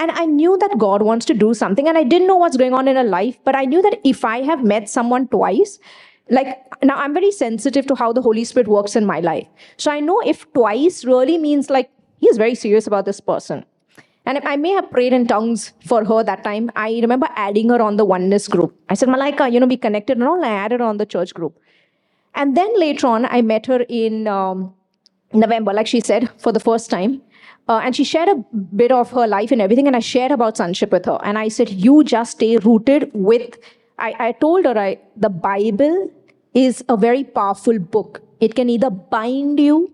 And 0.00 0.12
I 0.12 0.26
knew 0.26 0.56
that 0.58 0.78
God 0.78 1.02
wants 1.02 1.26
to 1.26 1.34
do 1.34 1.54
something. 1.54 1.88
And 1.88 1.98
I 1.98 2.04
didn't 2.04 2.28
know 2.28 2.36
what's 2.36 2.56
going 2.56 2.72
on 2.72 2.86
in 2.86 2.94
her 2.94 3.02
life, 3.02 3.36
but 3.44 3.56
I 3.56 3.64
knew 3.64 3.82
that 3.82 3.98
if 4.04 4.24
I 4.24 4.42
have 4.42 4.62
met 4.62 4.88
someone 4.88 5.26
twice, 5.26 5.80
like 6.30 6.62
now 6.84 6.94
I'm 6.96 7.14
very 7.14 7.32
sensitive 7.32 7.86
to 7.86 7.96
how 7.96 8.12
the 8.12 8.22
Holy 8.22 8.44
Spirit 8.44 8.68
works 8.68 8.94
in 8.94 9.06
my 9.06 9.18
life. 9.18 9.48
So 9.76 9.90
I 9.90 9.98
know 9.98 10.20
if 10.20 10.50
twice 10.52 11.04
really 11.04 11.36
means 11.36 11.68
like 11.68 11.90
he's 12.18 12.36
very 12.36 12.54
serious 12.54 12.86
about 12.86 13.06
this 13.06 13.20
person. 13.20 13.64
And 14.24 14.38
I 14.44 14.56
may 14.56 14.70
have 14.72 14.90
prayed 14.90 15.14
in 15.14 15.26
tongues 15.26 15.72
for 15.86 16.04
her 16.04 16.22
that 16.22 16.44
time. 16.44 16.70
I 16.76 16.98
remember 17.00 17.28
adding 17.34 17.70
her 17.70 17.80
on 17.80 17.96
the 17.96 18.04
oneness 18.04 18.46
group. 18.46 18.76
I 18.90 18.94
said, 18.94 19.08
Malaika, 19.08 19.50
you 19.50 19.58
know, 19.58 19.66
be 19.66 19.78
connected 19.78 20.18
and 20.18 20.28
all. 20.28 20.44
I 20.44 20.50
added 20.50 20.80
her 20.80 20.86
on 20.86 20.98
the 20.98 21.06
church 21.06 21.32
group. 21.32 21.58
And 22.34 22.54
then 22.54 22.78
later 22.78 23.06
on, 23.06 23.24
I 23.24 23.40
met 23.40 23.64
her 23.66 23.86
in 23.88 24.28
um, 24.28 24.74
November, 25.32 25.72
like 25.72 25.86
she 25.86 26.00
said, 26.00 26.30
for 26.38 26.52
the 26.52 26.60
first 26.60 26.90
time. 26.90 27.22
Uh, 27.68 27.80
and 27.84 27.94
she 27.94 28.04
shared 28.04 28.28
a 28.28 28.36
bit 28.74 28.90
of 28.90 29.10
her 29.10 29.26
life 29.26 29.50
and 29.50 29.60
everything. 29.60 29.86
And 29.86 29.94
I 29.94 30.00
shared 30.00 30.32
about 30.32 30.56
sonship 30.56 30.90
with 30.90 31.04
her. 31.04 31.18
And 31.22 31.38
I 31.38 31.48
said, 31.48 31.68
You 31.70 32.02
just 32.02 32.32
stay 32.32 32.56
rooted 32.56 33.10
with. 33.12 33.58
I, 33.98 34.14
I 34.18 34.32
told 34.32 34.64
her 34.64 34.78
I, 34.78 34.98
the 35.16 35.28
Bible 35.28 36.10
is 36.54 36.82
a 36.88 36.96
very 36.96 37.24
powerful 37.24 37.78
book. 37.78 38.22
It 38.40 38.54
can 38.54 38.70
either 38.70 38.90
bind 38.90 39.60
you 39.60 39.92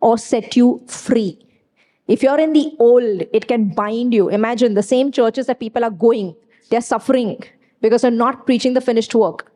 or 0.00 0.18
set 0.18 0.56
you 0.56 0.82
free. 0.86 1.38
If 2.06 2.22
you're 2.22 2.38
in 2.38 2.52
the 2.52 2.76
old, 2.78 3.22
it 3.32 3.48
can 3.48 3.70
bind 3.70 4.12
you. 4.12 4.28
Imagine 4.28 4.74
the 4.74 4.82
same 4.82 5.10
churches 5.10 5.46
that 5.46 5.58
people 5.58 5.82
are 5.84 5.90
going, 5.90 6.36
they're 6.70 6.82
suffering 6.82 7.42
because 7.80 8.02
they're 8.02 8.10
not 8.10 8.46
preaching 8.46 8.74
the 8.74 8.80
finished 8.80 9.14
work. 9.14 9.50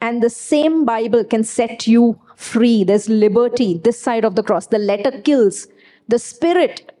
And 0.00 0.22
the 0.22 0.30
same 0.30 0.84
Bible 0.84 1.24
can 1.24 1.42
set 1.42 1.86
you 1.86 2.20
free. 2.36 2.84
There's 2.84 3.08
liberty 3.08 3.80
this 3.82 4.00
side 4.00 4.24
of 4.24 4.34
the 4.34 4.42
cross. 4.42 4.66
The 4.66 4.78
letter 4.78 5.20
kills, 5.22 5.68
the 6.08 6.18
spirit 6.18 6.92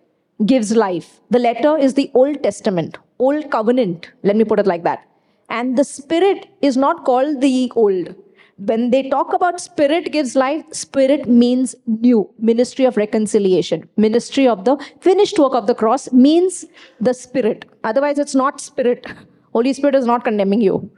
gives 0.44 0.74
life. 0.74 1.20
The 1.30 1.38
letter 1.38 1.76
is 1.76 1.94
the 1.94 2.10
Old 2.14 2.42
Testament, 2.42 2.98
Old 3.18 3.50
Covenant. 3.50 4.10
Let 4.22 4.36
me 4.36 4.44
put 4.44 4.58
it 4.58 4.66
like 4.66 4.82
that. 4.84 5.06
And 5.48 5.76
the 5.78 5.84
spirit 5.84 6.48
is 6.60 6.76
not 6.76 7.04
called 7.04 7.40
the 7.40 7.70
old. 7.76 8.14
When 8.58 8.90
they 8.90 9.10
talk 9.10 9.34
about 9.34 9.60
spirit 9.60 10.12
gives 10.12 10.34
life, 10.34 10.64
spirit 10.72 11.28
means 11.28 11.74
new. 11.86 12.30
Ministry 12.38 12.86
of 12.86 12.96
reconciliation. 12.96 13.86
Ministry 13.98 14.48
of 14.48 14.64
the 14.64 14.76
finished 15.00 15.38
work 15.38 15.54
of 15.54 15.66
the 15.66 15.74
cross 15.74 16.10
means 16.10 16.64
the 16.98 17.12
spirit. 17.12 17.66
Otherwise, 17.84 18.18
it's 18.18 18.34
not 18.34 18.60
spirit. 18.60 19.06
Holy 19.52 19.72
Spirit 19.74 19.94
is 19.94 20.06
not 20.06 20.24
condemning 20.24 20.62
you. 20.62 20.90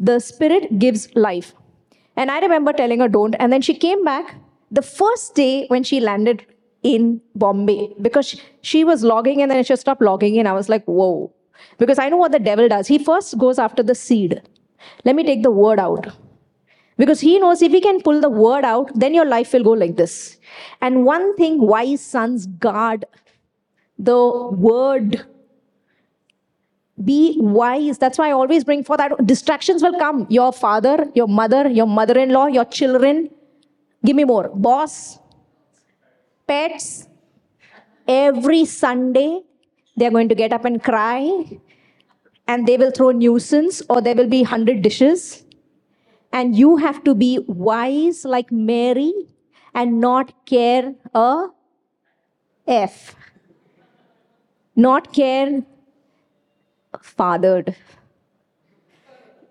The 0.00 0.18
spirit 0.18 0.78
gives 0.78 1.14
life. 1.14 1.54
And 2.16 2.30
I 2.30 2.40
remember 2.40 2.72
telling 2.72 3.00
her, 3.00 3.08
don't. 3.08 3.36
And 3.38 3.52
then 3.52 3.62
she 3.62 3.74
came 3.74 4.04
back 4.04 4.34
the 4.70 4.82
first 4.82 5.34
day 5.34 5.66
when 5.68 5.82
she 5.82 6.00
landed 6.00 6.44
in 6.82 7.20
Bombay 7.34 7.94
because 8.00 8.26
she, 8.28 8.40
she 8.62 8.84
was 8.84 9.04
logging 9.04 9.42
and 9.42 9.50
then 9.50 9.62
she 9.62 9.76
stopped 9.76 10.02
logging 10.02 10.36
in. 10.36 10.46
I 10.46 10.52
was 10.52 10.68
like, 10.68 10.84
whoa. 10.86 11.32
Because 11.78 11.98
I 11.98 12.08
know 12.08 12.16
what 12.16 12.32
the 12.32 12.38
devil 12.38 12.68
does. 12.68 12.86
He 12.86 12.98
first 12.98 13.36
goes 13.38 13.58
after 13.58 13.82
the 13.82 13.94
seed. 13.94 14.42
Let 15.04 15.14
me 15.14 15.22
take 15.22 15.42
the 15.42 15.50
word 15.50 15.78
out. 15.78 16.08
Because 16.96 17.20
he 17.20 17.38
knows 17.38 17.62
if 17.62 17.72
he 17.72 17.80
can 17.80 18.02
pull 18.02 18.20
the 18.20 18.28
word 18.28 18.64
out, 18.64 18.90
then 18.94 19.14
your 19.14 19.24
life 19.24 19.52
will 19.52 19.64
go 19.64 19.70
like 19.72 19.96
this. 19.96 20.38
And 20.80 21.04
one 21.04 21.36
thing 21.36 21.60
wise 21.60 22.00
sons 22.00 22.46
guard 22.46 23.04
the 23.98 24.48
word. 24.52 25.24
Be 27.04 27.36
wise. 27.38 27.98
That's 27.98 28.18
why 28.18 28.28
I 28.28 28.32
always 28.32 28.64
bring 28.64 28.84
for 28.84 28.96
that 28.96 29.26
distractions 29.26 29.82
will 29.82 29.98
come. 29.98 30.26
Your 30.28 30.52
father, 30.52 31.06
your 31.14 31.28
mother, 31.28 31.68
your 31.68 31.86
mother 31.86 32.18
in 32.18 32.30
law, 32.30 32.46
your 32.46 32.64
children. 32.64 33.30
Give 34.04 34.16
me 34.16 34.24
more. 34.24 34.50
Boss, 34.54 35.18
pets. 36.46 37.08
Every 38.06 38.64
Sunday, 38.64 39.42
they're 39.96 40.10
going 40.10 40.28
to 40.28 40.34
get 40.34 40.52
up 40.52 40.64
and 40.64 40.82
cry 40.82 41.60
and 42.46 42.66
they 42.66 42.76
will 42.76 42.90
throw 42.90 43.10
nuisance 43.12 43.82
or 43.88 44.00
there 44.00 44.14
will 44.14 44.28
be 44.28 44.42
100 44.42 44.82
dishes 44.82 45.44
and 46.32 46.56
you 46.56 46.76
have 46.76 47.02
to 47.04 47.14
be 47.14 47.38
wise 47.46 48.24
like 48.24 48.50
mary 48.50 49.12
and 49.74 50.00
not 50.00 50.32
care 50.46 50.94
a 51.14 51.46
f 52.66 53.14
not 54.86 55.12
care 55.12 55.62
fathered 57.02 57.74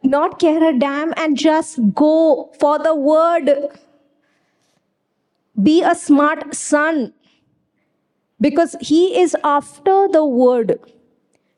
not 0.02 0.40
care 0.40 0.64
a 0.70 0.78
damn 0.78 1.14
and 1.18 1.38
just 1.38 1.80
go 1.94 2.50
for 2.60 2.80
the 2.80 2.96
word 2.96 3.50
be 5.62 5.82
a 5.84 5.94
smart 5.94 6.56
son 6.56 7.14
because 8.40 8.76
he 8.80 9.20
is 9.20 9.36
after 9.44 10.08
the 10.08 10.26
word. 10.26 10.80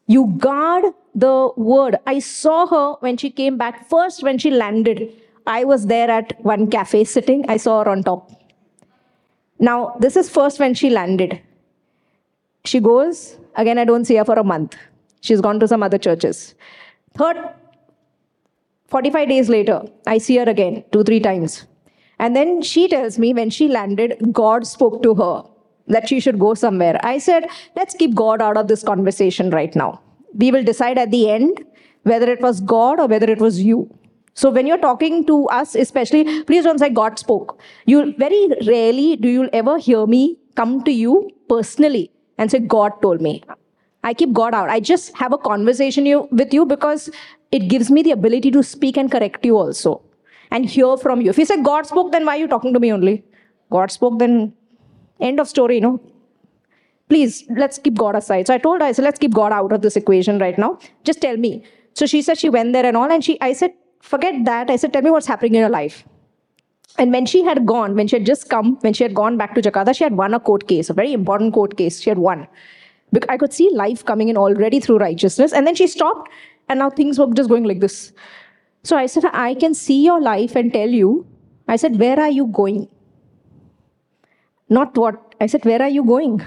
You 0.07 0.33
guard 0.37 0.85
the 1.13 1.51
word. 1.55 1.97
I 2.07 2.19
saw 2.19 2.65
her 2.67 2.93
when 2.99 3.17
she 3.17 3.29
came 3.29 3.57
back. 3.57 3.89
First, 3.89 4.23
when 4.23 4.37
she 4.37 4.49
landed, 4.49 5.13
I 5.45 5.63
was 5.63 5.87
there 5.87 6.09
at 6.09 6.33
one 6.43 6.69
cafe 6.69 7.03
sitting. 7.03 7.47
I 7.49 7.57
saw 7.57 7.83
her 7.83 7.89
on 7.89 8.03
top. 8.03 8.31
Now, 9.59 9.95
this 9.99 10.15
is 10.15 10.29
first 10.29 10.59
when 10.59 10.73
she 10.73 10.89
landed. 10.89 11.39
She 12.65 12.79
goes, 12.79 13.37
again, 13.55 13.77
I 13.77 13.85
don't 13.85 14.05
see 14.05 14.15
her 14.15 14.25
for 14.25 14.39
a 14.39 14.43
month. 14.43 14.75
She's 15.21 15.41
gone 15.41 15.59
to 15.59 15.67
some 15.67 15.83
other 15.83 15.97
churches. 15.97 16.55
Third, 17.17 17.37
45 18.87 19.29
days 19.29 19.49
later, 19.49 19.83
I 20.05 20.17
see 20.17 20.37
her 20.37 20.43
again, 20.43 20.83
two, 20.91 21.03
three 21.03 21.19
times. 21.19 21.65
And 22.19 22.35
then 22.35 22.61
she 22.61 22.87
tells 22.87 23.17
me 23.17 23.33
when 23.33 23.49
she 23.49 23.67
landed, 23.67 24.17
God 24.31 24.67
spoke 24.67 25.01
to 25.03 25.15
her 25.15 25.43
that 25.87 26.07
she 26.07 26.19
should 26.19 26.39
go 26.39 26.53
somewhere. 26.53 26.99
I 27.03 27.17
said, 27.17 27.47
let's 27.75 27.95
keep 27.95 28.13
God 28.13 28.41
out 28.41 28.57
of 28.57 28.67
this 28.67 28.83
conversation 28.83 29.49
right 29.49 29.75
now. 29.75 30.01
We 30.33 30.51
will 30.51 30.63
decide 30.63 30.97
at 30.97 31.11
the 31.11 31.29
end 31.29 31.63
whether 32.03 32.31
it 32.31 32.41
was 32.41 32.61
God 32.61 32.99
or 32.99 33.07
whether 33.07 33.29
it 33.29 33.39
was 33.39 33.61
you. 33.61 33.93
So 34.33 34.49
when 34.49 34.65
you're 34.65 34.77
talking 34.77 35.25
to 35.25 35.45
us, 35.47 35.75
especially, 35.75 36.43
please 36.43 36.63
don't 36.63 36.79
say 36.79 36.89
God 36.89 37.19
spoke. 37.19 37.59
You 37.85 38.13
very 38.17 38.47
rarely 38.65 39.15
do 39.15 39.27
you 39.27 39.49
ever 39.51 39.77
hear 39.77 40.05
me 40.05 40.37
come 40.55 40.83
to 40.83 40.91
you 40.91 41.29
personally 41.49 42.11
and 42.37 42.49
say 42.49 42.59
God 42.59 43.01
told 43.01 43.21
me. 43.21 43.43
I 44.03 44.13
keep 44.13 44.33
God 44.33 44.53
out. 44.53 44.69
I 44.69 44.79
just 44.79 45.15
have 45.15 45.33
a 45.33 45.37
conversation 45.37 46.05
you, 46.05 46.27
with 46.31 46.53
you 46.53 46.65
because 46.65 47.09
it 47.51 47.67
gives 47.67 47.91
me 47.91 48.01
the 48.01 48.11
ability 48.11 48.51
to 48.51 48.63
speak 48.63 48.97
and 48.97 49.11
correct 49.11 49.45
you 49.45 49.57
also 49.57 50.01
and 50.49 50.65
hear 50.65 50.97
from 50.97 51.21
you. 51.21 51.29
If 51.29 51.37
you 51.37 51.45
say 51.45 51.61
God 51.61 51.85
spoke, 51.85 52.11
then 52.11 52.25
why 52.25 52.37
are 52.37 52.39
you 52.39 52.47
talking 52.47 52.73
to 52.73 52.79
me 52.79 52.91
only? 52.91 53.23
God 53.69 53.91
spoke, 53.91 54.19
then 54.19 54.53
End 55.21 55.39
of 55.39 55.47
story, 55.47 55.75
you 55.75 55.81
know. 55.81 56.01
Please, 57.07 57.45
let's 57.49 57.77
keep 57.77 57.95
God 57.95 58.15
aside. 58.15 58.47
So 58.47 58.53
I 58.53 58.57
told 58.57 58.81
her, 58.81 58.87
I 58.87 58.91
said, 58.91 59.05
let's 59.05 59.19
keep 59.19 59.33
God 59.33 59.51
out 59.51 59.71
of 59.71 59.81
this 59.81 59.95
equation 59.95 60.39
right 60.39 60.57
now. 60.57 60.79
Just 61.03 61.21
tell 61.21 61.37
me. 61.37 61.63
So 61.93 62.05
she 62.05 62.21
said 62.21 62.37
she 62.37 62.49
went 62.49 62.73
there 62.73 62.85
and 62.85 62.97
all. 62.97 63.11
And 63.11 63.23
she 63.23 63.39
I 63.41 63.53
said, 63.53 63.73
forget 64.01 64.45
that. 64.45 64.69
I 64.69 64.77
said, 64.77 64.93
tell 64.93 65.01
me 65.01 65.11
what's 65.11 65.27
happening 65.27 65.55
in 65.55 65.59
your 65.59 65.69
life. 65.69 66.03
And 66.97 67.11
when 67.11 67.25
she 67.25 67.43
had 67.43 67.65
gone, 67.65 67.95
when 67.95 68.07
she 68.07 68.17
had 68.17 68.25
just 68.25 68.49
come, 68.49 68.77
when 68.81 68.93
she 68.93 69.03
had 69.03 69.13
gone 69.13 69.37
back 69.37 69.55
to 69.55 69.61
Jakarta, 69.61 69.95
she 69.95 70.03
had 70.03 70.17
won 70.17 70.33
a 70.33 70.39
court 70.39 70.67
case, 70.67 70.89
a 70.89 70.93
very 70.93 71.13
important 71.13 71.53
court 71.53 71.77
case. 71.77 72.01
She 72.01 72.09
had 72.09 72.17
won. 72.17 72.47
I 73.29 73.37
could 73.37 73.53
see 73.53 73.69
life 73.73 74.05
coming 74.05 74.29
in 74.29 74.37
already 74.37 74.79
through 74.79 74.97
righteousness. 74.97 75.51
And 75.53 75.67
then 75.67 75.75
she 75.75 75.87
stopped, 75.87 76.31
and 76.69 76.79
now 76.79 76.89
things 76.89 77.19
were 77.19 77.27
just 77.33 77.49
going 77.49 77.63
like 77.63 77.79
this. 77.79 78.13
So 78.83 78.97
I 78.97 79.05
said, 79.05 79.25
I 79.33 79.53
can 79.55 79.73
see 79.73 80.03
your 80.03 80.21
life 80.21 80.55
and 80.55 80.71
tell 80.73 80.89
you. 80.89 81.27
I 81.67 81.75
said, 81.75 81.99
Where 81.99 82.19
are 82.19 82.29
you 82.29 82.47
going? 82.47 82.87
Not 84.69 84.97
what. 84.97 85.35
I 85.39 85.47
said, 85.47 85.65
Where 85.65 85.81
are 85.81 85.89
you 85.89 86.03
going? 86.03 86.45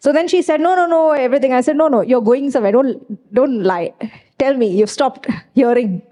So 0.00 0.12
then 0.12 0.28
she 0.28 0.42
said, 0.42 0.60
No, 0.60 0.74
no, 0.74 0.86
no, 0.86 1.12
everything. 1.12 1.52
I 1.52 1.60
said, 1.60 1.76
No, 1.76 1.88
no, 1.88 2.02
you're 2.02 2.20
going 2.20 2.50
somewhere. 2.50 2.72
Don't, 2.72 3.32
don't 3.32 3.62
lie. 3.62 3.94
Tell 4.38 4.54
me, 4.56 4.66
you've 4.66 4.90
stopped 4.90 5.26
hearing 5.54 6.02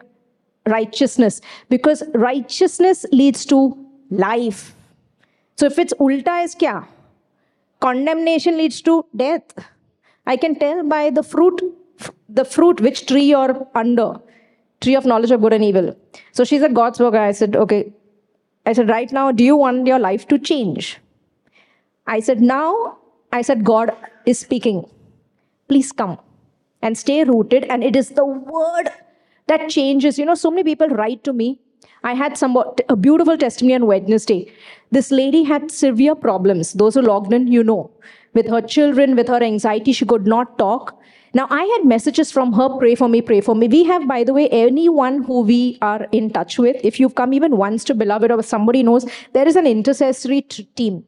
righteousness 0.66 1.40
because 1.68 2.02
righteousness 2.14 3.04
leads 3.12 3.44
to 3.46 3.76
life. 4.10 4.74
So 5.56 5.66
if 5.66 5.78
it's 5.78 5.94
ulta 5.94 6.42
is 6.44 6.54
kya? 6.54 6.86
Condemnation 7.86 8.56
leads 8.56 8.80
to 8.82 9.04
death. 9.14 9.44
I 10.26 10.36
can 10.36 10.58
tell 10.58 10.82
by 10.82 11.10
the 11.10 11.22
fruit, 11.22 11.60
the 12.28 12.44
fruit, 12.44 12.80
which 12.80 13.06
tree 13.06 13.24
you're 13.24 13.68
under. 13.74 14.14
Tree 14.80 14.96
of 14.96 15.04
knowledge 15.04 15.30
of 15.30 15.40
good 15.40 15.52
and 15.52 15.64
evil. 15.64 15.96
So 16.32 16.44
she 16.44 16.58
said, 16.58 16.74
God's 16.74 17.00
work. 17.00 17.14
I 17.14 17.32
said, 17.32 17.56
okay. 17.56 17.92
I 18.66 18.72
said, 18.72 18.88
right 18.88 19.10
now, 19.12 19.30
do 19.32 19.44
you 19.44 19.56
want 19.56 19.86
your 19.86 19.98
life 19.98 20.26
to 20.28 20.38
change? 20.38 20.98
I 22.06 22.20
said, 22.20 22.40
Now, 22.40 22.98
I 23.32 23.42
said, 23.42 23.64
God 23.64 23.94
is 24.26 24.38
speaking. 24.38 24.84
Please 25.68 25.92
come 25.92 26.18
and 26.82 26.96
stay 26.96 27.24
rooted. 27.24 27.64
And 27.64 27.82
it 27.82 27.96
is 27.96 28.10
the 28.10 28.24
word 28.24 28.90
that 29.46 29.68
changes. 29.68 30.18
You 30.18 30.26
know, 30.26 30.34
so 30.34 30.50
many 30.50 30.64
people 30.64 30.88
write 30.88 31.24
to 31.24 31.32
me. 31.32 31.60
I 32.02 32.14
had 32.14 32.36
some 32.36 32.56
a 32.88 32.96
beautiful 32.96 33.38
testimony 33.38 33.74
on 33.74 33.86
Wednesday. 33.86 34.52
This 34.94 35.10
lady 35.10 35.42
had 35.42 35.70
severe 35.70 36.14
problems. 36.14 36.72
Those 36.72 36.94
who 36.94 37.02
logged 37.02 37.32
in, 37.32 37.46
you 37.48 37.64
know, 37.64 37.90
with 38.32 38.48
her 38.48 38.60
children, 38.60 39.16
with 39.16 39.28
her 39.28 39.42
anxiety, 39.42 39.92
she 39.92 40.06
could 40.06 40.26
not 40.26 40.58
talk. 40.58 41.00
Now, 41.38 41.48
I 41.50 41.62
had 41.64 41.84
messages 41.84 42.30
from 42.30 42.52
her 42.52 42.68
pray 42.78 42.94
for 42.94 43.08
me, 43.08 43.20
pray 43.20 43.40
for 43.40 43.56
me. 43.56 43.66
We 43.66 43.82
have, 43.84 44.06
by 44.06 44.22
the 44.22 44.32
way, 44.32 44.48
anyone 44.50 45.24
who 45.24 45.40
we 45.40 45.78
are 45.82 46.06
in 46.12 46.30
touch 46.30 46.58
with. 46.58 46.76
If 46.84 47.00
you've 47.00 47.16
come 47.16 47.34
even 47.34 47.56
once 47.56 47.82
to 47.84 47.94
Beloved 47.94 48.30
or 48.30 48.40
somebody 48.42 48.84
knows, 48.84 49.04
there 49.32 49.48
is 49.48 49.56
an 49.56 49.66
intercessory 49.66 50.42
t- 50.42 50.68
team 50.76 51.04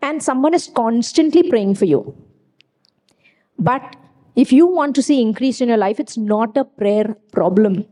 and 0.00 0.22
someone 0.22 0.54
is 0.54 0.70
constantly 0.76 1.42
praying 1.50 1.74
for 1.74 1.86
you. 1.86 2.14
But 3.58 3.96
if 4.36 4.52
you 4.52 4.66
want 4.66 4.94
to 4.96 5.02
see 5.02 5.20
increase 5.20 5.60
in 5.60 5.68
your 5.68 5.78
life, 5.78 5.98
it's 5.98 6.16
not 6.16 6.56
a 6.56 6.64
prayer 6.64 7.16
problem. 7.32 7.84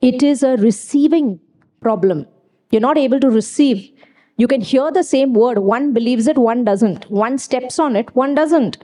It 0.00 0.22
is 0.22 0.42
a 0.42 0.56
receiving 0.56 1.40
problem. 1.82 2.26
You're 2.70 2.80
not 2.80 2.98
able 2.98 3.20
to 3.20 3.30
receive. 3.30 3.90
You 4.36 4.48
can 4.48 4.60
hear 4.60 4.90
the 4.90 5.04
same 5.04 5.32
word. 5.32 5.58
One 5.58 5.92
believes 5.92 6.26
it, 6.26 6.36
one 6.36 6.64
doesn't. 6.64 7.10
One 7.10 7.38
steps 7.38 7.78
on 7.78 7.94
it, 7.94 8.14
one 8.16 8.34
doesn't. 8.34 8.78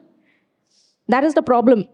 That 1.09 1.25
is 1.25 1.35
the 1.35 1.43
problem. 1.43 1.87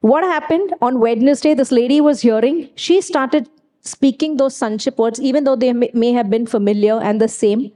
What 0.00 0.22
happened 0.22 0.72
on 0.80 1.00
Wednesday? 1.00 1.54
This 1.54 1.72
lady 1.72 2.00
was 2.00 2.20
hearing, 2.20 2.70
she 2.76 3.00
started 3.00 3.48
speaking 3.80 4.36
those 4.36 4.56
sonship 4.56 4.98
words, 4.98 5.20
even 5.20 5.44
though 5.44 5.56
they 5.56 5.72
may, 5.72 6.12
have 6.12 6.30
been 6.30 6.46
familiar 6.46 7.00
and 7.00 7.20
the 7.20 7.28
same. 7.28 7.72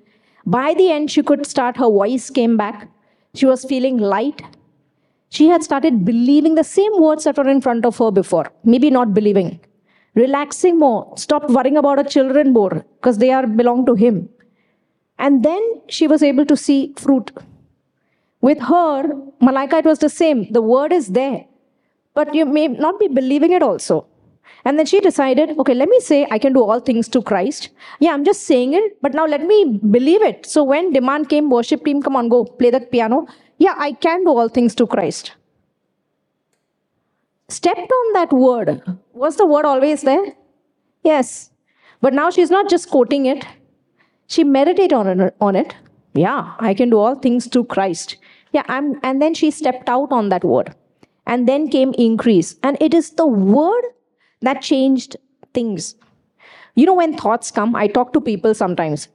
By 0.46 0.74
the 0.74 0.90
end, 0.90 1.10
she 1.10 1.22
could 1.22 1.46
start, 1.46 1.76
her 1.76 1.88
voice 1.88 2.30
came 2.30 2.56
back. 2.56 2.88
She 3.34 3.46
was 3.46 3.64
feeling 3.64 3.98
light. 3.98 4.42
She 5.30 5.46
had 5.46 5.62
started 5.62 6.04
believing 6.04 6.56
the 6.56 6.64
same 6.64 6.92
words 7.00 7.24
that 7.24 7.36
were 7.36 7.48
in 7.48 7.60
front 7.60 7.84
of 7.84 7.96
her 7.98 8.10
before, 8.10 8.52
maybe 8.64 8.90
not 8.90 9.14
believing. 9.14 9.60
Relaxing 10.14 10.78
more, 10.78 11.12
stopped 11.16 11.50
worrying 11.50 11.76
about 11.76 11.98
her 11.98 12.04
children 12.04 12.52
more 12.52 12.84
because 13.00 13.18
they 13.18 13.30
are 13.30 13.46
belong 13.46 13.86
to 13.86 13.94
him. 13.94 14.28
And 15.20 15.44
then 15.44 15.62
she 15.86 16.06
was 16.08 16.22
able 16.22 16.46
to 16.46 16.56
see 16.56 16.94
fruit. 16.96 17.30
With 18.40 18.60
her, 18.60 19.02
Malaika, 19.42 19.80
it 19.80 19.84
was 19.84 19.98
the 19.98 20.08
same. 20.08 20.50
The 20.50 20.62
word 20.62 20.92
is 20.92 21.08
there, 21.08 21.44
but 22.14 22.34
you 22.34 22.46
may 22.46 22.68
not 22.68 22.98
be 22.98 23.06
believing 23.06 23.52
it 23.52 23.62
also. 23.62 24.06
And 24.64 24.78
then 24.78 24.86
she 24.86 25.00
decided, 25.00 25.58
okay, 25.58 25.74
let 25.74 25.90
me 25.90 26.00
say 26.00 26.26
I 26.30 26.38
can 26.38 26.54
do 26.54 26.62
all 26.62 26.80
things 26.80 27.06
to 27.08 27.22
Christ. 27.22 27.68
Yeah, 27.98 28.12
I'm 28.12 28.24
just 28.24 28.44
saying 28.44 28.72
it, 28.72 28.96
but 29.02 29.12
now 29.12 29.26
let 29.26 29.42
me 29.42 29.78
believe 29.98 30.22
it. 30.22 30.46
So 30.46 30.64
when 30.64 30.92
demand 30.92 31.28
came, 31.28 31.50
worship 31.50 31.84
team, 31.84 32.02
come 32.02 32.16
on, 32.16 32.30
go 32.30 32.44
play 32.44 32.70
the 32.70 32.80
piano. 32.80 33.26
Yeah, 33.58 33.74
I 33.76 33.92
can 33.92 34.24
do 34.24 34.30
all 34.30 34.48
things 34.48 34.74
to 34.76 34.86
Christ. 34.86 35.32
Stepped 37.48 37.92
on 38.00 38.12
that 38.14 38.32
word. 38.32 38.82
Was 39.12 39.36
the 39.36 39.46
word 39.46 39.66
always 39.66 40.02
there? 40.02 40.34
Yes. 41.04 41.50
But 42.00 42.14
now 42.14 42.30
she's 42.30 42.50
not 42.50 42.70
just 42.70 42.88
quoting 42.90 43.26
it, 43.26 43.44
she 44.30 44.44
meditated 44.44 44.92
on 44.92 45.20
it, 45.20 45.34
on 45.40 45.56
it. 45.56 45.74
Yeah, 46.14 46.54
I 46.58 46.72
can 46.72 46.90
do 46.90 46.98
all 46.98 47.16
things 47.16 47.46
through 47.46 47.64
Christ. 47.64 48.16
Yeah, 48.52 48.62
I'm, 48.68 48.98
and 49.02 49.20
then 49.20 49.34
she 49.34 49.50
stepped 49.50 49.88
out 49.88 50.12
on 50.12 50.28
that 50.28 50.44
word. 50.44 50.74
And 51.26 51.48
then 51.48 51.68
came 51.68 51.92
increase. 51.94 52.56
And 52.62 52.76
it 52.80 52.94
is 52.94 53.10
the 53.10 53.26
word 53.26 53.84
that 54.40 54.62
changed 54.62 55.16
things. 55.52 55.94
You 56.74 56.86
know, 56.86 56.94
when 56.94 57.16
thoughts 57.16 57.50
come, 57.50 57.74
I 57.74 57.88
talk 57.88 58.12
to 58.12 58.20
people 58.20 58.54
sometimes, 58.54 59.08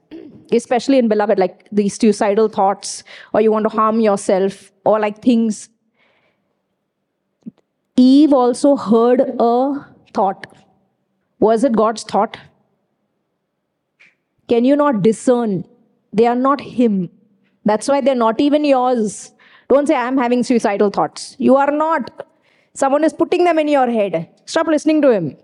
especially 0.51 0.97
in 0.97 1.07
beloved, 1.07 1.39
like 1.39 1.67
these 1.71 1.97
suicidal 1.97 2.49
thoughts, 2.49 3.03
or 3.33 3.41
you 3.41 3.51
want 3.51 3.69
to 3.69 3.75
harm 3.75 4.01
yourself, 4.01 4.71
or 4.85 4.99
like 4.99 5.21
things. 5.21 5.69
Eve 7.95 8.33
also 8.33 8.75
heard 8.75 9.21
a 9.39 9.85
thought. 10.13 10.45
Was 11.39 11.63
it 11.63 11.73
God's 11.73 12.03
thought? 12.03 12.37
Can 14.47 14.65
you 14.65 14.75
not 14.75 15.01
discern? 15.01 15.65
They 16.13 16.27
are 16.27 16.35
not 16.35 16.61
Him. 16.61 17.09
That's 17.65 17.87
why 17.87 18.01
they're 18.01 18.15
not 18.15 18.39
even 18.39 18.63
yours. 18.63 19.31
Don't 19.69 19.87
say, 19.87 19.95
I'm 19.95 20.17
having 20.17 20.43
suicidal 20.43 20.91
thoughts. 20.91 21.35
You 21.39 21.55
are 21.55 21.71
not. 21.71 22.27
Someone 22.73 23.03
is 23.03 23.13
putting 23.13 23.45
them 23.45 23.57
in 23.57 23.67
your 23.67 23.89
head. 23.89 24.29
Stop 24.45 24.67
listening 24.67 25.01
to 25.01 25.11
him. 25.11 25.37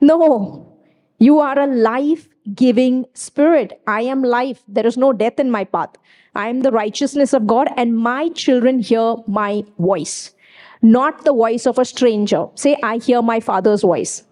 No. 0.00 0.72
You 1.18 1.40
are 1.40 1.58
a 1.58 1.66
life 1.66 2.28
giving 2.54 3.04
spirit. 3.14 3.80
I 3.86 4.02
am 4.02 4.22
life. 4.22 4.62
There 4.68 4.86
is 4.86 4.96
no 4.96 5.12
death 5.12 5.40
in 5.40 5.50
my 5.50 5.64
path. 5.64 5.90
I 6.34 6.48
am 6.48 6.60
the 6.60 6.70
righteousness 6.70 7.32
of 7.32 7.46
God, 7.46 7.68
and 7.76 7.96
my 7.96 8.28
children 8.30 8.78
hear 8.78 9.16
my 9.26 9.64
voice, 9.78 10.34
not 10.82 11.24
the 11.24 11.32
voice 11.32 11.66
of 11.66 11.78
a 11.78 11.84
stranger. 11.84 12.46
Say, 12.54 12.76
I 12.82 12.98
hear 12.98 13.22
my 13.22 13.40
father's 13.40 13.80
voice, 13.80 14.22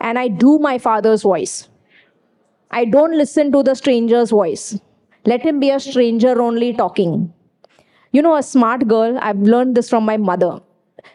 and 0.00 0.18
I 0.18 0.26
do 0.26 0.58
my 0.58 0.78
father's 0.78 1.22
voice. 1.22 1.69
I 2.70 2.84
don't 2.84 3.16
listen 3.16 3.50
to 3.52 3.62
the 3.62 3.74
stranger's 3.74 4.30
voice. 4.30 4.78
Let 5.26 5.42
him 5.42 5.60
be 5.60 5.70
a 5.70 5.80
stranger 5.80 6.40
only 6.40 6.72
talking. 6.72 7.32
You 8.12 8.22
know, 8.22 8.36
a 8.36 8.42
smart 8.42 8.86
girl, 8.86 9.18
I've 9.20 9.40
learned 9.40 9.76
this 9.76 9.88
from 9.90 10.04
my 10.04 10.16
mother. 10.16 10.60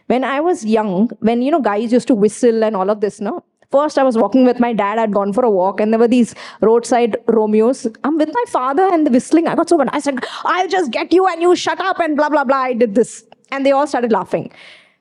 When 0.07 0.23
I 0.23 0.39
was 0.41 0.65
young, 0.65 1.09
when, 1.19 1.41
you 1.41 1.51
know, 1.51 1.61
guys 1.61 1.91
used 1.91 2.07
to 2.07 2.15
whistle 2.15 2.63
and 2.63 2.75
all 2.75 2.89
of 2.89 3.01
this, 3.01 3.21
no? 3.21 3.43
First, 3.71 3.97
I 3.97 4.03
was 4.03 4.17
walking 4.17 4.45
with 4.45 4.59
my 4.59 4.73
dad. 4.73 4.99
I'd 4.99 5.11
gone 5.13 5.33
for 5.33 5.43
a 5.43 5.49
walk, 5.49 5.79
and 5.79 5.91
there 5.91 5.99
were 5.99 6.07
these 6.07 6.35
roadside 6.61 7.17
Romeos. 7.27 7.87
I'm 8.03 8.17
with 8.17 8.29
my 8.31 8.43
father, 8.47 8.83
and 8.83 9.05
the 9.05 9.11
whistling. 9.11 9.47
I 9.47 9.55
got 9.55 9.69
so 9.69 9.77
good. 9.77 9.89
I 9.91 9.99
said, 9.99 10.19
I'll 10.43 10.67
just 10.67 10.91
get 10.91 11.11
you, 11.11 11.25
and 11.27 11.41
you 11.41 11.55
shut 11.55 11.79
up, 11.79 11.99
and 11.99 12.15
blah, 12.15 12.29
blah, 12.29 12.43
blah. 12.43 12.57
I 12.57 12.73
did 12.73 12.95
this. 12.95 13.25
And 13.51 13.65
they 13.65 13.71
all 13.71 13.87
started 13.87 14.11
laughing. 14.11 14.51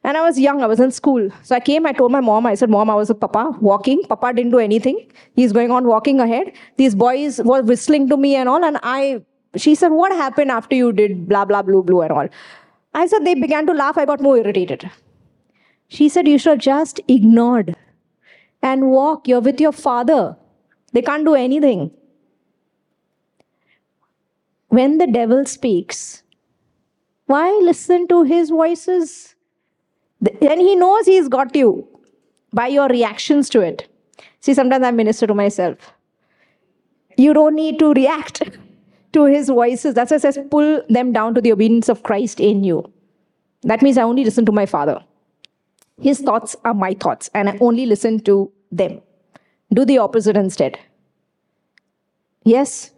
And 0.04 0.18
I 0.18 0.20
was 0.20 0.38
young, 0.38 0.62
I 0.62 0.66
was 0.66 0.80
in 0.80 0.90
school. 0.90 1.30
So 1.42 1.56
I 1.56 1.60
came, 1.60 1.86
I 1.86 1.92
told 1.92 2.12
my 2.12 2.20
mom, 2.20 2.44
I 2.46 2.54
said, 2.54 2.68
Mom, 2.68 2.90
I 2.90 2.94
was 2.94 3.08
with 3.08 3.20
Papa 3.20 3.56
walking. 3.60 4.02
Papa 4.02 4.34
didn't 4.34 4.52
do 4.52 4.58
anything. 4.58 5.10
He's 5.34 5.52
going 5.52 5.70
on 5.70 5.86
walking 5.86 6.20
ahead. 6.20 6.52
These 6.76 6.94
boys 6.94 7.40
were 7.42 7.62
whistling 7.62 8.08
to 8.10 8.18
me 8.18 8.36
and 8.36 8.46
all. 8.46 8.62
And 8.62 8.78
I, 8.82 9.22
she 9.56 9.74
said, 9.74 9.88
What 9.88 10.12
happened 10.12 10.50
after 10.50 10.76
you 10.76 10.92
did 10.92 11.26
blah, 11.26 11.46
blah, 11.46 11.62
blue, 11.62 11.82
blue, 11.82 12.02
and 12.02 12.12
all? 12.12 12.28
I 12.92 13.06
said, 13.06 13.24
They 13.24 13.34
began 13.34 13.66
to 13.66 13.72
laugh. 13.72 13.96
I 13.96 14.04
got 14.04 14.20
more 14.20 14.36
irritated. 14.36 14.90
She 15.88 16.10
said, 16.10 16.28
You 16.28 16.38
should 16.38 16.50
have 16.50 16.58
just 16.58 17.00
ignored 17.08 17.74
and 18.62 18.90
walk. 18.90 19.26
You're 19.26 19.40
with 19.40 19.58
your 19.58 19.72
father. 19.72 20.36
They 20.92 21.00
can't 21.00 21.24
do 21.24 21.34
anything. 21.34 21.90
When 24.68 24.98
the 24.98 25.06
devil 25.06 25.46
speaks, 25.46 26.22
why 27.26 27.48
listen 27.62 28.06
to 28.08 28.22
his 28.24 28.50
voices? 28.50 29.33
Then 30.40 30.60
he 30.60 30.74
knows 30.74 31.06
he's 31.06 31.28
got 31.28 31.54
you 31.54 31.86
by 32.52 32.68
your 32.68 32.88
reactions 32.88 33.48
to 33.50 33.60
it. 33.60 33.88
See, 34.40 34.54
sometimes 34.54 34.84
I 34.84 34.90
minister 34.90 35.26
to 35.26 35.34
myself. 35.34 35.76
You 37.16 37.34
don't 37.34 37.54
need 37.54 37.78
to 37.78 37.92
react 37.92 38.42
to 39.12 39.24
his 39.24 39.48
voices. 39.48 39.94
That's 39.94 40.10
why 40.10 40.16
it 40.16 40.20
says, 40.20 40.38
pull 40.50 40.82
them 40.88 41.12
down 41.12 41.34
to 41.34 41.40
the 41.40 41.52
obedience 41.52 41.88
of 41.88 42.02
Christ 42.02 42.40
in 42.40 42.64
you. 42.64 42.90
That 43.62 43.82
means 43.82 43.98
I 43.98 44.02
only 44.02 44.24
listen 44.24 44.44
to 44.46 44.52
my 44.52 44.66
father. 44.66 45.02
His 46.00 46.20
thoughts 46.20 46.56
are 46.64 46.74
my 46.74 46.94
thoughts, 46.94 47.30
and 47.34 47.48
I 47.48 47.56
only 47.60 47.86
listen 47.86 48.20
to 48.20 48.52
them. 48.72 49.00
Do 49.72 49.84
the 49.84 49.98
opposite 49.98 50.36
instead. 50.36 50.78
Yes, 52.44 52.90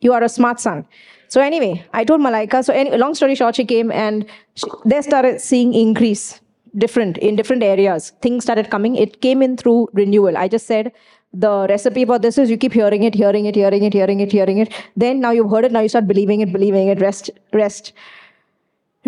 you 0.00 0.12
are 0.12 0.22
a 0.22 0.28
smart 0.28 0.60
son. 0.60 0.86
So 1.28 1.40
anyway, 1.40 1.84
I 1.94 2.04
told 2.04 2.20
Malaika. 2.20 2.64
So 2.64 2.74
anyway, 2.74 2.98
long 2.98 3.14
story 3.14 3.34
short, 3.34 3.54
she 3.54 3.64
came 3.64 3.90
and 3.90 4.26
she, 4.54 4.66
they 4.84 5.00
started 5.00 5.40
seeing 5.40 5.72
increase 5.72 6.41
different 6.76 7.18
in 7.18 7.36
different 7.36 7.62
areas. 7.62 8.12
Things 8.22 8.44
started 8.44 8.70
coming. 8.70 8.96
It 8.96 9.20
came 9.20 9.42
in 9.42 9.56
through 9.56 9.88
renewal. 9.92 10.36
I 10.36 10.48
just 10.48 10.66
said 10.66 10.92
the 11.32 11.66
recipe 11.68 12.04
for 12.04 12.18
this 12.18 12.38
is 12.38 12.50
you 12.50 12.56
keep 12.56 12.72
hearing 12.72 13.02
it, 13.02 13.14
hearing 13.14 13.46
it, 13.46 13.54
hearing 13.54 13.84
it, 13.84 13.92
hearing 13.92 14.20
it, 14.20 14.32
hearing 14.32 14.58
it. 14.58 14.72
Then 14.96 15.20
now 15.20 15.30
you've 15.30 15.50
heard 15.50 15.64
it. 15.64 15.72
Now 15.72 15.80
you 15.80 15.88
start 15.88 16.06
believing 16.06 16.40
it, 16.40 16.52
believing 16.52 16.88
it. 16.88 17.00
Rest, 17.00 17.30
rest 17.52 17.92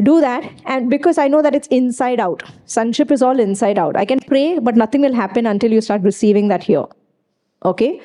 do 0.02 0.20
that 0.20 0.50
and 0.66 0.90
because 0.90 1.18
i 1.18 1.28
know 1.28 1.40
that 1.40 1.54
it's 1.54 1.68
inside 1.68 2.18
out 2.18 2.42
sonship 2.66 3.12
is 3.12 3.22
all 3.22 3.38
inside 3.38 3.78
out 3.78 3.96
i 3.96 4.04
can 4.04 4.18
pray 4.18 4.58
but 4.58 4.74
nothing 4.74 5.00
will 5.00 5.14
happen 5.14 5.46
until 5.46 5.70
you 5.70 5.80
start 5.80 6.02
receiving 6.02 6.48
that 6.48 6.64
here 6.64 6.84
okay 7.64 8.00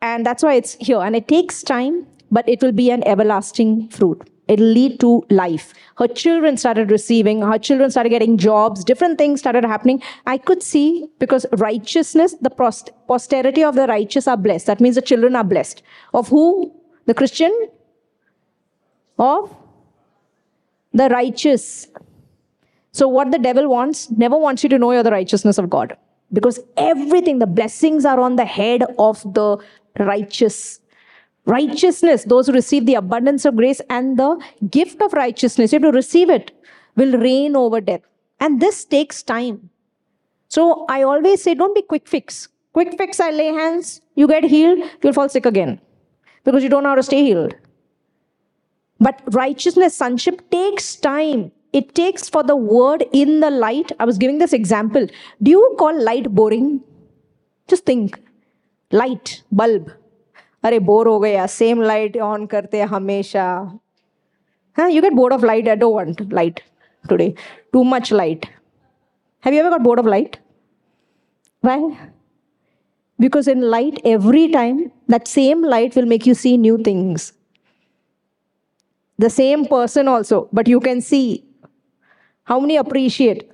and 0.00 0.24
that's 0.24 0.42
why 0.42 0.54
it's 0.54 0.74
here 0.74 1.00
and 1.00 1.16
it 1.16 1.26
takes 1.26 1.62
time 1.64 2.06
but 2.30 2.48
it 2.48 2.62
will 2.62 2.70
be 2.70 2.90
an 2.90 3.02
everlasting 3.08 3.88
fruit 3.88 4.30
it'll 4.48 4.72
lead 4.78 4.98
to 5.00 5.24
life 5.30 5.72
her 5.98 6.06
children 6.06 6.56
started 6.56 6.90
receiving 6.90 7.42
her 7.42 7.58
children 7.58 7.90
started 7.90 8.10
getting 8.10 8.36
jobs 8.38 8.84
different 8.84 9.18
things 9.18 9.40
started 9.40 9.64
happening 9.64 10.00
i 10.26 10.38
could 10.38 10.62
see 10.62 11.06
because 11.18 11.46
righteousness 11.52 12.34
the 12.40 12.50
posterity 13.08 13.64
of 13.64 13.74
the 13.74 13.86
righteous 13.86 14.28
are 14.28 14.36
blessed 14.36 14.66
that 14.66 14.80
means 14.80 14.94
the 14.94 15.02
children 15.02 15.34
are 15.34 15.44
blessed 15.44 15.82
of 16.14 16.28
who 16.28 16.72
the 17.06 17.14
christian 17.14 17.52
of 19.18 19.54
the 20.96 21.08
righteous. 21.08 21.88
So, 22.92 23.06
what 23.08 23.30
the 23.30 23.38
devil 23.38 23.68
wants, 23.68 24.10
never 24.10 24.36
wants 24.36 24.62
you 24.62 24.70
to 24.70 24.78
know 24.78 24.92
you're 24.92 25.02
the 25.02 25.10
righteousness 25.10 25.58
of 25.58 25.68
God. 25.68 25.96
Because 26.32 26.58
everything, 26.76 27.38
the 27.38 27.46
blessings 27.46 28.04
are 28.04 28.18
on 28.18 28.36
the 28.36 28.44
head 28.44 28.82
of 28.98 29.22
the 29.34 29.58
righteous. 29.98 30.80
Righteousness, 31.46 32.24
those 32.24 32.48
who 32.48 32.52
receive 32.52 32.86
the 32.86 32.94
abundance 32.94 33.44
of 33.44 33.56
grace 33.56 33.80
and 33.88 34.18
the 34.18 34.40
gift 34.68 35.00
of 35.00 35.12
righteousness, 35.12 35.72
you 35.72 35.76
have 35.76 35.90
to 35.90 35.96
receive 35.96 36.28
it, 36.28 36.50
will 36.96 37.18
reign 37.18 37.54
over 37.56 37.80
death. 37.80 38.02
And 38.40 38.60
this 38.60 38.84
takes 38.84 39.22
time. 39.22 39.70
So 40.48 40.86
I 40.88 41.02
always 41.02 41.42
say, 41.42 41.54
don't 41.54 41.74
be 41.74 41.82
quick 41.82 42.08
fix. 42.08 42.48
Quick 42.72 42.96
fix, 42.98 43.20
I 43.20 43.30
lay 43.30 43.46
hands, 43.46 44.02
you 44.16 44.28
get 44.28 44.44
healed, 44.44 44.80
you'll 45.02 45.14
fall 45.14 45.30
sick 45.30 45.46
again 45.46 45.80
because 46.44 46.62
you 46.62 46.68
don't 46.68 46.82
know 46.82 46.90
how 46.90 46.94
to 46.96 47.02
stay 47.02 47.22
healed. 47.22 47.54
But 49.00 49.22
righteousness, 49.28 49.96
sonship 49.96 50.50
takes 50.50 50.96
time. 50.96 51.52
It 51.72 51.94
takes 51.94 52.28
for 52.28 52.42
the 52.42 52.56
word 52.56 53.04
in 53.12 53.40
the 53.40 53.50
light. 53.50 53.92
I 54.00 54.04
was 54.04 54.18
giving 54.18 54.38
this 54.38 54.52
example. 54.52 55.06
Do 55.42 55.50
you 55.50 55.76
call 55.78 56.02
light 56.02 56.30
boring? 56.34 56.82
Just 57.68 57.84
think. 57.84 58.18
Light, 58.92 59.42
bulb. 59.52 59.92
अरे 60.63 60.79
bore 60.89 61.07
हो 61.07 61.19
गया 61.19 61.45
same 61.47 61.81
light 61.81 62.17
on 62.21 62.45
करते 62.53 62.81
हमेशा 62.95 63.45
हाँ 64.77 64.89
you 64.89 65.01
get 65.01 65.13
bored 65.13 65.33
of 65.33 65.43
light 65.43 65.67
I 65.69 65.75
don't 65.75 65.95
want 65.95 66.33
light 66.33 66.59
today 67.09 67.33
too 67.73 67.83
much 67.83 68.11
light 68.13 68.45
have 69.45 69.53
you 69.53 69.59
ever 69.59 69.69
got 69.69 69.81
bored 69.89 69.99
of 69.99 70.07
light 70.15 70.37
why 71.67 71.73
because 73.23 73.47
in 73.51 73.59
light 73.71 73.97
every 74.11 74.45
time 74.53 74.77
that 75.13 75.27
same 75.31 75.59
light 75.73 75.97
will 75.97 76.07
make 76.13 76.23
you 76.29 76.33
see 76.39 76.53
new 76.61 76.77
things 76.87 77.25
the 79.25 79.29
same 79.33 79.65
person 79.73 80.07
also, 80.13 80.39
but 80.59 80.71
you 80.73 80.79
can 80.85 81.03
see 81.09 81.25
How 82.43 82.59
many 82.59 82.75
appreciate? 82.75 83.49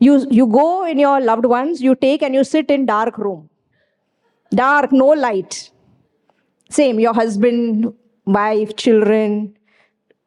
You, 0.00 0.26
you 0.30 0.46
go 0.46 0.86
in 0.86 0.98
your 0.98 1.20
loved 1.20 1.44
ones, 1.44 1.82
you 1.82 1.94
take 1.94 2.22
and 2.22 2.34
you 2.34 2.44
sit 2.44 2.70
in 2.70 2.86
dark 2.86 3.18
room. 3.18 3.50
Dark, 4.52 4.92
no 4.92 5.08
light. 5.08 5.70
same, 6.73 6.99
your 6.99 7.13
husband, 7.13 7.93
wife, 8.25 8.75
children, 8.75 9.55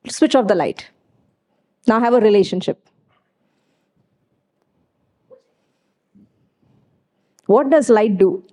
switch 0.09 0.37
off 0.37 0.47
the 0.47 0.55
light. 0.55 0.89
Now 1.89 1.99
have 1.99 2.15
a 2.15 2.21
relationship. 2.21 2.89
What 7.47 7.71
does 7.71 7.91
light 7.91 8.17
do? 8.19 8.45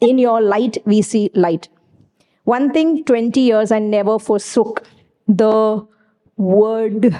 In 0.00 0.18
your 0.18 0.40
light, 0.40 0.78
we 0.86 1.02
see 1.02 1.32
light. 1.34 1.68
One 2.44 2.72
thing 2.72 3.02
20 3.02 3.40
years 3.40 3.72
I 3.72 3.80
never 3.80 4.20
forsook 4.20 4.86
the 5.26 5.84
word. 6.36 7.16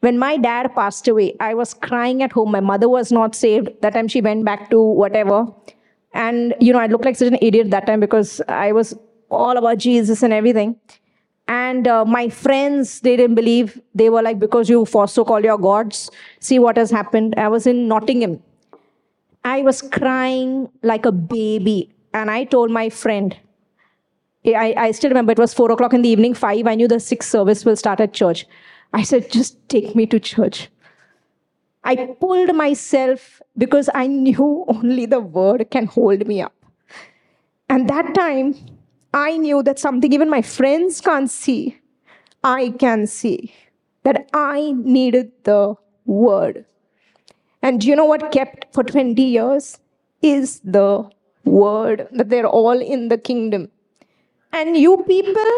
When 0.00 0.18
my 0.18 0.36
dad 0.36 0.74
passed 0.74 1.08
away, 1.08 1.36
I 1.40 1.54
was 1.54 1.74
crying 1.74 2.22
at 2.22 2.32
home. 2.32 2.52
My 2.52 2.60
mother 2.60 2.88
was 2.88 3.10
not 3.10 3.34
saved. 3.34 3.70
That 3.82 3.94
time 3.94 4.08
she 4.08 4.20
went 4.20 4.44
back 4.44 4.70
to 4.70 4.80
whatever. 4.80 5.46
And, 6.14 6.54
you 6.60 6.72
know, 6.72 6.78
I 6.78 6.86
looked 6.86 7.04
like 7.04 7.16
such 7.16 7.28
an 7.28 7.38
idiot 7.42 7.70
that 7.70 7.86
time 7.86 8.00
because 8.00 8.40
I 8.48 8.72
was 8.72 8.96
all 9.30 9.56
about 9.56 9.78
Jesus 9.78 10.22
and 10.22 10.32
everything. 10.32 10.76
And 11.48 11.88
uh, 11.88 12.04
my 12.04 12.28
friends, 12.28 13.00
they 13.00 13.16
didn't 13.16 13.34
believe. 13.34 13.80
They 13.94 14.10
were 14.10 14.22
like, 14.22 14.38
because 14.38 14.68
you 14.68 14.84
forsook 14.84 15.30
all 15.30 15.42
your 15.42 15.58
gods, 15.58 16.10
see 16.40 16.58
what 16.58 16.76
has 16.76 16.90
happened. 16.90 17.34
I 17.36 17.48
was 17.48 17.66
in 17.66 17.88
Nottingham. 17.88 18.42
I 19.44 19.62
was 19.62 19.82
crying 19.82 20.68
like 20.82 21.06
a 21.06 21.12
baby. 21.12 21.94
And 22.12 22.30
I 22.30 22.44
told 22.44 22.70
my 22.70 22.88
friend, 22.90 23.36
I, 24.46 24.74
I 24.76 24.90
still 24.92 25.10
remember 25.10 25.32
it 25.32 25.38
was 25.38 25.54
four 25.54 25.72
o'clock 25.72 25.92
in 25.92 26.02
the 26.02 26.08
evening, 26.08 26.34
five. 26.34 26.66
I 26.66 26.74
knew 26.74 26.88
the 26.88 27.00
sixth 27.00 27.30
service 27.30 27.64
will 27.64 27.76
start 27.76 28.00
at 28.00 28.12
church. 28.12 28.46
I 28.92 29.02
said, 29.02 29.30
just 29.30 29.68
take 29.68 29.94
me 29.94 30.06
to 30.06 30.18
church. 30.18 30.68
I 31.84 31.96
pulled 32.20 32.54
myself 32.54 33.40
because 33.56 33.88
I 33.94 34.06
knew 34.06 34.64
only 34.68 35.06
the 35.06 35.20
word 35.20 35.68
can 35.70 35.86
hold 35.86 36.26
me 36.26 36.42
up. 36.42 36.54
And 37.68 37.88
that 37.88 38.14
time, 38.14 38.54
I 39.12 39.36
knew 39.36 39.62
that 39.62 39.78
something 39.78 40.12
even 40.12 40.30
my 40.30 40.42
friends 40.42 41.00
can't 41.00 41.30
see, 41.30 41.78
I 42.42 42.74
can 42.78 43.06
see. 43.06 43.54
That 44.04 44.28
I 44.32 44.72
needed 44.72 45.32
the 45.44 45.74
word. 46.06 46.64
And 47.60 47.80
do 47.80 47.88
you 47.88 47.96
know 47.96 48.06
what 48.06 48.32
kept 48.32 48.72
for 48.72 48.82
20 48.84 49.20
years? 49.20 49.78
Is 50.22 50.60
the 50.60 51.10
word 51.44 52.08
that 52.12 52.28
they're 52.28 52.46
all 52.46 52.80
in 52.80 53.08
the 53.08 53.18
kingdom. 53.18 53.70
And 54.52 54.76
you 54.76 55.04
people, 55.06 55.52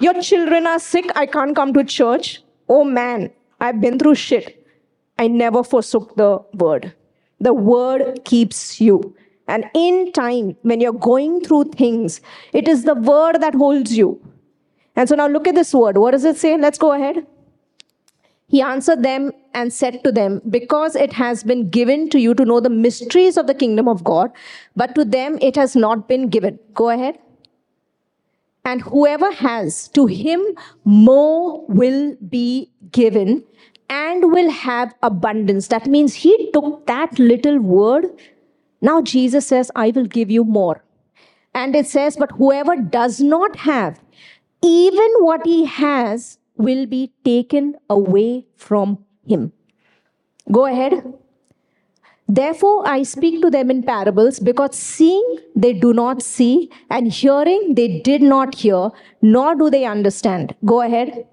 your 0.00 0.20
children 0.20 0.66
are 0.66 0.78
sick, 0.78 1.06
I 1.14 1.26
can't 1.26 1.56
come 1.56 1.72
to 1.74 1.84
church. 1.84 2.42
Oh 2.68 2.84
man, 2.84 3.30
I've 3.60 3.80
been 3.80 3.98
through 3.98 4.14
shit. 4.16 4.66
I 5.18 5.28
never 5.28 5.62
forsook 5.62 6.16
the 6.16 6.38
word. 6.54 6.94
The 7.40 7.52
word 7.52 8.24
keeps 8.24 8.80
you. 8.80 9.14
And 9.46 9.66
in 9.74 10.12
time, 10.12 10.56
when 10.62 10.80
you're 10.80 10.92
going 10.92 11.42
through 11.42 11.64
things, 11.64 12.20
it 12.52 12.66
is 12.66 12.84
the 12.84 12.94
word 12.94 13.40
that 13.40 13.54
holds 13.54 13.96
you. 13.96 14.20
And 14.96 15.08
so 15.08 15.16
now 15.16 15.26
look 15.26 15.46
at 15.46 15.54
this 15.54 15.74
word. 15.74 15.98
What 15.98 16.12
does 16.12 16.24
it 16.24 16.36
say? 16.36 16.56
Let's 16.56 16.78
go 16.78 16.92
ahead. 16.92 17.26
He 18.48 18.62
answered 18.62 19.02
them 19.02 19.32
and 19.52 19.72
said 19.72 20.02
to 20.04 20.12
them, 20.12 20.40
Because 20.48 20.94
it 20.96 21.12
has 21.12 21.42
been 21.42 21.70
given 21.70 22.08
to 22.10 22.18
you 22.18 22.34
to 22.34 22.44
know 22.44 22.60
the 22.60 22.70
mysteries 22.70 23.36
of 23.36 23.46
the 23.46 23.54
kingdom 23.54 23.88
of 23.88 24.04
God, 24.04 24.30
but 24.76 24.94
to 24.94 25.04
them 25.04 25.38
it 25.40 25.56
has 25.56 25.74
not 25.74 26.08
been 26.08 26.28
given. 26.28 26.58
Go 26.72 26.90
ahead. 26.90 27.18
And 28.64 28.80
whoever 28.82 29.30
has, 29.32 29.88
to 29.88 30.06
him 30.06 30.42
more 30.84 31.64
will 31.68 32.16
be 32.28 32.70
given 32.92 33.44
and 33.90 34.32
will 34.32 34.50
have 34.50 34.94
abundance. 35.02 35.68
That 35.68 35.86
means 35.86 36.14
he 36.14 36.50
took 36.52 36.86
that 36.86 37.18
little 37.18 37.58
word. 37.58 38.06
Now 38.80 39.02
Jesus 39.02 39.46
says, 39.46 39.70
I 39.76 39.90
will 39.90 40.06
give 40.06 40.30
you 40.30 40.44
more. 40.44 40.82
And 41.54 41.76
it 41.76 41.86
says, 41.86 42.16
But 42.16 42.32
whoever 42.32 42.76
does 42.76 43.20
not 43.20 43.56
have, 43.56 44.00
even 44.62 45.08
what 45.18 45.44
he 45.44 45.66
has 45.66 46.38
will 46.56 46.86
be 46.86 47.12
taken 47.24 47.76
away 47.90 48.46
from 48.56 49.04
him. 49.26 49.52
Go 50.50 50.66
ahead. 50.66 51.14
Therefore, 52.28 52.88
I 52.88 53.02
speak 53.02 53.42
to 53.42 53.50
them 53.50 53.70
in 53.70 53.82
parables 53.82 54.40
because 54.40 54.76
seeing 54.76 55.38
they 55.54 55.74
do 55.74 55.92
not 55.92 56.22
see, 56.22 56.70
and 56.90 57.12
hearing 57.12 57.74
they 57.74 58.00
did 58.00 58.22
not 58.22 58.54
hear, 58.54 58.90
nor 59.20 59.54
do 59.54 59.68
they 59.68 59.84
understand. 59.84 60.54
Go 60.64 60.80
ahead. 60.80 61.26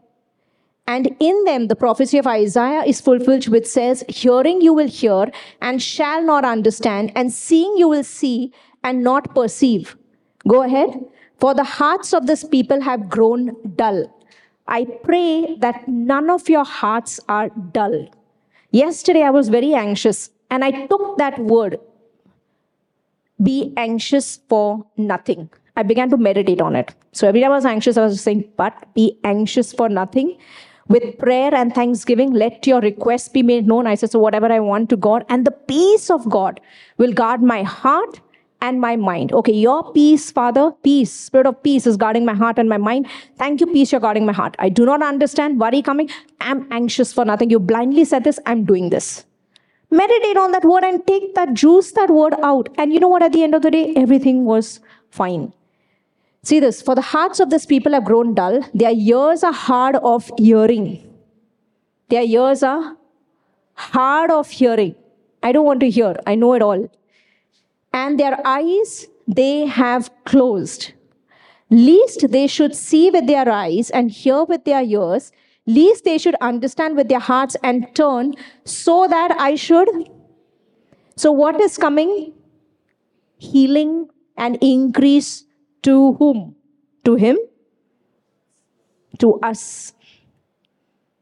And 0.88 1.16
in 1.20 1.44
them, 1.46 1.68
the 1.68 1.76
prophecy 1.76 2.18
of 2.18 2.28
Isaiah 2.28 2.84
is 2.84 3.00
fulfilled, 3.00 3.48
which 3.48 3.66
says, 3.66 4.04
Hearing 4.10 4.62
you 4.62 4.74
will 4.74 4.90
hear 4.90 5.32
and 5.62 5.82
shall 5.82 6.22
not 6.22 6.44
understand, 6.44 7.14
and 7.16 7.32
seeing 7.32 7.78
you 7.78 7.88
will 7.88 8.04
see 8.04 8.52
and 8.84 9.02
not 9.02 9.34
perceive. 9.34 9.96
Go 10.48 10.64
ahead. 10.64 10.90
For 11.40 11.54
the 11.54 11.64
hearts 11.64 12.14
of 12.14 12.28
this 12.28 12.44
people 12.44 12.82
have 12.82 13.10
grown 13.10 13.56
dull. 13.76 14.06
I 14.68 14.86
pray 14.86 15.56
that 15.60 15.88
none 15.88 16.30
of 16.30 16.50
your 16.50 16.66
hearts 16.66 17.20
are 17.30 17.50
dull. 17.50 18.10
Yesterday, 18.72 19.24
I 19.24 19.30
was 19.30 19.50
very 19.50 19.74
anxious, 19.74 20.30
and 20.52 20.64
I 20.64 20.86
took 20.86 21.18
that 21.18 21.40
word 21.40 21.80
be 23.42 23.74
anxious 23.78 24.40
for 24.50 24.86
nothing. 24.98 25.50
I 25.76 25.84
began 25.84 26.10
to 26.10 26.18
meditate 26.18 26.62
on 26.62 26.76
it. 26.76 26.94
So 27.12 27.28
every 27.28 27.42
time 27.42 27.52
I 27.52 27.56
was 27.56 27.66
anxious, 27.66 27.98
I 27.98 28.06
was 28.06 28.22
saying, 28.22 28.50
but 28.58 28.94
be 28.94 29.18
anxious 29.24 29.74
for 29.74 29.90
nothing. 29.90 30.38
With 30.88 31.18
prayer 31.18 31.56
and 31.56 31.74
thanksgiving, 31.74 32.34
let 32.34 32.68
your 32.68 32.82
requests 32.82 33.30
be 33.30 33.42
made 33.42 33.66
known. 33.66 33.88
I 33.88 33.96
said, 33.96 34.12
so 34.12 34.20
whatever 34.20 34.52
I 34.52 34.60
want 34.60 34.90
to 34.90 34.98
God, 34.98 35.26
and 35.30 35.48
the 35.48 35.52
peace 35.52 36.10
of 36.10 36.30
God 36.30 36.60
will 36.98 37.14
guard 37.14 37.42
my 37.42 37.64
heart 37.64 38.20
and 38.62 38.80
my 38.80 38.96
mind. 38.96 39.32
Okay, 39.32 39.54
your 39.54 39.92
peace, 39.94 40.30
Father, 40.32 40.72
peace, 40.84 41.12
spirit 41.12 41.48
of 41.48 41.64
peace 41.64 41.88
is 41.88 41.98
guarding 41.98 42.26
my 42.26 42.34
heart 42.34 42.60
and 42.60 42.70
my 42.70 42.78
mind. 42.78 43.08
Thank 43.38 43.62
you, 43.62 43.68
peace, 43.68 43.92
you're 43.92 44.02
guarding 44.02 44.26
my 44.26 44.34
heart. 44.34 44.56
I 44.60 44.70
do 44.70 44.86
not 44.86 45.02
understand 45.02 45.60
worry 45.60 45.82
coming. 45.82 46.10
I'm 46.42 46.68
anxious 46.72 47.14
for 47.14 47.26
nothing. 47.26 47.50
You 47.50 47.60
blindly 47.60 48.06
said 48.06 48.24
this, 48.24 48.40
I'm 48.46 48.66
doing 48.66 48.90
this. 48.90 49.26
Meditate 49.92 50.38
on 50.38 50.52
that 50.54 50.64
word 50.64 50.84
and 50.84 51.06
take 51.06 51.36
that, 51.36 51.54
juice 51.54 51.92
that 51.92 52.10
word 52.10 52.34
out. 52.42 52.70
And 52.78 52.94
you 52.94 53.00
know 53.00 53.10
what? 53.10 53.24
At 53.24 53.34
the 53.34 53.44
end 53.44 53.54
of 53.54 53.62
the 53.62 53.72
day, 53.72 53.94
everything 53.96 54.46
was 54.46 54.80
fine. 55.10 55.52
See 56.44 56.60
this 56.60 56.82
for 56.82 56.96
the 56.96 57.02
hearts 57.02 57.40
of 57.40 57.50
this 57.50 57.66
people 57.66 57.92
have 57.94 58.06
grown 58.06 58.34
dull, 58.34 58.62
their 58.74 58.94
ears 58.94 59.44
are 59.44 59.54
hard 59.54 59.96
of 59.98 60.32
hearing. 60.38 61.08
Their 62.10 62.24
ears 62.24 62.64
are 62.64 62.98
hard 63.74 64.32
of 64.32 64.50
hearing. 64.50 64.96
I 65.44 65.52
don't 65.52 65.66
want 65.66 65.80
to 65.82 65.90
hear, 65.90 66.16
I 66.26 66.36
know 66.36 66.54
it 66.54 66.62
all. 66.62 66.90
And 67.94 68.20
their 68.20 68.40
eyes 68.46 69.08
they 69.28 69.66
have 69.66 70.10
closed. 70.26 70.94
Least 71.70 72.32
they 72.32 72.48
should 72.48 72.76
see 72.76 73.10
with 73.10 73.28
their 73.28 73.48
eyes 73.50 73.90
and 73.92 74.12
hear 74.12 74.44
with 74.44 74.66
their 74.66 74.84
ears, 74.84 75.32
least 75.66 76.04
they 76.04 76.18
should 76.18 76.36
understand 76.42 76.96
with 76.96 77.08
their 77.10 77.20
hearts 77.20 77.56
and 77.64 77.94
turn, 77.96 78.34
so 78.66 79.08
that 79.08 79.32
I 79.40 79.56
should. 79.56 79.90
So, 81.16 81.32
what 81.32 81.60
is 81.62 81.78
coming? 81.78 82.34
Healing 83.38 84.10
and 84.38 84.58
increase 84.62 85.46
to 85.84 86.14
whom? 86.14 86.56
To 87.06 87.16
him? 87.16 87.38
To 89.20 89.40
us. 89.42 89.94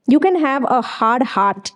You 0.07 0.19
can 0.19 0.39
have 0.39 0.63
a 0.67 0.81
hard 0.81 1.23
heart 1.23 1.71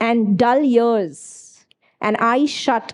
and 0.00 0.38
dull 0.38 0.62
ears 0.62 1.64
and 2.00 2.16
eyes 2.18 2.50
shut 2.50 2.92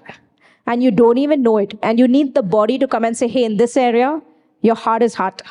and 0.69 0.83
you 0.83 0.91
don't 0.91 1.19
even 1.19 1.43
know 1.43 1.57
it. 1.57 1.77
And 1.83 1.99
you 1.99 2.07
need 2.07 2.35
the 2.35 2.43
body 2.43 2.79
to 2.79 2.87
come 2.87 3.05
and 3.05 3.16
say, 3.16 3.27
hey, 3.27 3.45
in 3.45 3.57
this 3.57 3.77
area, 3.77 4.21
your 4.61 4.75
heart 4.75 5.03
is 5.03 5.14
hot. 5.14 5.43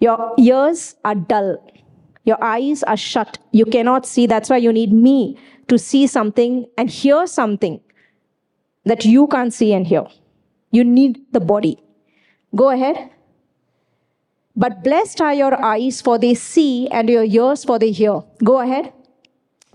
Your 0.00 0.34
ears 0.38 0.96
are 1.04 1.14
dull. 1.14 1.58
Your 2.24 2.42
eyes 2.42 2.82
are 2.82 2.96
shut. 2.96 3.38
You 3.52 3.64
cannot 3.64 4.06
see. 4.06 4.26
That's 4.26 4.50
why 4.50 4.56
you 4.56 4.72
need 4.72 4.92
me 4.92 5.38
to 5.68 5.78
see 5.78 6.06
something 6.06 6.66
and 6.76 6.90
hear 6.90 7.26
something 7.26 7.80
that 8.84 9.04
you 9.04 9.26
can't 9.26 9.52
see 9.52 9.72
and 9.72 9.86
hear. 9.86 10.06
You 10.70 10.84
need 10.84 11.20
the 11.32 11.40
body. 11.40 11.82
Go 12.54 12.70
ahead. 12.70 13.10
But 14.56 14.84
blessed 14.84 15.20
are 15.20 15.34
your 15.34 15.62
eyes, 15.64 16.00
for 16.00 16.18
they 16.18 16.34
see, 16.34 16.88
and 16.88 17.08
your 17.08 17.24
ears, 17.24 17.64
for 17.64 17.78
they 17.78 17.90
hear. 17.90 18.22
Go 18.42 18.60
ahead. 18.60 18.92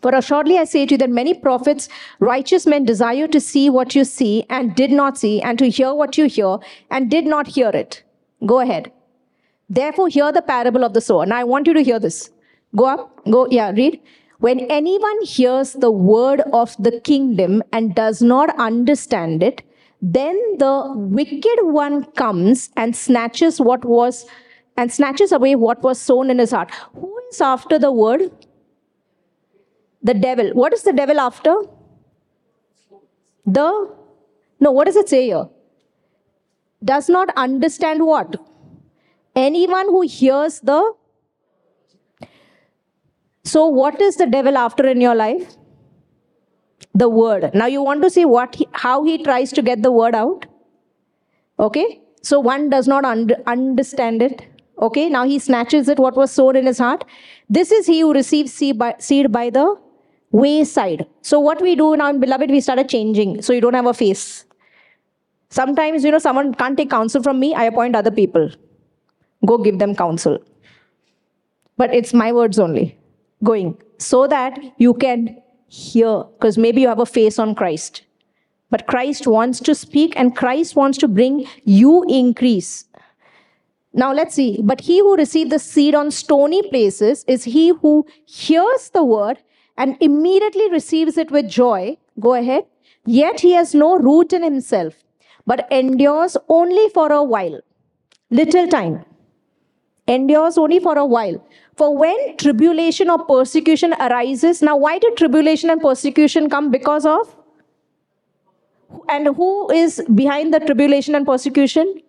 For 0.02 0.16
assuredly 0.16 0.58
I 0.58 0.64
say 0.64 0.86
to 0.86 0.94
you 0.94 0.98
that 1.00 1.10
many 1.10 1.34
prophets, 1.34 1.90
righteous 2.20 2.66
men, 2.66 2.86
desire 2.86 3.28
to 3.28 3.40
see 3.42 3.70
what 3.70 3.96
you 3.96 4.06
see 4.06 4.46
and 4.50 4.74
did 4.76 4.92
not 4.92 5.18
see, 5.18 5.42
and 5.42 5.60
to 5.60 5.70
hear 5.70 5.94
what 5.94 6.18
you 6.18 6.26
hear 6.26 6.58
and 6.90 7.12
did 7.12 7.26
not 7.26 7.48
hear 7.48 7.70
it. 7.70 8.04
Go 8.46 8.62
ahead. 8.62 8.94
Therefore, 9.70 10.08
hear 10.08 10.32
the 10.32 10.42
parable 10.42 10.86
of 10.86 10.94
the 10.94 11.02
sower. 11.02 11.26
Now, 11.26 11.38
I 11.38 11.44
want 11.44 11.68
you 11.68 11.74
to 11.74 11.84
hear 11.84 12.00
this. 12.00 12.32
Go 12.76 12.86
up. 12.86 13.24
Go, 13.30 13.48
yeah, 13.50 13.72
read. 13.72 14.00
When 14.40 14.60
anyone 14.72 15.22
hears 15.24 15.74
the 15.74 15.92
word 15.92 16.42
of 16.54 16.76
the 16.78 17.02
kingdom 17.02 17.62
and 17.74 17.94
does 17.94 18.22
not 18.22 18.58
understand 18.58 19.44
it, 19.44 19.64
then 20.02 20.40
the 20.60 20.94
wicked 20.96 21.60
one 21.62 22.06
comes 22.14 22.70
and 22.78 22.96
snatches 22.96 23.60
what 23.60 23.84
was 23.84 24.26
and 24.78 24.92
snatches 24.92 25.34
away 25.34 25.56
what 25.56 25.82
was 25.84 26.00
sown 26.00 26.30
in 26.30 26.40
his 26.40 26.52
heart. 26.52 26.72
Who 26.94 27.14
is 27.32 27.42
after 27.42 27.78
the 27.78 27.92
word? 27.92 28.32
The 30.02 30.14
devil. 30.14 30.52
What 30.54 30.74
is 30.74 30.84
the 30.84 30.94
devil 30.94 31.20
after? 31.20 31.54
The. 33.46 33.94
No, 34.62 34.72
what 34.72 34.86
does 34.86 34.96
it 34.96 35.10
say 35.10 35.26
here? 35.26 35.50
Does 36.82 37.10
not 37.10 37.30
understand 37.36 38.06
what? 38.06 38.38
Anyone 39.36 39.88
who 39.88 40.02
hears 40.02 40.62
the. 40.62 40.94
So, 43.44 43.66
what 43.68 44.02
is 44.02 44.18
the 44.18 44.28
devil 44.28 44.58
after 44.58 44.88
in 44.88 45.02
your 45.02 45.16
life? 45.16 45.56
The 46.94 47.10
word. 47.10 47.52
Now, 47.54 47.68
you 47.68 47.82
want 47.82 48.02
to 48.04 48.10
see 48.10 48.26
what 48.26 48.56
he, 48.56 48.68
how 48.74 49.04
he 49.04 49.24
tries 49.24 49.52
to 49.54 49.62
get 49.62 49.82
the 49.82 49.92
word 49.92 50.16
out? 50.16 50.46
Okay? 51.60 52.02
So, 52.22 52.40
one 52.40 52.70
does 52.70 52.88
not 52.88 53.06
under, 53.06 53.36
understand 53.48 54.22
it. 54.22 54.46
Okay? 54.80 55.10
Now, 55.10 55.26
he 55.26 55.40
snatches 55.40 55.88
it, 55.88 56.00
what 56.00 56.16
was 56.16 56.32
sown 56.32 56.56
in 56.56 56.66
his 56.66 56.78
heart. 56.78 57.06
This 57.50 57.72
is 57.72 57.88
he 57.88 58.02
who 58.02 58.14
receives 58.14 58.54
seed 58.54 58.78
by, 58.78 58.96
seed 59.00 59.32
by 59.32 59.50
the 59.50 59.76
wayside. 60.32 61.08
So, 61.22 61.40
what 61.40 61.62
we 61.62 61.76
do 61.76 61.96
now, 61.96 62.12
beloved, 62.14 62.50
we 62.50 62.60
started 62.60 62.90
changing. 62.90 63.42
So, 63.42 63.54
you 63.54 63.62
don't 63.62 63.74
have 63.74 63.88
a 63.88 63.94
face. 63.94 64.46
Sometimes, 65.50 66.04
you 66.04 66.12
know, 66.12 66.20
someone 66.20 66.54
can't 66.54 66.78
take 66.78 66.90
counsel 66.90 67.24
from 67.24 67.40
me, 67.40 67.56
I 67.56 67.64
appoint 67.66 67.96
other 67.96 68.12
people. 68.12 68.52
Go 69.46 69.58
give 69.58 69.80
them 69.80 69.96
counsel. 69.96 70.40
But 71.78 71.94
it's 71.94 72.14
my 72.14 72.32
words 72.34 72.60
only 72.60 72.99
going 73.44 73.78
so 73.98 74.28
that 74.28 74.58
you 74.78 74.94
can 74.94 75.42
hear, 75.68 76.24
because 76.38 76.58
maybe 76.58 76.82
you 76.82 76.88
have 76.88 77.00
a 77.00 77.06
face 77.06 77.40
on 77.40 77.56
Christ. 77.56 78.04
But 78.70 78.88
Christ 78.88 79.28
wants 79.28 79.60
to 79.62 79.74
speak 79.74 80.14
and 80.16 80.36
Christ 80.36 80.76
wants 80.76 80.98
to 81.00 81.08
bring 81.08 81.48
you 81.64 82.06
increase. 82.08 82.86
Now 83.94 84.14
let's 84.14 84.36
see. 84.36 84.60
But 84.64 84.82
he 84.82 85.00
who 85.00 85.16
received 85.16 85.52
the 85.52 85.60
seed 85.60 85.96
on 85.96 86.12
stony 86.12 86.62
places 86.70 87.26
is 87.28 87.44
he 87.44 87.70
who 87.70 88.06
hears 88.26 88.90
the 88.90 89.04
word 89.04 89.40
and 89.78 89.98
immediately 90.00 90.70
receives 90.70 91.18
it 91.18 91.32
with 91.32 91.50
joy. 91.50 91.98
Go 92.20 92.36
ahead. 92.36 92.66
Yet 93.06 93.40
he 93.40 93.54
has 93.54 93.74
no 93.74 93.98
root 93.98 94.34
in 94.34 94.44
himself, 94.44 94.94
but 95.48 95.68
endures 95.72 96.38
only 96.48 96.90
for 96.90 97.12
a 97.12 97.24
while. 97.24 97.62
Little 98.30 98.68
time. 98.68 99.06
Endures 100.10 100.58
only 100.58 100.80
for 100.80 100.98
a 100.98 101.06
while. 101.06 101.42
For 101.78 101.96
when 101.96 102.36
tribulation 102.38 103.10
or 103.10 103.20
persecution 103.26 103.94
arises, 103.94 104.62
now 104.62 104.76
why 104.76 104.98
did 105.00 105.16
tribulation 105.18 105.70
and 105.70 105.80
persecution 105.80 106.50
come? 106.50 106.72
Because 106.72 107.06
of 107.06 107.36
and 109.08 109.28
who 109.36 109.72
is 109.72 110.02
behind 110.16 110.54
the 110.54 110.60
tribulation 110.60 111.16
and 111.16 111.26
persecution? 111.26 112.02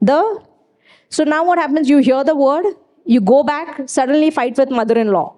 The. 0.00 0.42
So 1.08 1.24
now 1.24 1.44
what 1.44 1.58
happens? 1.58 1.88
You 1.88 1.98
hear 1.98 2.24
the 2.24 2.34
word, 2.34 2.66
you 3.04 3.20
go 3.20 3.42
back, 3.42 3.88
suddenly 3.88 4.30
fight 4.30 4.56
with 4.56 4.70
mother 4.70 4.98
in 4.98 5.08
law. 5.08 5.34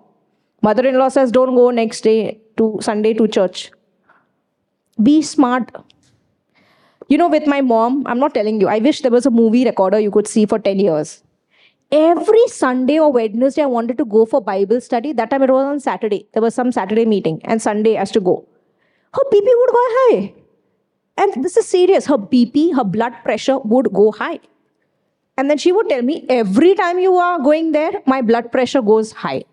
Mother 0.62 0.86
in 0.86 0.98
law 0.98 1.08
says, 1.08 1.32
Don't 1.32 1.54
go 1.54 1.70
next 1.70 2.02
day 2.02 2.40
to 2.56 2.78
Sunday 2.80 3.14
to 3.14 3.28
church. 3.28 3.70
Be 5.02 5.22
smart. 5.22 5.70
You 7.08 7.18
know, 7.18 7.28
with 7.28 7.46
my 7.46 7.60
mom, 7.60 8.04
I'm 8.06 8.18
not 8.18 8.32
telling 8.32 8.60
you, 8.60 8.68
I 8.68 8.78
wish 8.78 9.02
there 9.02 9.10
was 9.10 9.26
a 9.26 9.30
movie 9.30 9.64
recorder 9.64 9.98
you 9.98 10.10
could 10.10 10.26
see 10.26 10.46
for 10.46 10.58
10 10.58 10.80
years. 10.80 11.23
Every 11.96 12.46
Sunday 12.48 12.98
or 12.98 13.12
Wednesday, 13.12 13.62
I 13.62 13.66
wanted 13.66 13.98
to 13.98 14.04
go 14.04 14.26
for 14.26 14.40
Bible 14.40 14.80
study. 14.80 15.12
That 15.12 15.30
time 15.30 15.42
it 15.44 15.50
was 15.50 15.64
on 15.64 15.78
Saturday. 15.78 16.26
There 16.32 16.42
was 16.42 16.54
some 16.54 16.72
Saturday 16.72 17.04
meeting, 17.04 17.40
and 17.44 17.62
Sunday 17.62 17.92
has 17.94 18.10
to 18.12 18.20
go 18.20 18.48
her 19.14 19.24
BP 19.32 19.46
would 19.60 19.70
go 19.70 19.82
high. 19.96 20.34
And 21.16 21.44
this 21.44 21.56
is 21.56 21.68
serious. 21.68 22.06
Her 22.06 22.18
BP, 22.18 22.74
her 22.74 22.84
blood 22.84 23.12
pressure 23.22 23.58
would 23.58 23.92
go 23.92 24.10
high. 24.12 24.40
And 25.36 25.50
then 25.50 25.58
she 25.58 25.72
would 25.72 25.88
tell 25.88 26.02
me, 26.02 26.26
every 26.28 26.74
time 26.74 26.98
you 26.98 27.14
are 27.14 27.38
going 27.38 27.72
there, 27.72 28.02
my 28.06 28.20
blood 28.22 28.50
pressure 28.50 28.82
goes 28.82 29.12
high. 29.12 29.44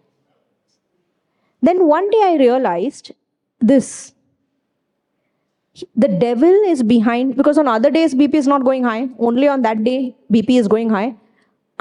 Then 1.62 1.88
one 1.88 2.10
day 2.10 2.24
I 2.24 2.36
realized 2.38 3.12
this. 3.60 4.14
The 5.96 6.08
devil 6.08 6.54
is 6.74 6.84
behind, 6.84 7.38
because 7.38 7.58
on 7.58 7.68
other 7.68 7.92
days 7.92 8.16
BP 8.16 8.36
is 8.36 8.48
not 8.48 8.64
going 8.64 8.84
high, 8.84 9.10
only 9.20 9.48
on 9.48 9.62
that 9.62 9.84
day 9.84 10.16
BP 10.32 10.60
is 10.60 10.68
going 10.68 10.90
high. 10.90 11.16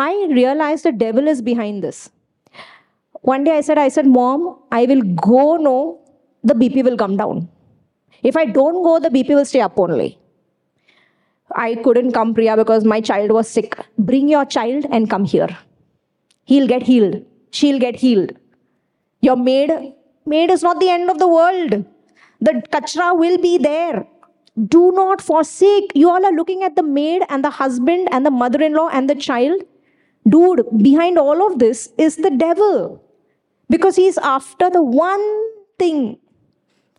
I 0.03 0.13
realized 0.31 0.85
the 0.85 0.93
devil 0.93 1.29
is 1.29 1.43
behind 1.43 1.85
this. 1.85 2.11
One 3.21 3.45
day 3.45 3.59
I 3.59 3.61
said, 3.61 3.77
I 3.77 3.89
said, 3.89 4.07
Mom, 4.07 4.59
I 4.73 4.87
will 4.87 5.03
go 5.03 5.57
no, 5.57 6.01
the 6.43 6.55
BP 6.55 6.85
will 6.85 6.97
come 6.97 7.19
down. 7.19 7.51
If 8.23 8.35
I 8.35 8.47
don't 8.47 8.83
go, 8.83 8.99
the 8.99 9.11
BP 9.11 9.35
will 9.35 9.45
stay 9.45 9.61
up 9.61 9.79
only. 9.79 10.19
I 11.55 11.75
couldn't 11.75 12.13
come, 12.13 12.33
Priya, 12.33 12.57
because 12.57 12.85
my 12.85 13.03
child 13.03 13.31
was 13.31 13.47
sick. 13.47 13.77
Bring 13.99 14.29
your 14.29 14.47
child 14.47 14.87
and 14.91 15.11
come 15.11 15.27
here. 15.27 15.49
He'll 16.45 16.67
get 16.67 16.83
healed. 16.83 17.23
She'll 17.51 17.79
get 17.79 17.97
healed. 17.97 18.33
Your 19.21 19.37
maid, 19.37 19.71
maid 20.25 20.51
is 20.51 20.63
not 20.63 20.81
the 20.81 20.89
end 20.89 21.11
of 21.11 21.19
the 21.19 21.29
world. 21.29 21.85
The 22.41 22.63
kachra 22.73 23.19
will 23.19 23.37
be 23.37 23.59
there. 23.59 24.07
Do 24.69 24.93
not 24.93 25.21
forsake. 25.21 25.93
You 25.95 26.09
all 26.09 26.25
are 26.25 26.33
looking 26.33 26.63
at 26.63 26.77
the 26.77 26.83
maid 26.83 27.23
and 27.29 27.45
the 27.45 27.51
husband 27.51 28.09
and 28.13 28.25
the 28.25 28.31
mother 28.31 28.63
in 28.63 28.73
law 28.73 28.89
and 28.89 29.11
the 29.11 29.15
child. 29.15 29.61
Dude, 30.29 30.66
behind 30.79 31.18
all 31.18 31.47
of 31.47 31.59
this 31.59 31.93
is 31.99 32.16
the 32.16 32.31
devil. 32.31 33.03
Because 33.68 33.97
he's 33.97 34.18
after 34.18 34.68
the 34.68 34.83
one 34.83 35.25
thing 35.79 36.18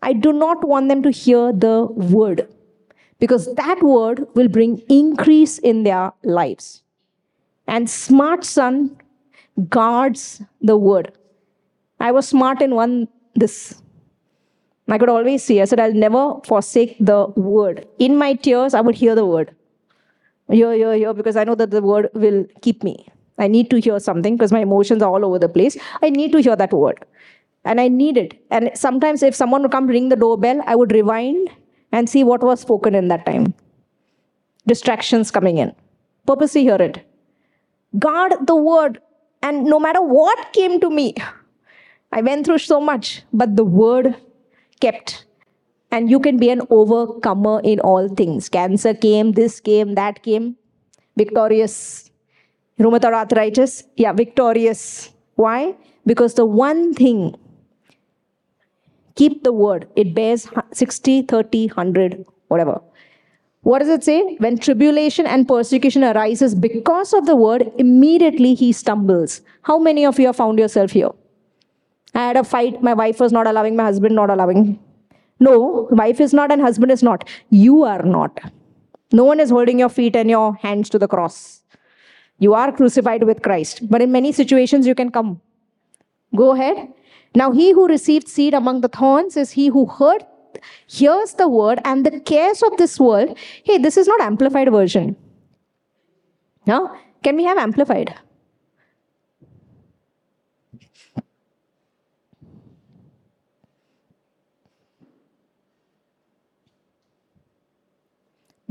I 0.02 0.14
do 0.14 0.34
not 0.34 0.68
want 0.68 0.90
them 0.90 1.04
to 1.04 1.12
hear 1.12 1.52
the 1.54 1.86
word 1.86 2.48
because 3.22 3.54
that 3.54 3.82
word 3.84 4.26
will 4.34 4.50
bring 4.50 4.82
increase 4.90 5.60
in 5.60 5.84
their 5.84 6.12
lives. 6.24 6.82
And 7.68 7.90
smart 7.90 8.44
son 8.44 8.98
guards 9.70 10.42
the 10.60 10.76
word. 10.76 11.14
I 12.00 12.12
was 12.12 12.28
smart 12.28 12.62
in 12.64 12.74
one 12.74 13.08
this. 13.36 13.82
I 14.90 14.98
could 14.98 15.08
always 15.08 15.44
see. 15.44 15.62
I 15.62 15.66
said, 15.66 15.80
I'll 15.80 15.94
never 15.94 16.42
forsake 16.44 16.98
the 17.00 17.28
word. 17.36 17.88
In 18.00 18.18
my 18.18 18.34
tears, 18.34 18.74
I 18.74 18.82
would 18.82 18.96
hear 18.96 19.14
the 19.14 19.26
word. 19.26 19.56
Hear, 20.52 20.74
hear, 20.74 20.94
hear, 20.96 21.14
because 21.14 21.36
I 21.36 21.44
know 21.44 21.56
that 21.56 21.72
the 21.72 21.82
word 21.82 22.10
will 22.14 22.46
keep 22.62 22.84
me. 22.84 23.08
I 23.38 23.48
need 23.48 23.70
to 23.72 23.80
hear 23.80 24.00
something 24.00 24.36
because 24.36 24.52
my 24.52 24.60
emotions 24.60 25.02
are 25.02 25.12
all 25.12 25.26
over 25.26 25.40
the 25.40 25.50
place. 25.50 25.78
I 26.04 26.10
need 26.10 26.32
to 26.34 26.42
hear 26.42 26.56
that 26.56 26.74
word 26.74 27.04
and 27.64 27.80
I 27.80 27.88
need 27.88 28.18
it. 28.18 28.34
And 28.50 28.72
sometimes, 28.76 29.24
if 29.24 29.36
someone 29.36 29.62
would 29.62 29.72
come 29.72 29.88
ring 29.88 30.10
the 30.10 30.16
doorbell, 30.16 30.62
I 30.66 30.76
would 30.76 30.92
rewind 30.92 31.50
and 31.92 32.10
see 32.10 32.24
what 32.24 32.44
was 32.44 32.62
spoken 32.62 32.96
in 32.96 33.08
that 33.10 33.26
time. 33.26 33.54
Distractions 34.68 35.32
coming 35.32 35.58
in. 35.58 35.74
Purposely 36.26 36.64
hear 36.64 36.76
it. 36.76 37.06
Guard 38.00 38.34
the 38.48 38.56
word, 38.56 39.00
and 39.42 39.66
no 39.66 39.80
matter 39.80 40.02
what 40.02 40.54
came 40.54 40.80
to 40.80 40.90
me, 40.90 41.16
I 42.12 42.22
went 42.22 42.46
through 42.46 42.60
so 42.60 42.80
much, 42.80 43.24
but 43.34 43.56
the 43.56 43.64
word 43.64 44.16
kept. 44.80 45.26
And 45.92 46.10
you 46.10 46.20
can 46.20 46.38
be 46.38 46.50
an 46.50 46.62
overcomer 46.70 47.60
in 47.64 47.80
all 47.82 48.08
things. 48.08 48.48
Cancer 48.50 48.94
came, 48.94 49.34
this 49.34 49.60
came, 49.60 49.96
that 49.96 50.24
came. 50.24 50.56
Victorious. 51.18 52.10
Rheumatoid 52.80 53.14
arthritis, 53.14 53.84
yeah, 53.98 54.14
victorious. 54.14 55.12
Why? 55.36 55.76
Because 56.06 56.34
the 56.36 56.46
one 56.46 56.94
thing 56.94 57.36
keep 59.16 59.44
the 59.44 59.54
word. 59.54 59.88
It 59.96 60.16
bears 60.16 60.48
60, 60.72 61.24
30, 61.24 61.68
100, 61.68 62.26
whatever. 62.48 62.82
What 63.62 63.80
does 63.80 63.90
it 63.90 64.04
say? 64.04 64.36
When 64.40 64.58
tribulation 64.58 65.28
and 65.28 65.48
persecution 65.48 66.04
arises 66.04 66.56
because 66.56 67.14
of 67.14 67.28
the 67.28 67.36
word, 67.36 67.72
immediately 67.78 68.56
he 68.56 68.72
stumbles. 68.72 69.42
How 69.62 69.78
many 69.78 70.06
of 70.06 70.20
you 70.20 70.28
have 70.28 70.38
found 70.38 70.58
yourself 70.58 70.92
here? 70.92 71.12
I 72.16 72.26
had 72.28 72.38
a 72.38 72.44
fight. 72.44 72.82
My 72.82 72.94
wife 72.94 73.20
was 73.20 73.32
not 73.32 73.46
allowing, 73.46 73.76
my 73.76 73.84
husband 73.84 74.16
not 74.16 74.32
allowing. 74.32 74.80
No, 75.42 75.88
wife 75.90 76.22
is 76.22 76.34
not 76.34 76.52
and 76.52 76.62
husband 76.62 76.92
is 76.92 77.04
not. 77.04 77.28
You 77.50 77.84
are 77.84 78.04
not. 78.04 78.40
No 79.12 79.26
one 79.26 79.40
is 79.40 79.50
holding 79.50 79.80
your 79.80 79.90
feet 79.90 80.16
and 80.16 80.30
your 80.30 80.56
hands 80.56 80.90
to 80.92 81.00
the 81.00 81.08
cross. 81.08 81.64
You 82.38 82.54
are 82.54 82.72
crucified 82.72 83.24
with 83.24 83.42
Christ. 83.42 83.90
But 83.90 84.02
in 84.02 84.12
many 84.12 84.32
situations, 84.32 84.88
you 84.88 84.96
can 84.96 85.12
come. 85.12 85.42
Go 86.36 86.52
ahead. 86.54 86.94
Now, 87.36 87.52
he 87.52 87.72
who 87.72 87.88
received 87.88 88.28
seed 88.28 88.54
among 88.54 88.82
the 88.82 88.88
thorns 88.88 89.36
is 89.36 89.52
he 89.52 89.68
who 89.68 89.86
heard, 89.86 90.26
hears 90.88 91.34
the 91.34 91.48
word, 91.48 91.80
and 91.86 92.06
the 92.06 92.20
cares 92.20 92.62
of 92.62 92.78
this 92.78 93.00
world. 93.00 93.38
Hey, 93.64 93.78
this 93.78 93.98
is 93.98 94.08
not 94.08 94.22
amplified 94.22 94.72
version. 94.72 95.16
No? 96.68 96.96
Can 97.24 97.36
we 97.36 97.46
have 97.46 97.58
amplified? 97.58 98.16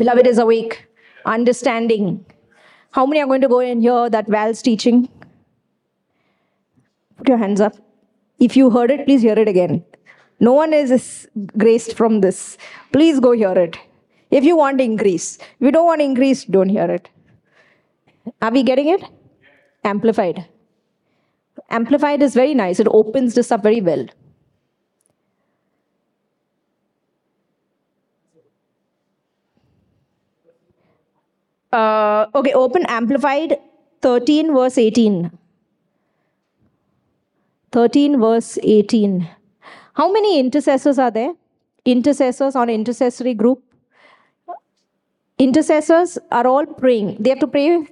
Beloved 0.01 0.27
is 0.27 0.39
awake, 0.39 0.87
understanding. 1.27 2.25
How 2.93 3.05
many 3.05 3.21
are 3.21 3.27
going 3.27 3.43
to 3.43 3.49
go 3.49 3.61
and 3.61 3.83
hear 3.83 4.09
that 4.09 4.29
Val's 4.29 4.63
teaching? 4.63 5.11
Put 7.19 7.29
your 7.29 7.37
hands 7.37 7.61
up. 7.61 7.75
If 8.39 8.57
you 8.57 8.71
heard 8.71 8.91
it, 8.91 9.05
please 9.05 9.21
hear 9.21 9.39
it 9.39 9.47
again. 9.47 9.85
No 10.49 10.55
one 10.55 10.73
is 10.73 11.29
graced 11.59 11.99
from 11.99 12.23
this. 12.23 12.57
Please 12.95 13.21
go 13.21 13.33
hear 13.33 13.53
it. 13.53 13.77
If 14.31 14.43
you 14.43 14.57
want 14.57 14.81
increase. 14.81 15.37
If 15.37 15.67
you 15.67 15.71
don't 15.71 15.85
want 15.85 16.01
increase, 16.01 16.45
don't 16.45 16.71
hear 16.71 16.91
it. 16.91 17.11
Are 18.41 18.51
we 18.51 18.63
getting 18.63 18.89
it? 18.89 19.05
Amplified. 19.85 20.47
Amplified 21.69 22.23
is 22.23 22.35
very 22.35 22.55
nice. 22.55 22.81
It 22.81 22.89
opens 22.91 23.35
this 23.35 23.53
up 23.53 23.63
very 23.63 23.83
well. 23.83 24.07
Uh, 31.73 32.27
okay, 32.35 32.53
open 32.53 32.85
amplified 32.87 33.57
13 34.03 34.53
verse 34.53 34.77
18. 34.79 35.31
13 37.73 38.21
verse 38.21 38.59
18. 38.63 39.29
How 39.95 40.11
many 40.13 40.41
intercessors 40.41 40.99
are 40.99 41.11
there? 41.11 41.35
Intercessors 41.85 42.57
on 42.57 42.69
intercessory 42.69 43.35
group? 43.35 43.63
Intercessors 45.39 46.19
are 46.33 46.47
all 46.47 46.67
praying. 46.67 47.17
They 47.21 47.31
have 47.31 47.39
to 47.41 47.47
pray. 47.47 47.87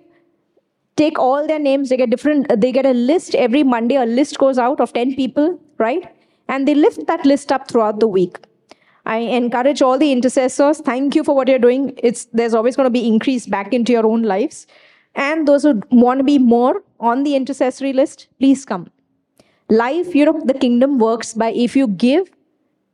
Take 0.97 1.19
all 1.19 1.47
their 1.47 1.61
names. 1.61 1.89
They 1.89 1.97
get 1.97 2.11
different. 2.11 2.61
They 2.61 2.73
get 2.73 2.85
a 2.85 2.93
list 2.93 3.35
every 3.37 3.63
Monday. 3.63 3.95
A 3.95 4.05
list 4.05 4.39
goes 4.39 4.59
out 4.59 4.81
of 4.81 4.93
10 4.93 5.15
people, 5.15 5.59
right? 5.79 6.13
And 6.49 6.67
they 6.67 6.75
lift 6.75 7.07
that 7.07 7.25
list 7.25 7.53
up 7.53 7.69
throughout 7.69 8.01
the 8.01 8.09
week. 8.09 8.39
I 9.09 9.17
encourage 9.17 9.81
all 9.81 9.99
the 9.99 10.13
intercessors. 10.13 10.81
Thank 10.81 11.15
you 11.15 11.25
for 11.25 11.35
what 11.35 11.49
you're 11.49 11.59
doing. 11.59 11.95
It's 11.97 12.27
there's 12.27 12.55
always 12.55 12.77
going 12.77 12.87
to 12.87 12.91
be 12.91 13.07
increase 13.09 13.47
back 13.47 13.73
into 13.73 13.91
your 13.91 14.07
own 14.07 14.23
lives. 14.23 14.67
And 15.15 15.49
those 15.49 15.63
who 15.63 15.83
want 15.91 16.21
to 16.21 16.25
be 16.25 16.39
more 16.39 16.83
on 17.01 17.25
the 17.25 17.35
intercessory 17.35 17.93
list, 17.93 18.29
please 18.39 18.65
come. 18.65 18.91
Life, 19.71 20.15
you 20.15 20.27
know, 20.27 20.41
the 20.45 20.55
kingdom 20.55 20.99
works 20.99 21.33
by 21.35 21.51
if 21.53 21.75
you 21.75 21.89
give, 21.89 22.31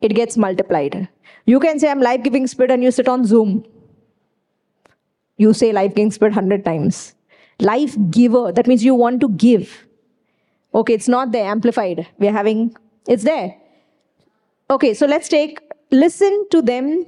it 0.01 0.15
gets 0.15 0.37
multiplied. 0.37 1.09
You 1.47 1.61
can 1.61 1.79
say, 1.79 1.91
I'm 1.91 2.01
life 2.01 2.23
giving 2.23 2.47
spirit, 2.47 2.71
and 2.71 2.83
you 2.83 2.91
sit 2.91 3.09
on 3.09 3.25
Zoom. 3.25 3.65
You 5.37 5.53
say 5.53 5.73
life 5.73 5.95
giving 5.95 6.11
spirit 6.11 6.35
100 6.35 6.65
times. 6.65 7.15
Life 7.61 7.97
giver, 8.11 8.53
that 8.53 8.67
means 8.67 8.85
you 8.85 8.95
want 8.95 9.21
to 9.21 9.29
give. 9.29 9.87
Okay, 10.75 10.95
it's 10.95 11.09
not 11.09 11.33
there, 11.33 11.45
amplified. 11.45 12.07
We're 12.19 12.33
having, 12.33 12.75
it's 13.07 13.25
there. 13.25 13.57
Okay, 14.71 14.95
so 14.95 15.07
let's 15.07 15.29
take, 15.29 15.61
listen 15.91 16.47
to 16.51 16.63
them, 16.63 17.07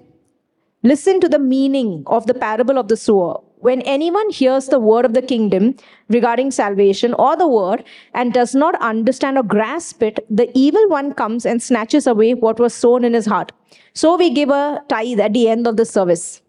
listen 0.83 1.21
to 1.21 1.29
the 1.29 1.39
meaning 1.39 2.03
of 2.07 2.27
the 2.27 2.35
parable 2.35 2.79
of 2.79 2.89
the 2.89 2.97
sower 2.97 3.41
when 3.59 3.81
anyone 3.83 4.31
hears 4.31 4.67
the 4.67 4.79
word 4.79 5.05
of 5.05 5.15
the 5.15 5.23
kingdom 5.23 5.75
regarding 6.09 6.51
salvation 6.51 7.15
or 7.15 7.37
the 7.37 7.49
word 7.49 7.85
and 8.15 8.33
does 8.33 8.55
not 8.55 8.81
understand 8.81 9.39
or 9.39 9.43
grasp 9.43 10.03
it, 10.03 10.25
the 10.31 10.51
evil 10.55 10.89
one 10.89 11.13
comes 11.13 11.47
and 11.47 11.63
snatches 11.63 12.07
away 12.07 12.35
what 12.35 12.61
was 12.61 12.75
sown 12.75 13.05
in 13.05 13.15
his 13.15 13.27
heart. 13.27 13.53
So 13.95 14.17
we 14.17 14.31
give 14.31 14.51
a 14.51 14.83
tithe 14.89 15.21
at 15.21 15.33
the 15.33 15.49
end 15.49 15.67
of 15.67 15.77
the 15.77 15.85
service. 15.85 16.43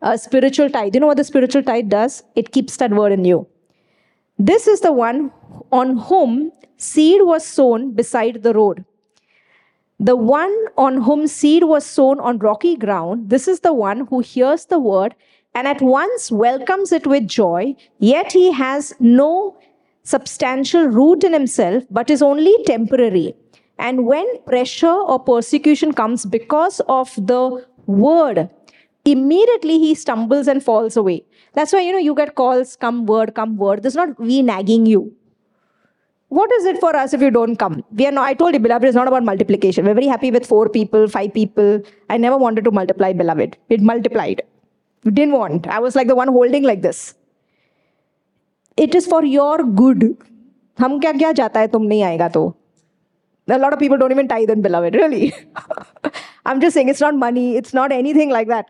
A 0.00 0.16
spiritual 0.16 0.70
tithe. 0.70 0.94
You 0.94 1.00
know 1.00 1.06
what 1.08 1.16
the 1.16 1.24
spiritual 1.24 1.62
tithe 1.62 1.88
does? 1.88 2.22
It 2.34 2.52
keeps 2.52 2.76
that 2.76 2.92
word 2.92 3.12
in 3.12 3.24
you. 3.24 3.46
This 4.38 4.66
is 4.66 4.80
the 4.80 4.92
one 4.92 5.32
on 5.72 5.96
whom 5.96 6.52
seed 6.76 7.22
was 7.22 7.44
sown 7.44 7.92
beside 7.92 8.42
the 8.42 8.54
road. 8.54 8.84
The 10.00 10.16
one 10.16 10.54
on 10.76 11.02
whom 11.02 11.26
seed 11.26 11.64
was 11.64 11.86
sown 11.86 12.18
on 12.20 12.38
rocky 12.38 12.76
ground, 12.76 13.30
this 13.30 13.46
is 13.46 13.60
the 13.60 13.72
one 13.72 14.06
who 14.10 14.20
hears 14.20 14.66
the 14.66 14.78
word 14.78 15.14
and 15.54 15.68
at 15.68 15.80
once 15.80 16.32
welcomes 16.32 16.90
it 16.90 17.06
with 17.06 17.28
joy, 17.28 17.76
yet 17.98 18.32
he 18.32 18.50
has 18.52 18.92
no 18.98 19.56
substantial 20.02 20.86
root 20.86 21.22
in 21.22 21.32
himself, 21.32 21.84
but 21.90 22.10
is 22.10 22.22
only 22.22 22.52
temporary. 22.64 23.34
And 23.78 24.04
when 24.04 24.26
pressure 24.42 24.86
or 24.92 25.20
persecution 25.20 25.92
comes 25.92 26.26
because 26.26 26.80
of 26.88 27.14
the 27.14 27.64
word, 27.86 28.50
immediately 29.04 29.78
he 29.78 29.94
stumbles 29.94 30.48
and 30.48 30.62
falls 30.62 30.96
away. 30.96 31.24
That's 31.52 31.72
why, 31.72 31.80
you 31.80 31.92
know, 31.92 31.98
you 31.98 32.14
get 32.14 32.34
calls, 32.34 32.74
come 32.74 33.06
word, 33.06 33.34
come 33.34 33.56
word. 33.56 33.82
This 33.84 33.92
is 33.92 33.96
not 33.96 34.18
we 34.18 34.42
nagging 34.42 34.86
you 34.86 35.14
What 36.33 36.51
is 36.53 36.65
it 36.65 36.79
for 36.79 36.95
us 36.95 37.13
if 37.13 37.21
you 37.21 37.31
don't 37.31 37.55
come? 37.55 37.83
We 37.91 38.05
are 38.05 38.11
not, 38.11 38.27
I 38.27 38.35
told 38.35 38.53
you, 38.53 38.59
beloved, 38.59 38.85
it's 38.85 38.95
not 38.95 39.07
about 39.07 39.23
multiplication. 39.23 39.85
We're 39.85 39.95
very 39.95 40.07
happy 40.07 40.29
with 40.29 40.45
four 40.45 40.69
people, 40.69 41.07
five 41.07 41.33
people. 41.33 41.81
I 42.09 42.17
never 42.17 42.37
wanted 42.37 42.65
to 42.65 42.71
multiply, 42.71 43.13
beloved. 43.13 43.57
It 43.69 43.81
multiplied 43.81 44.43
didn't 45.03 45.33
want. 45.33 45.67
I 45.67 45.79
was 45.79 45.95
like 45.95 46.07
the 46.07 46.15
one 46.15 46.27
holding 46.27 46.63
like 46.63 46.81
this. 46.81 47.15
It 48.77 48.95
is 48.95 49.05
for 49.07 49.23
your 49.25 49.63
good. 49.63 50.17
हम 50.79 50.99
क्या 50.99 51.11
क्या 51.11 51.31
जाता 51.37 51.59
है 51.59 51.67
तुम 51.67 51.83
नहीं 51.83 52.03
आएगा 52.03 52.27
तो 52.35 52.53
A 53.51 53.57
lot 53.57 53.73
of 53.73 53.79
people 53.79 53.97
don't 53.97 54.11
even 54.11 54.27
tithe 54.27 54.51
and 54.51 54.61
beloved, 54.61 54.93
really. 54.93 55.33
I'm 56.45 56.61
just 56.61 56.75
saying 56.75 56.87
it's 56.89 57.01
not 57.01 57.15
money, 57.15 57.57
it's 57.57 57.73
not 57.73 57.91
anything 57.91 58.29
like 58.29 58.47
that. 58.47 58.67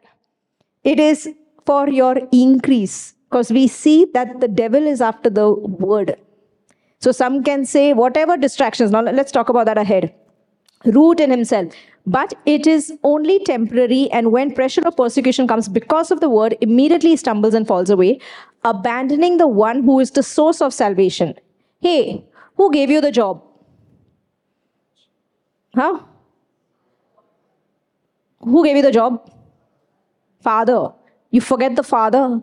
It 0.85 1.01
is 1.01 1.27
for 1.65 1.89
your 1.89 2.15
increase 2.31 3.13
because 3.29 3.51
we 3.51 3.67
see 3.67 4.05
that 4.13 4.39
the 4.39 4.47
devil 4.47 4.87
is 4.87 5.01
after 5.01 5.29
the 5.29 5.51
word. 5.51 6.15
so 7.04 7.12
some 7.12 7.42
can 7.44 7.66
say 7.66 7.92
whatever 7.92 8.34
distractions. 8.38 8.90
Now 8.90 9.02
let's 9.02 9.30
talk 9.30 9.50
about 9.50 9.66
that 9.66 9.76
ahead. 9.76 10.14
Root 10.86 11.20
in 11.20 11.30
himself. 11.30 11.74
But 12.06 12.32
it 12.46 12.66
is 12.66 12.92
only 13.02 13.40
temporary 13.44 14.10
and 14.10 14.32
when 14.32 14.54
pressure 14.54 14.80
or 14.86 14.90
persecution 14.90 15.46
comes 15.46 15.68
because 15.68 16.10
of 16.10 16.20
the 16.20 16.30
word 16.30 16.56
immediately 16.62 17.14
stumbles 17.16 17.52
and 17.52 17.66
falls 17.66 17.90
away 17.90 18.20
abandoning 18.70 19.36
the 19.36 19.46
one 19.46 19.82
who 19.82 20.00
is 20.00 20.12
the 20.12 20.22
source 20.22 20.62
of 20.62 20.72
salvation. 20.72 21.34
Hey 21.82 22.24
who 22.56 22.70
gave 22.72 22.90
you 22.90 23.02
the 23.02 23.12
job? 23.12 23.42
Huh? 25.74 25.98
Who 28.40 28.64
gave 28.64 28.76
you 28.76 28.82
the 28.82 28.92
job? 28.92 29.30
Father. 30.40 30.80
You 31.30 31.42
forget 31.42 31.76
the 31.76 31.82
father. 31.82 32.42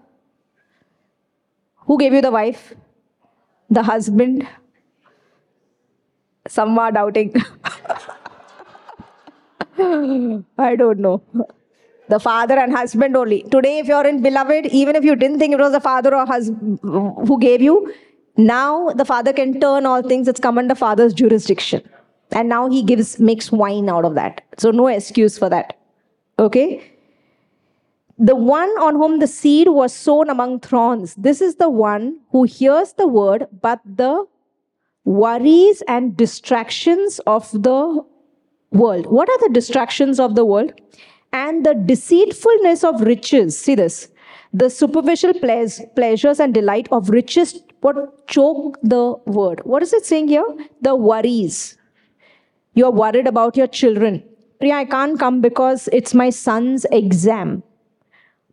Who 1.88 1.98
gave 1.98 2.14
you 2.14 2.22
the 2.22 2.36
wife 2.40 2.76
the 3.72 3.84
husband 3.84 4.48
some 6.48 6.78
are 6.78 6.92
doubting 6.92 7.34
I 9.78 10.76
don't 10.76 11.00
know. 11.00 11.22
The 12.10 12.20
father 12.20 12.58
and 12.60 12.74
husband 12.74 13.16
only. 13.16 13.44
Today, 13.44 13.80
if 13.80 13.88
you're 13.88 14.06
in 14.06 14.22
beloved, 14.22 14.66
even 14.68 14.96
if 14.96 15.04
you 15.04 15.16
didn't 15.16 15.40
think 15.40 15.54
it 15.54 15.60
was 15.60 15.72
the 15.72 15.80
father 15.80 16.14
or 16.14 16.26
husband 16.26 16.80
who 16.84 17.40
gave 17.40 17.62
you, 17.62 17.94
now 18.38 18.90
the 18.90 19.06
father 19.06 19.34
can 19.34 19.60
turn 19.60 19.86
all 19.86 20.02
things. 20.02 20.28
It's 20.28 20.40
come 20.40 20.58
under 20.58 20.76
father's 20.76 21.14
jurisdiction. 21.14 21.82
And 22.32 22.50
now 22.50 22.70
he 22.70 22.84
gives 22.84 23.20
makes 23.20 23.52
wine 23.52 23.90
out 23.90 24.06
of 24.06 24.16
that. 24.16 24.42
So 24.58 24.72
no 24.72 24.88
excuse 24.88 25.38
for 25.38 25.50
that. 25.50 25.78
Okay? 26.38 26.91
The 28.18 28.36
one 28.36 28.70
on 28.80 28.96
whom 28.96 29.20
the 29.20 29.28
seed 29.28 29.68
was 29.70 29.94
sown 29.94 30.30
among 30.30 30.60
thorns, 30.60 31.16
this 31.16 31.42
is 31.42 31.56
the 31.56 31.70
one 31.70 32.20
who 32.32 32.44
hears 32.44 32.94
the 32.94 33.08
word, 33.08 33.48
but 33.62 33.80
the 33.86 34.26
worries 35.06 35.82
and 35.88 36.16
distractions 36.16 37.20
of 37.26 37.52
the 37.52 38.04
world. 38.72 39.06
What 39.08 39.30
are 39.30 39.48
the 39.48 39.54
distractions 39.54 40.20
of 40.20 40.36
the 40.36 40.46
world? 40.46 40.74
And 41.34 41.66
the 41.66 41.74
deceitfulness 41.74 42.84
of 42.84 43.02
riches. 43.02 43.58
See 43.58 43.76
this. 43.76 44.10
The 44.54 44.70
superficial 44.70 45.34
pleasures 45.34 46.40
and 46.40 46.54
delight 46.54 46.90
of 46.92 47.10
riches, 47.10 47.62
what 47.80 48.28
choke 48.28 48.78
the 48.84 49.16
word. 49.26 49.62
What 49.64 49.82
is 49.82 49.94
it 49.94 50.06
saying 50.06 50.28
here? 50.28 50.44
The 50.82 50.96
worries. 50.96 51.78
You're 52.74 52.92
worried 52.92 53.28
about 53.28 53.56
your 53.56 53.68
children. 53.68 54.24
Priya, 54.60 54.76
I 54.76 54.86
can't 54.86 55.18
come 55.18 55.42
because 55.42 55.90
it's 55.92 56.14
my 56.14 56.30
son's 56.30 56.86
exam. 56.92 57.64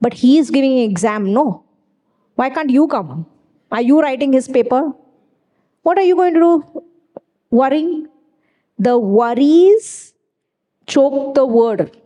But 0.00 0.14
he 0.14 0.38
is 0.38 0.50
giving 0.50 0.78
an 0.78 0.90
exam. 0.90 1.32
No. 1.32 1.64
Why 2.36 2.50
can't 2.50 2.70
you 2.70 2.86
come? 2.86 3.26
Are 3.70 3.82
you 3.82 4.00
writing 4.00 4.32
his 4.32 4.48
paper? 4.48 4.92
What 5.82 5.98
are 5.98 6.04
you 6.04 6.16
going 6.16 6.34
to 6.34 6.40
do? 6.40 6.82
Worrying? 7.50 8.08
The 8.78 8.98
worries 8.98 10.14
choke 10.86 11.34
the 11.34 11.44
word. 11.44 11.96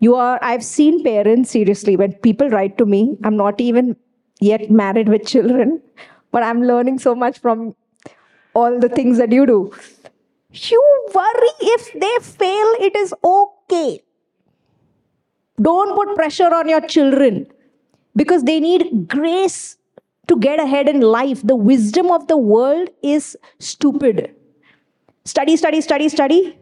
You 0.00 0.14
are, 0.14 0.38
I've 0.42 0.64
seen 0.64 1.04
parents, 1.04 1.50
seriously, 1.50 1.96
when 1.96 2.14
people 2.14 2.48
write 2.48 2.78
to 2.78 2.86
me, 2.86 3.18
I'm 3.22 3.36
not 3.36 3.60
even 3.60 3.96
yet 4.40 4.70
married 4.70 5.08
with 5.08 5.26
children, 5.26 5.82
but 6.32 6.42
I'm 6.42 6.62
learning 6.62 6.98
so 6.98 7.14
much 7.14 7.38
from 7.38 7.74
all 8.54 8.80
the 8.80 8.88
things 8.88 9.18
that 9.18 9.30
you 9.30 9.46
do. 9.46 9.72
You 10.52 11.08
worry 11.14 11.50
if 11.60 11.92
they 11.92 12.16
fail, 12.22 12.74
it 12.80 12.96
is 12.96 13.14
okay. 13.22 14.00
Don't 15.60 15.94
put 15.94 16.14
pressure 16.14 16.54
on 16.54 16.68
your 16.68 16.80
children 16.80 17.46
because 18.16 18.44
they 18.44 18.60
need 18.60 19.08
grace 19.08 19.76
to 20.28 20.36
get 20.36 20.60
ahead 20.60 20.88
in 20.88 21.00
life. 21.00 21.42
The 21.42 21.56
wisdom 21.56 22.10
of 22.10 22.28
the 22.28 22.36
world 22.36 22.88
is 23.02 23.36
stupid. 23.58 24.34
Study, 25.24 25.56
study, 25.56 25.80
study, 25.80 26.08
study. 26.08 26.58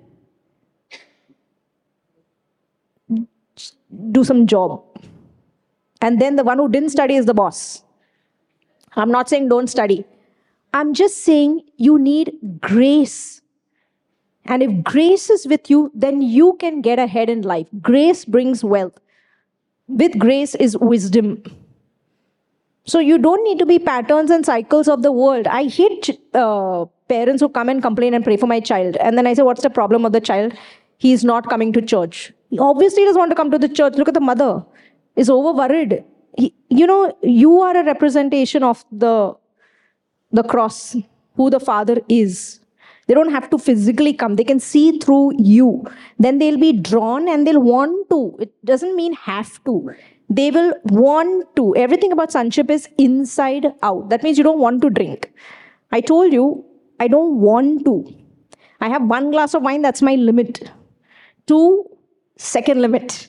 do 4.12 4.24
some 4.24 4.46
job. 4.46 4.82
And 6.00 6.20
then 6.20 6.36
the 6.36 6.44
one 6.44 6.58
who 6.58 6.68
didn't 6.68 6.90
study 6.90 7.16
is 7.16 7.26
the 7.26 7.34
boss. 7.34 7.82
I'm 8.94 9.10
not 9.10 9.28
saying 9.28 9.48
don't 9.48 9.68
study. 9.68 10.04
I'm 10.72 10.94
just 10.94 11.24
saying 11.24 11.62
you 11.76 11.98
need 11.98 12.32
grace. 12.60 13.40
And 14.48 14.62
if 14.62 14.82
grace 14.82 15.28
is 15.28 15.46
with 15.46 15.68
you, 15.70 15.92
then 15.94 16.22
you 16.22 16.56
can 16.58 16.80
get 16.80 16.98
ahead 16.98 17.28
in 17.28 17.42
life. 17.42 17.66
Grace 17.82 18.24
brings 18.24 18.64
wealth. 18.64 18.98
With 19.86 20.18
grace 20.18 20.54
is 20.54 20.76
wisdom. 20.78 21.42
So 22.86 22.98
you 22.98 23.18
don't 23.18 23.44
need 23.44 23.58
to 23.58 23.66
be 23.66 23.78
patterns 23.78 24.30
and 24.30 24.46
cycles 24.46 24.88
of 24.88 25.02
the 25.02 25.12
world. 25.12 25.46
I 25.46 25.64
hate 25.64 26.18
uh, 26.32 26.86
parents 27.08 27.42
who 27.42 27.50
come 27.50 27.68
and 27.68 27.82
complain 27.82 28.14
and 28.14 28.24
pray 28.24 28.38
for 28.38 28.46
my 28.46 28.60
child. 28.60 28.96
And 28.96 29.18
then 29.18 29.26
I 29.26 29.34
say, 29.34 29.42
What's 29.42 29.62
the 29.62 29.70
problem 29.70 30.06
of 30.06 30.12
the 30.12 30.20
child? 30.20 30.54
He's 30.96 31.24
not 31.24 31.48
coming 31.50 31.72
to 31.74 31.82
church. 31.82 32.32
Obviously, 32.58 33.02
he 33.02 33.06
doesn't 33.06 33.18
want 33.18 33.30
to 33.30 33.36
come 33.36 33.50
to 33.50 33.58
the 33.58 33.68
church. 33.68 33.94
Look 33.96 34.08
at 34.08 34.14
the 34.14 34.20
mother. 34.20 34.64
Is 35.14 35.28
over 35.28 35.52
worried. 35.52 36.04
He, 36.36 36.54
you 36.70 36.86
know, 36.86 37.14
you 37.22 37.60
are 37.60 37.76
a 37.76 37.84
representation 37.84 38.62
of 38.62 38.84
the 38.90 39.34
the 40.32 40.42
cross, 40.42 40.96
who 41.36 41.50
the 41.50 41.60
Father 41.60 42.00
is. 42.08 42.60
They 43.08 43.14
don't 43.14 43.32
have 43.32 43.48
to 43.50 43.58
physically 43.58 44.12
come, 44.12 44.36
they 44.36 44.44
can 44.44 44.60
see 44.60 44.98
through 44.98 45.32
you. 45.38 45.84
Then 46.18 46.38
they'll 46.38 46.58
be 46.58 46.72
drawn 46.72 47.28
and 47.28 47.46
they'll 47.46 47.60
want 47.60 48.08
to. 48.10 48.36
It 48.38 48.52
doesn't 48.64 48.94
mean 48.94 49.14
have 49.14 49.62
to. 49.64 49.90
They 50.30 50.50
will 50.50 50.74
want 50.84 51.56
to. 51.56 51.74
Everything 51.74 52.12
about 52.12 52.30
sonship 52.32 52.70
is 52.70 52.86
inside 52.98 53.66
out. 53.82 54.10
That 54.10 54.22
means 54.22 54.36
you 54.36 54.44
don't 54.44 54.60
want 54.60 54.82
to 54.82 54.90
drink. 54.90 55.32
I 55.90 56.02
told 56.02 56.34
you, 56.34 56.64
I 57.00 57.08
don't 57.08 57.40
want 57.40 57.86
to. 57.86 58.14
I 58.80 58.88
have 58.90 59.02
one 59.02 59.30
glass 59.30 59.54
of 59.54 59.62
wine, 59.62 59.80
that's 59.80 60.02
my 60.02 60.14
limit. 60.16 60.70
Two, 61.46 61.88
second 62.36 62.82
limit. 62.82 63.28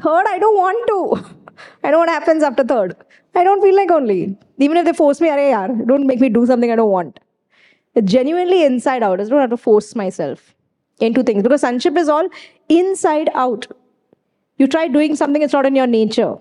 Third, 0.00 0.26
I 0.28 0.38
don't 0.38 0.56
want 0.56 0.86
to. 0.88 1.56
I 1.82 1.90
know 1.90 1.98
what 1.98 2.10
happens 2.10 2.42
after 2.42 2.62
third. 2.62 2.94
I 3.34 3.42
don't 3.44 3.62
feel 3.62 3.74
like 3.74 3.90
only. 3.90 4.36
Even 4.58 4.76
if 4.76 4.84
they 4.84 4.92
force 4.92 5.20
me, 5.20 5.28
Arey 5.28 5.50
yaar, 5.52 5.86
don't 5.86 6.06
make 6.06 6.20
me 6.20 6.28
do 6.28 6.44
something 6.44 6.70
I 6.70 6.76
don't 6.76 6.90
want. 6.90 7.18
Genuinely 8.00 8.64
inside 8.64 9.02
out. 9.02 9.20
I 9.20 9.24
don't 9.24 9.40
have 9.40 9.50
to 9.50 9.56
force 9.56 9.94
myself 9.94 10.54
into 11.00 11.22
things 11.22 11.42
because 11.42 11.60
sonship 11.60 11.96
is 11.96 12.08
all 12.08 12.28
inside 12.68 13.28
out. 13.34 13.66
You 14.56 14.66
try 14.66 14.88
doing 14.88 15.16
something, 15.16 15.42
it's 15.42 15.52
not 15.52 15.66
in 15.66 15.76
your 15.76 15.86
nature. 15.86 16.36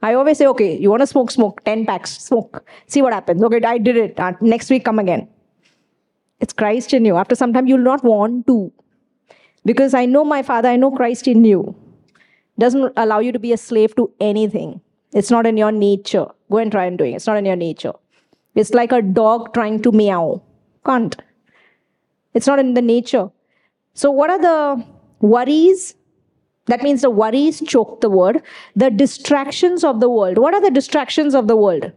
I 0.00 0.14
always 0.14 0.38
say, 0.38 0.46
okay, 0.46 0.78
you 0.78 0.90
want 0.90 1.00
to 1.00 1.06
smoke, 1.06 1.30
smoke, 1.30 1.64
10 1.64 1.84
packs, 1.84 2.22
smoke. 2.22 2.64
See 2.86 3.02
what 3.02 3.12
happens. 3.12 3.42
Okay, 3.42 3.60
I 3.64 3.78
did 3.78 3.96
it. 3.96 4.20
Uh, 4.20 4.32
next 4.40 4.70
week, 4.70 4.84
come 4.84 4.98
again. 4.98 5.28
It's 6.40 6.52
Christ 6.52 6.94
in 6.94 7.04
you. 7.04 7.16
After 7.16 7.34
some 7.34 7.52
time, 7.52 7.66
you'll 7.66 7.78
not 7.78 8.04
want 8.04 8.46
to. 8.46 8.72
Because 9.64 9.94
I 9.94 10.06
know 10.06 10.24
my 10.24 10.42
Father, 10.42 10.68
I 10.68 10.76
know 10.76 10.92
Christ 10.92 11.26
in 11.26 11.44
you. 11.44 11.74
Doesn't 12.58 12.92
allow 12.96 13.18
you 13.18 13.32
to 13.32 13.38
be 13.38 13.52
a 13.52 13.56
slave 13.56 13.96
to 13.96 14.12
anything. 14.20 14.80
It's 15.12 15.30
not 15.30 15.46
in 15.46 15.56
your 15.56 15.72
nature. 15.72 16.26
Go 16.50 16.58
and 16.58 16.70
try 16.70 16.84
and 16.84 16.96
doing 16.96 17.12
it. 17.12 17.16
It's 17.16 17.26
not 17.26 17.36
in 17.36 17.44
your 17.44 17.56
nature. 17.56 17.92
It's 18.54 18.74
like 18.74 18.92
a 18.92 19.02
dog 19.02 19.52
trying 19.52 19.82
to 19.82 19.92
meow. 19.92 20.42
Can't. 20.88 21.16
It's 22.34 22.46
not 22.46 22.58
in 22.58 22.74
the 22.74 22.82
nature. 22.82 23.30
So, 23.94 24.10
what 24.10 24.30
are 24.30 24.40
the 24.40 24.84
worries? 25.20 25.94
That 26.66 26.82
means 26.82 27.02
the 27.02 27.10
worries 27.10 27.60
choke 27.60 28.00
the 28.00 28.10
word. 28.10 28.42
The 28.76 28.90
distractions 28.90 29.84
of 29.84 30.00
the 30.00 30.08
world. 30.08 30.38
What 30.38 30.54
are 30.54 30.60
the 30.60 30.70
distractions 30.70 31.34
of 31.34 31.48
the 31.48 31.56
world? 31.56 31.92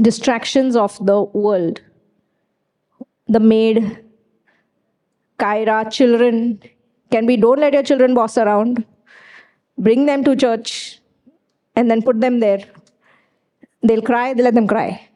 Distractions 0.00 0.76
of 0.76 0.98
the 1.04 1.22
world. 1.22 1.80
The 3.26 3.40
maid, 3.40 4.04
Kyra, 5.38 5.90
children. 5.90 6.62
Can 7.10 7.26
be 7.26 7.36
don't 7.36 7.58
let 7.58 7.72
your 7.72 7.82
children 7.82 8.14
boss 8.14 8.38
around. 8.38 8.84
Bring 9.78 10.06
them 10.06 10.24
to 10.24 10.36
church 10.36 11.00
and 11.74 11.90
then 11.90 12.02
put 12.02 12.20
them 12.20 12.40
there. 12.40 12.64
They'll 13.82 14.02
cry, 14.02 14.34
they 14.34 14.42
let 14.42 14.54
them 14.54 14.66
cry. 14.66 15.07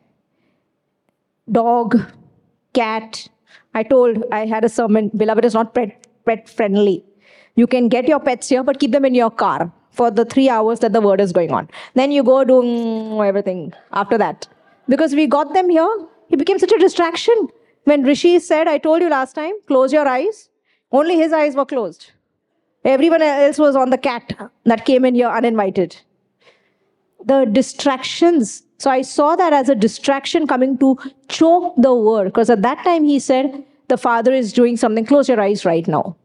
Dog, 1.51 2.01
cat. 2.73 3.29
I 3.75 3.83
told 3.83 4.23
I 4.31 4.47
had 4.47 4.65
a 4.65 4.69
sermon, 4.69 5.11
beloved 5.17 5.45
is 5.45 5.55
not 5.55 5.75
pet, 5.75 6.07
pet 6.25 6.49
friendly. 6.49 7.05
You 7.57 7.67
can 7.67 7.89
get 7.89 8.07
your 8.07 8.21
pets 8.21 8.49
here, 8.49 8.63
but 8.63 8.79
keep 8.79 8.93
them 8.93 9.05
in 9.05 9.15
your 9.15 9.31
car 9.31 9.73
for 9.91 10.11
the 10.11 10.25
three 10.25 10.49
hours 10.49 10.81
that 10.81 10.93
the 10.93 11.01
word 11.01 11.21
is 11.21 11.33
going 11.33 11.51
on. 11.51 11.69
Then 11.95 12.13
you 12.13 12.23
go 12.23 12.45
doing 12.45 12.67
mm, 12.67 13.27
everything 13.27 13.73
after 13.93 14.17
that. 14.19 14.47
Because 14.89 15.15
we 15.15 15.27
got 15.27 15.53
them 15.53 15.69
here, 15.69 15.89
it 16.31 16.39
became 16.39 16.59
such 16.59 16.73
a 16.73 16.79
distraction. 16.79 17.49
When 17.85 18.05
Rishi 18.05 18.39
said, 18.39 18.69
I 18.69 18.79
told 18.79 19.03
you 19.03 19.11
last 19.11 19.35
time, 19.35 19.53
close 19.67 19.93
your 19.93 20.07
eyes, 20.07 20.49
only 20.93 21.17
his 21.17 21.33
eyes 21.33 21.57
were 21.57 21.67
closed. 21.67 22.13
Everyone 22.85 23.23
else 23.23 23.59
was 23.59 23.77
on 23.77 23.91
the 23.91 23.99
cat 23.99 24.51
that 24.65 24.85
came 24.85 25.05
in 25.05 25.15
here 25.15 25.29
uninvited. 25.29 25.97
The 27.25 27.45
distractions. 27.45 28.63
So 28.83 28.91
I 28.91 29.03
saw 29.03 29.37
that 29.37 29.53
as 29.53 29.69
a 29.69 29.77
distraction 29.77 30.49
coming 30.49 30.77
to 30.79 30.99
choke 31.29 31.75
the 31.77 31.95
word. 31.95 32.25
Because 32.25 32.51
at 32.51 32.63
that 32.63 32.83
time 32.83 33.05
he 33.05 33.21
said, 33.21 33.63
The 33.87 33.97
Father 33.97 34.33
is 34.33 34.53
doing 34.53 34.77
something. 34.77 35.07
Close 35.07 35.29
your 35.29 35.41
eyes 35.41 35.65
right 35.65 35.87
now. 35.87 36.17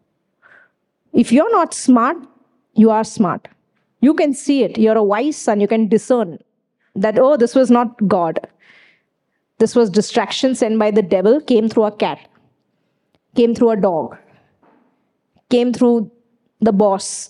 If 1.14 1.32
you're 1.32 1.52
not 1.52 1.76
smart, 1.76 2.18
you 2.74 2.90
are 2.90 3.04
smart. 3.04 3.48
You 4.02 4.16
can 4.16 4.34
see 4.34 4.64
it. 4.64 4.80
You're 4.80 4.98
a 4.98 5.04
wise 5.04 5.38
son. 5.38 5.62
You 5.62 5.68
can 5.68 5.88
discern 5.88 6.40
that, 6.96 7.20
oh, 7.20 7.38
this 7.38 7.54
was 7.54 7.70
not 7.70 7.96
God. 8.08 8.40
This 9.60 9.76
was 9.76 9.92
distraction 9.92 10.56
sent 10.56 10.80
by 10.80 10.90
the 10.90 11.04
devil, 11.04 11.40
came 11.40 11.70
through 11.70 11.84
a 11.84 11.92
cat, 11.92 12.28
came 13.36 13.54
through 13.54 13.70
a 13.70 13.78
dog, 13.78 14.18
came 15.52 15.74
through 15.74 16.12
the 16.62 16.74
boss. 16.74 17.30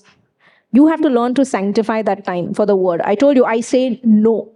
You 0.71 0.87
have 0.87 1.01
to 1.01 1.09
learn 1.09 1.33
to 1.33 1.43
sanctify 1.43 2.03
that 2.03 2.23
time 2.23 2.53
for 2.53 2.65
the 2.65 2.77
word. 2.77 3.01
I 3.01 3.15
told 3.15 3.35
you, 3.35 3.43
I 3.43 3.59
say 3.59 3.99
no. 4.05 4.53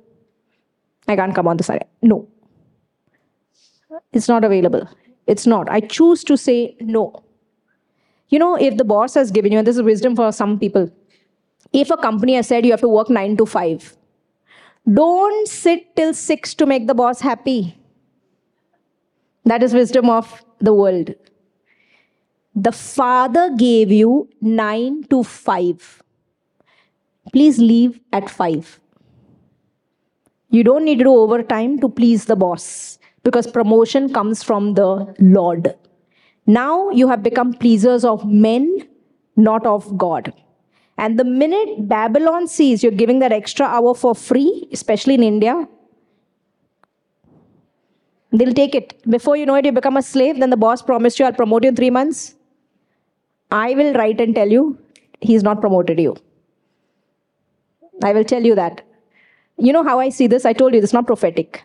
I 1.08 1.16
can't 1.16 1.36
come 1.36 1.48
on 1.48 1.58
the 1.58 1.64
side. 1.64 1.86
No. 2.02 2.28
It's 4.14 4.28
not 4.28 4.44
available. 4.44 4.88
It's 5.28 5.48
not. 5.48 5.70
I 5.70 5.80
choose 5.80 6.24
to 6.26 6.38
say 6.38 6.76
no. 6.80 7.24
You 8.30 8.40
know, 8.40 8.56
if 8.56 8.78
the 8.78 8.84
boss 8.84 9.14
has 9.16 9.32
given 9.32 9.52
you, 9.52 9.58
and 9.58 9.68
this 9.68 9.76
is 9.76 9.84
wisdom 9.84 10.16
for 10.16 10.32
some 10.32 10.58
people, 10.58 10.92
if 11.74 11.90
a 11.90 11.98
company 11.98 12.36
has 12.36 12.48
said 12.48 12.66
you 12.66 12.72
have 12.72 12.82
to 12.82 12.88
work 12.88 13.10
nine 13.10 13.38
to 13.38 13.46
five, 13.46 13.96
don't 14.92 15.48
sit 15.48 15.96
till 15.96 16.14
six 16.14 16.54
to 16.56 16.66
make 16.66 16.88
the 16.88 16.94
boss 16.94 17.22
happy. 17.22 17.78
That 19.46 19.64
is 19.64 19.74
wisdom 19.74 20.10
of 20.10 20.44
the 20.60 20.74
world. 20.74 21.14
The 22.56 22.72
Father 22.72 23.50
gave 23.56 23.92
you 23.92 24.30
9 24.42 25.06
to 25.10 25.24
5. 25.24 26.04
Please 27.32 27.60
leave 27.60 28.02
at 28.12 28.30
5. 28.30 28.81
You 30.52 30.64
don't 30.66 30.84
need 30.84 30.98
to 31.00 31.06
do 31.06 31.16
overtime 31.16 31.80
to 31.80 31.88
please 31.88 32.26
the 32.26 32.36
boss 32.36 33.00
because 33.24 33.48
promotion 33.48 34.12
comes 34.14 34.44
from 34.44 34.74
the 34.74 35.16
Lord. 35.20 35.74
Now 36.46 36.90
you 36.90 37.08
have 37.08 37.24
become 37.24 37.54
pleasers 37.54 38.04
of 38.04 38.26
men, 38.26 38.88
not 39.38 39.66
of 39.66 39.98
God. 39.98 40.34
And 40.98 41.18
the 41.18 41.24
minute 41.24 41.88
Babylon 41.88 42.48
sees 42.48 42.84
you're 42.84 42.92
giving 42.92 43.20
that 43.20 43.32
extra 43.32 43.66
hour 43.66 43.96
for 43.96 44.14
free, 44.14 44.68
especially 44.74 45.14
in 45.14 45.24
India, 45.24 45.68
they'll 48.34 48.54
take 48.54 48.76
it. 48.76 49.02
Before 49.10 49.38
you 49.38 49.46
know 49.46 49.56
it, 49.56 49.66
you 49.66 49.72
become 49.72 49.96
a 49.96 50.02
slave. 50.02 50.40
Then 50.40 50.50
the 50.50 50.58
boss 50.58 50.82
promised 50.82 51.18
you, 51.18 51.26
I'll 51.26 51.34
promote 51.34 51.64
you 51.64 51.70
in 51.70 51.76
three 51.78 51.90
months. 51.90 52.36
I 53.52 53.74
will 53.74 53.94
write 53.94 54.20
and 54.20 54.36
tell 54.36 54.50
you, 54.50 54.78
he's 55.22 55.44
not 55.44 55.62
promoted 55.62 56.00
you. 56.00 56.18
I 58.04 58.12
will 58.14 58.26
tell 58.26 58.44
you 58.44 58.56
that. 58.56 58.82
You 59.62 59.72
know 59.74 59.84
how 59.84 60.00
I 60.00 60.10
see 60.10 60.26
this? 60.26 60.44
I 60.44 60.54
told 60.54 60.74
you 60.74 60.82
is 60.82 60.92
not 60.92 61.06
prophetic. 61.06 61.64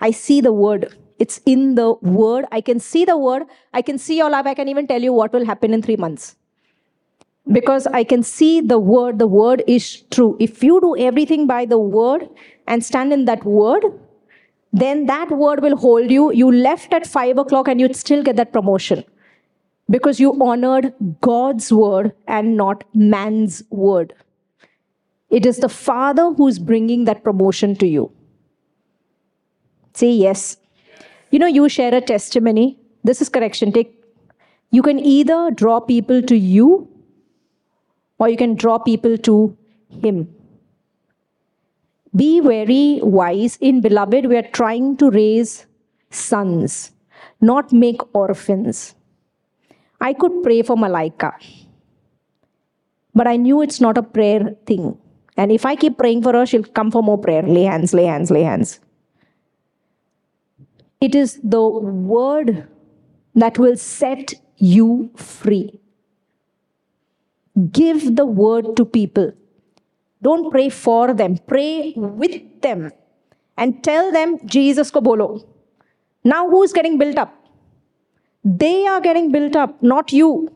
I 0.00 0.12
see 0.12 0.40
the 0.40 0.52
word. 0.52 0.96
It's 1.18 1.40
in 1.44 1.74
the 1.74 1.94
word. 1.94 2.44
I 2.52 2.60
can 2.60 2.78
see 2.78 3.04
the 3.04 3.16
word. 3.18 3.42
I 3.74 3.82
can 3.82 3.98
see 3.98 4.16
your 4.16 4.30
life. 4.30 4.46
I 4.46 4.54
can 4.54 4.68
even 4.68 4.86
tell 4.86 5.02
you 5.02 5.12
what 5.12 5.32
will 5.32 5.44
happen 5.44 5.74
in 5.74 5.82
three 5.82 5.96
months. 5.96 6.36
Because 7.50 7.88
I 7.88 8.04
can 8.04 8.22
see 8.22 8.60
the 8.60 8.78
word. 8.78 9.18
The 9.18 9.26
word 9.26 9.64
is 9.66 10.02
true. 10.12 10.36
If 10.38 10.62
you 10.62 10.80
do 10.80 10.96
everything 10.96 11.48
by 11.48 11.64
the 11.64 11.78
word 11.78 12.28
and 12.68 12.84
stand 12.84 13.12
in 13.12 13.24
that 13.24 13.44
word, 13.44 13.84
then 14.72 15.06
that 15.06 15.30
word 15.30 15.62
will 15.62 15.76
hold 15.76 16.10
you. 16.10 16.32
You 16.32 16.52
left 16.52 16.92
at 16.92 17.08
five 17.08 17.38
o'clock 17.38 17.66
and 17.66 17.80
you'd 17.80 17.96
still 17.96 18.22
get 18.22 18.36
that 18.36 18.52
promotion 18.52 19.02
because 19.90 20.20
you 20.20 20.40
honored 20.40 20.92
God's 21.22 21.72
word 21.72 22.12
and 22.28 22.56
not 22.56 22.84
man's 22.94 23.64
word. 23.70 24.14
It 25.36 25.44
is 25.44 25.58
the 25.58 25.68
Father 25.68 26.30
who's 26.32 26.58
bringing 26.58 27.04
that 27.04 27.22
promotion 27.22 27.76
to 27.80 27.86
you. 27.86 28.10
Say 29.92 30.12
yes. 30.12 30.56
You 31.30 31.38
know, 31.38 31.46
you 31.46 31.68
share 31.68 31.94
a 31.94 32.00
testimony. 32.00 32.78
This 33.04 33.20
is 33.20 33.28
correction. 33.28 33.70
Take 33.72 33.92
you 34.70 34.82
can 34.82 34.98
either 34.98 35.50
draw 35.50 35.78
people 35.80 36.22
to 36.22 36.36
you 36.36 36.88
or 38.18 38.30
you 38.30 38.36
can 38.38 38.54
draw 38.54 38.78
people 38.78 39.18
to 39.28 39.36
him. 40.06 40.26
Be 42.24 42.40
very 42.40 43.00
wise. 43.02 43.58
In 43.60 43.80
beloved, 43.82 44.26
we 44.26 44.36
are 44.36 44.50
trying 44.60 44.96
to 44.98 45.10
raise 45.10 45.66
sons, 46.10 46.92
not 47.40 47.72
make 47.72 48.00
orphans. 48.14 48.94
I 50.00 50.14
could 50.14 50.42
pray 50.42 50.62
for 50.62 50.76
Malaika. 50.76 51.32
But 53.14 53.26
I 53.26 53.36
knew 53.36 53.60
it's 53.60 53.82
not 53.82 53.98
a 53.98 54.02
prayer 54.02 54.56
thing. 54.64 54.96
And 55.36 55.52
if 55.52 55.66
I 55.66 55.76
keep 55.76 55.98
praying 55.98 56.22
for 56.22 56.32
her, 56.32 56.46
she'll 56.46 56.62
come 56.62 56.90
for 56.90 57.02
more 57.02 57.18
prayer. 57.18 57.42
Lay 57.42 57.64
hands, 57.64 57.92
lay 57.92 58.04
hands, 58.04 58.30
lay 58.30 58.42
hands. 58.42 58.80
It 61.00 61.14
is 61.14 61.38
the 61.42 61.62
word 61.62 62.66
that 63.34 63.58
will 63.58 63.76
set 63.76 64.34
you 64.56 65.10
free. 65.14 65.78
Give 67.70 68.16
the 68.16 68.24
word 68.24 68.76
to 68.76 68.84
people. 68.84 69.32
Don't 70.22 70.50
pray 70.50 70.70
for 70.70 71.12
them, 71.12 71.38
pray 71.46 71.92
with 71.96 72.62
them 72.62 72.90
and 73.56 73.82
tell 73.82 74.12
them, 74.12 74.38
Jesus 74.46 74.90
ko 74.90 75.00
bolo. 75.00 75.44
Now, 76.24 76.48
who's 76.48 76.72
getting 76.72 76.98
built 76.98 77.16
up? 77.16 77.32
They 78.44 78.86
are 78.86 79.00
getting 79.00 79.32
built 79.32 79.56
up, 79.56 79.82
not 79.82 80.12
you. 80.12 80.52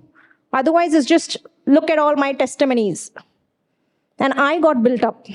Otherwise, 0.52 0.94
it's 0.94 1.06
just 1.06 1.36
look 1.66 1.90
at 1.90 1.98
all 1.98 2.16
my 2.16 2.32
testimonies. 2.32 3.10
And 4.20 4.34
I 4.34 4.60
got 4.60 4.82
built 4.82 5.02
up. 5.02 5.26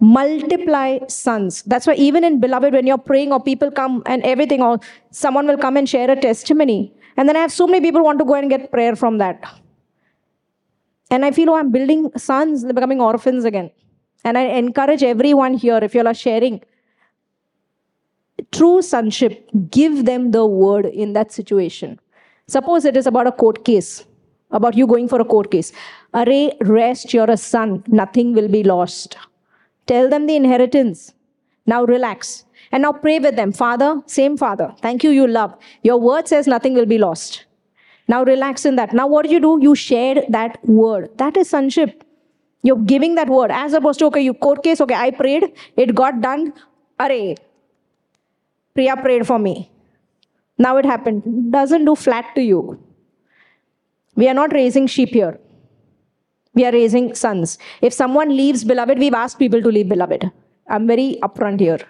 Multiply 0.00 0.98
sons. 1.08 1.62
That's 1.62 1.86
why, 1.86 1.94
even 1.94 2.24
in 2.24 2.40
beloved, 2.40 2.74
when 2.74 2.86
you're 2.86 2.98
praying, 2.98 3.32
or 3.32 3.42
people 3.42 3.70
come 3.70 4.02
and 4.04 4.22
everything, 4.24 4.60
or 4.60 4.80
someone 5.10 5.46
will 5.46 5.56
come 5.56 5.76
and 5.78 5.88
share 5.88 6.10
a 6.10 6.20
testimony, 6.20 6.92
and 7.16 7.28
then 7.28 7.36
I 7.36 7.40
have 7.40 7.52
so 7.52 7.66
many 7.66 7.80
people 7.80 8.02
want 8.02 8.18
to 8.18 8.24
go 8.24 8.34
and 8.34 8.50
get 8.50 8.70
prayer 8.70 8.96
from 8.96 9.18
that. 9.18 9.42
And 11.10 11.24
I 11.24 11.30
feel, 11.30 11.48
oh, 11.50 11.54
I'm 11.54 11.70
building 11.70 12.10
sons, 12.16 12.62
they're 12.62 12.74
becoming 12.74 13.00
orphans 13.00 13.44
again. 13.44 13.70
And 14.24 14.36
I 14.36 14.42
encourage 14.42 15.02
everyone 15.02 15.54
here, 15.54 15.78
if 15.82 15.94
you 15.94 16.00
all 16.00 16.08
are 16.08 16.14
sharing 16.14 16.62
true 18.50 18.82
sonship, 18.82 19.48
give 19.70 20.06
them 20.06 20.32
the 20.32 20.44
word 20.44 20.86
in 20.86 21.12
that 21.12 21.30
situation. 21.30 22.00
Suppose 22.48 22.84
it 22.84 22.96
is 22.96 23.06
about 23.06 23.26
a 23.26 23.32
court 23.32 23.64
case, 23.64 24.04
about 24.54 24.74
you 24.74 24.86
going 24.86 25.08
for 25.08 25.20
a 25.20 25.24
court 25.24 25.50
case. 25.50 25.72
Array, 26.14 26.52
rest, 26.62 27.12
you're 27.12 27.30
a 27.30 27.36
son, 27.36 27.84
nothing 27.88 28.32
will 28.32 28.48
be 28.48 28.62
lost. 28.64 29.18
Tell 29.86 30.08
them 30.08 30.26
the 30.26 30.36
inheritance. 30.36 31.12
Now 31.66 31.84
relax. 31.84 32.44
And 32.72 32.82
now 32.82 32.92
pray 32.92 33.18
with 33.18 33.36
them. 33.36 33.52
Father, 33.52 34.00
same 34.06 34.36
Father, 34.36 34.74
thank 34.80 35.04
you, 35.04 35.10
you 35.10 35.26
love. 35.26 35.54
Your 35.82 35.98
word 35.98 36.26
says 36.28 36.46
nothing 36.46 36.74
will 36.74 36.86
be 36.86 36.98
lost. 36.98 37.44
Now 38.08 38.24
relax 38.24 38.64
in 38.64 38.76
that. 38.76 38.92
Now 38.92 39.06
what 39.06 39.26
do 39.26 39.32
you 39.32 39.40
do? 39.40 39.58
You 39.60 39.74
shared 39.74 40.24
that 40.28 40.58
word. 40.66 41.10
That 41.18 41.36
is 41.36 41.50
sonship. 41.50 42.04
You're 42.62 42.78
giving 42.78 43.14
that 43.16 43.28
word 43.28 43.50
as 43.50 43.74
opposed 43.74 43.98
to, 43.98 44.06
okay, 44.06 44.22
you 44.22 44.34
court 44.34 44.62
case, 44.62 44.80
okay, 44.80 44.94
I 44.94 45.10
prayed, 45.10 45.52
it 45.76 45.94
got 45.94 46.20
done. 46.20 46.52
Array, 46.98 47.36
Priya 48.74 48.96
prayed 48.96 49.26
for 49.26 49.38
me. 49.38 49.70
Now 50.58 50.76
it 50.76 50.84
happened. 50.84 51.52
Doesn't 51.52 51.84
do 51.84 51.94
flat 51.94 52.34
to 52.34 52.42
you. 52.42 52.83
We 54.16 54.28
are 54.28 54.34
not 54.34 54.52
raising 54.52 54.86
sheep 54.86 55.10
here. 55.10 55.38
We 56.54 56.64
are 56.64 56.72
raising 56.72 57.14
sons. 57.14 57.58
If 57.82 57.92
someone 57.92 58.36
leaves 58.36 58.64
beloved, 58.64 58.98
we've 58.98 59.14
asked 59.14 59.38
people 59.38 59.60
to 59.60 59.68
leave 59.68 59.88
beloved. 59.88 60.30
I'm 60.68 60.86
very 60.86 61.18
upfront 61.22 61.60
here. 61.60 61.80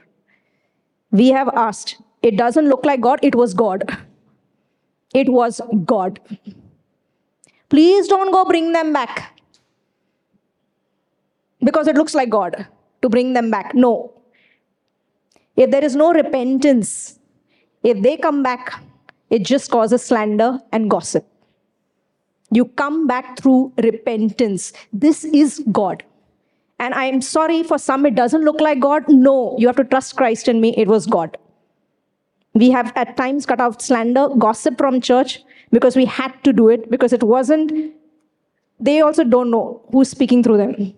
We 1.10 1.28
have 1.28 1.48
asked. 1.54 2.00
It 2.22 2.36
doesn't 2.38 2.68
look 2.68 2.84
like 2.84 3.00
God, 3.00 3.20
it 3.22 3.34
was 3.34 3.52
God. 3.52 3.84
It 5.14 5.28
was 5.28 5.60
God. 5.84 6.18
Please 7.68 8.08
don't 8.08 8.32
go 8.32 8.44
bring 8.44 8.72
them 8.72 8.92
back. 8.92 9.38
Because 11.62 11.86
it 11.86 11.96
looks 11.96 12.14
like 12.14 12.30
God 12.30 12.66
to 13.02 13.08
bring 13.08 13.32
them 13.34 13.50
back. 13.50 13.74
No. 13.74 14.12
If 15.56 15.70
there 15.70 15.84
is 15.84 15.94
no 15.94 16.12
repentance, 16.12 17.18
if 17.82 18.02
they 18.02 18.16
come 18.16 18.42
back, 18.42 18.80
it 19.30 19.44
just 19.44 19.70
causes 19.70 20.02
slander 20.02 20.58
and 20.72 20.90
gossip. 20.90 21.26
You 22.54 22.66
come 22.66 23.06
back 23.08 23.36
through 23.38 23.72
repentance. 23.82 24.72
This 24.92 25.24
is 25.24 25.62
God. 25.72 26.04
And 26.78 26.94
I'm 26.94 27.20
sorry 27.20 27.62
for 27.64 27.78
some, 27.78 28.06
it 28.06 28.14
doesn't 28.14 28.44
look 28.44 28.60
like 28.60 28.78
God. 28.80 29.04
No, 29.08 29.56
you 29.58 29.66
have 29.66 29.76
to 29.76 29.84
trust 29.84 30.16
Christ 30.16 30.46
in 30.46 30.60
me. 30.60 30.74
It 30.76 30.86
was 30.86 31.06
God. 31.06 31.36
We 32.54 32.70
have 32.70 32.92
at 32.94 33.16
times 33.16 33.44
cut 33.44 33.60
out 33.60 33.82
slander, 33.82 34.28
gossip 34.38 34.78
from 34.78 35.00
church 35.00 35.40
because 35.72 35.96
we 35.96 36.04
had 36.04 36.32
to 36.44 36.52
do 36.52 36.68
it 36.68 36.88
because 36.90 37.12
it 37.12 37.24
wasn't, 37.24 37.92
they 38.78 39.00
also 39.00 39.24
don't 39.24 39.50
know 39.50 39.84
who's 39.90 40.08
speaking 40.08 40.44
through 40.44 40.58
them. 40.58 40.94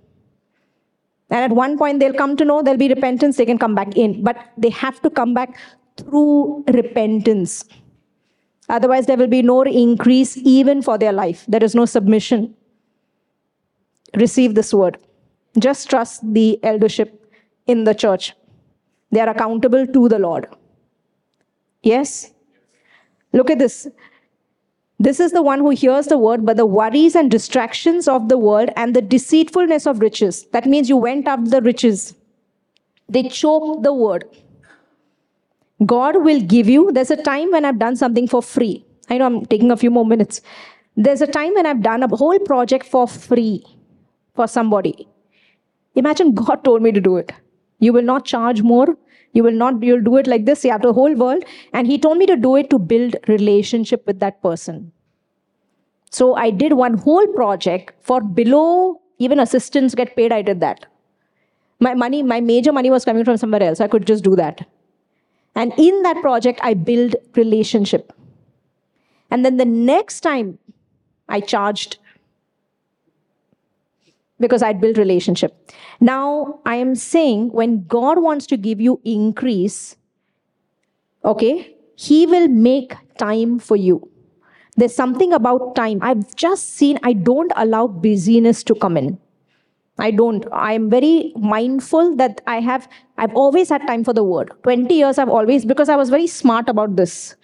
And 1.31 1.41
at 1.45 1.53
one 1.53 1.79
point, 1.79 2.01
they'll 2.01 2.13
come 2.13 2.37
to 2.37 2.45
know 2.45 2.63
there'll 2.63 2.79
be 2.79 2.89
repentance, 2.89 3.39
they 3.39 3.47
can 3.47 3.59
come 3.59 3.75
back 3.75 3.97
in. 3.97 4.23
But 4.23 4.37
they 4.59 4.71
have 4.71 5.01
to 5.01 5.11
come 5.11 5.33
back 5.33 5.59
through 5.97 6.65
repentance. 6.69 7.65
Otherwise, 8.69 9.07
there 9.07 9.17
will 9.17 9.27
be 9.29 9.43
no 9.43 9.63
increase 9.63 10.37
even 10.39 10.83
for 10.83 10.99
their 10.99 11.13
life. 11.13 11.45
There 11.47 11.63
is 11.63 11.75
no 11.75 11.85
submission. 11.85 12.55
Receive 14.15 14.55
this 14.55 14.75
word. 14.75 14.99
Just 15.59 15.89
trust 15.89 16.23
the 16.35 16.59
eldership 16.63 17.33
in 17.67 17.85
the 17.85 17.95
church. 17.95 18.35
They 19.11 19.21
are 19.21 19.29
accountable 19.29 19.87
to 19.87 20.09
the 20.09 20.19
Lord. 20.19 20.49
Yes? 21.83 22.33
Look 23.33 23.51
at 23.51 23.59
this. 23.59 23.87
This 24.99 25.21
is 25.21 25.33
the 25.33 25.43
one 25.43 25.61
who 25.61 25.71
hears 25.71 26.07
the 26.07 26.19
word, 26.19 26.47
but 26.47 26.57
the 26.57 26.67
worries 26.67 27.15
and 27.15 27.31
distractions 27.31 28.09
of 28.09 28.29
the 28.29 28.39
world 28.39 28.71
and 28.77 28.97
the 28.97 29.03
deceitfulness 29.03 29.87
of 29.87 30.01
riches. 30.01 30.47
That 30.53 30.67
means 30.67 30.89
you 30.89 30.97
went 30.97 31.29
after 31.29 31.51
the 31.51 31.61
riches. 31.61 32.15
They 33.09 33.25
choke 33.25 33.83
the 33.83 33.93
word. 33.93 34.25
God 35.85 36.25
will 36.25 36.41
give 36.41 36.69
you. 36.69 36.91
There's 36.93 37.11
a 37.11 37.23
time 37.23 37.51
when 37.51 37.65
I've 37.65 37.79
done 37.79 37.97
something 37.97 38.27
for 38.27 38.43
free. 38.43 38.85
I 39.11 39.19
know 39.19 39.27
I'm 39.27 39.47
taking 39.47 39.71
a 39.71 39.77
few 39.77 39.91
more 39.91 40.07
minutes. 40.07 40.41
There's 40.97 41.21
a 41.21 41.27
time 41.27 41.53
when 41.55 41.67
I've 41.67 41.83
done 41.83 42.03
a 42.03 42.09
whole 42.09 42.39
project 42.39 42.87
for 42.87 43.07
free 43.07 43.65
for 44.35 44.47
somebody. 44.47 45.07
Imagine 45.95 46.35
God 46.35 46.65
told 46.65 46.83
me 46.83 46.93
to 46.93 47.01
do 47.01 47.17
it. 47.17 47.33
You 47.79 47.93
will 47.93 48.03
not 48.03 48.25
charge 48.25 48.63
more. 48.63 48.97
You 49.33 49.43
will 49.43 49.53
not, 49.53 49.83
you'll 49.83 50.03
do 50.03 50.17
it 50.17 50.27
like 50.27 50.47
this. 50.47 50.65
You 50.65 50.73
have 50.73 50.81
the 50.81 50.95
whole 50.95 51.15
world. 51.15 51.45
And 51.75 51.87
He 51.87 51.99
told 51.99 52.17
me 52.17 52.27
to 52.27 52.37
do 52.37 52.57
it 52.57 52.71
to 52.71 52.79
build 52.79 53.17
relationship 53.29 54.07
with 54.07 54.19
that 54.21 54.43
person. 54.43 54.93
So 56.11 56.35
I 56.37 56.51
did 56.51 56.73
one 56.73 56.97
whole 56.97 57.27
project 57.35 57.93
for 58.01 58.23
below 58.23 59.01
even 59.19 59.39
assistants 59.39 59.95
get 59.95 60.17
paid. 60.17 60.33
I 60.33 60.41
did 60.43 60.61
that. 60.61 60.87
My 61.81 61.93
money, 61.93 62.23
my 62.23 62.41
major 62.41 62.73
money 62.73 62.91
was 62.91 63.05
coming 63.05 63.25
from 63.25 63.37
somewhere 63.37 63.63
else. 63.63 63.81
I 63.81 63.89
could 63.89 64.07
just 64.07 64.25
do 64.25 64.37
that. 64.37 64.67
And 65.57 65.73
in 65.79 66.03
that 66.03 66.21
project, 66.21 66.61
I 66.63 66.75
build 66.75 67.17
relationship. 67.35 68.13
And 69.31 69.45
then 69.45 69.57
the 69.57 69.65
next 69.65 70.21
time 70.21 70.59
I 71.29 71.41
charged 71.41 71.99
because 74.39 74.63
I'd 74.63 74.81
built 74.81 74.99
relationship. 74.99 75.73
Now 75.99 76.61
I 76.67 76.77
am 76.77 76.95
saying 76.95 77.53
when 77.53 77.87
God 77.87 78.23
wants 78.23 78.47
to 78.49 78.57
give 78.57 78.81
you 78.81 79.01
increase, 79.05 79.97
okay, 81.25 81.75
He 81.97 82.27
will 82.27 82.49
make 82.49 82.95
time 83.19 83.59
for 83.59 83.77
you. 83.77 84.11
There's 84.77 84.95
something 84.95 85.33
about 85.33 85.75
time. 85.75 86.01
I've 86.03 86.37
just 86.37 86.75
seen 86.75 86.99
I 87.03 87.15
don't 87.15 87.51
allow 87.57 87.87
busyness 87.87 88.63
to 88.65 88.75
come 88.75 88.99
in. 88.99 89.19
I 89.99 90.11
don't. 90.11 90.47
I'm 90.53 90.91
very 90.91 91.33
mindful 91.37 92.15
that 92.17 92.43
I 92.47 92.61
have, 92.61 92.89
I've 93.17 93.35
always 93.35 93.71
had 93.71 93.87
time 93.87 94.05
for 94.05 94.13
the 94.13 94.25
word. 94.25 94.53
20 94.63 94.95
years 94.95 95.19
I've 95.19 95.29
always, 95.29 95.65
because 95.65 95.89
I 95.89 95.97
was 95.97 96.11
very 96.11 96.27
smart 96.27 96.69
about 96.69 96.97
this. 96.97 97.35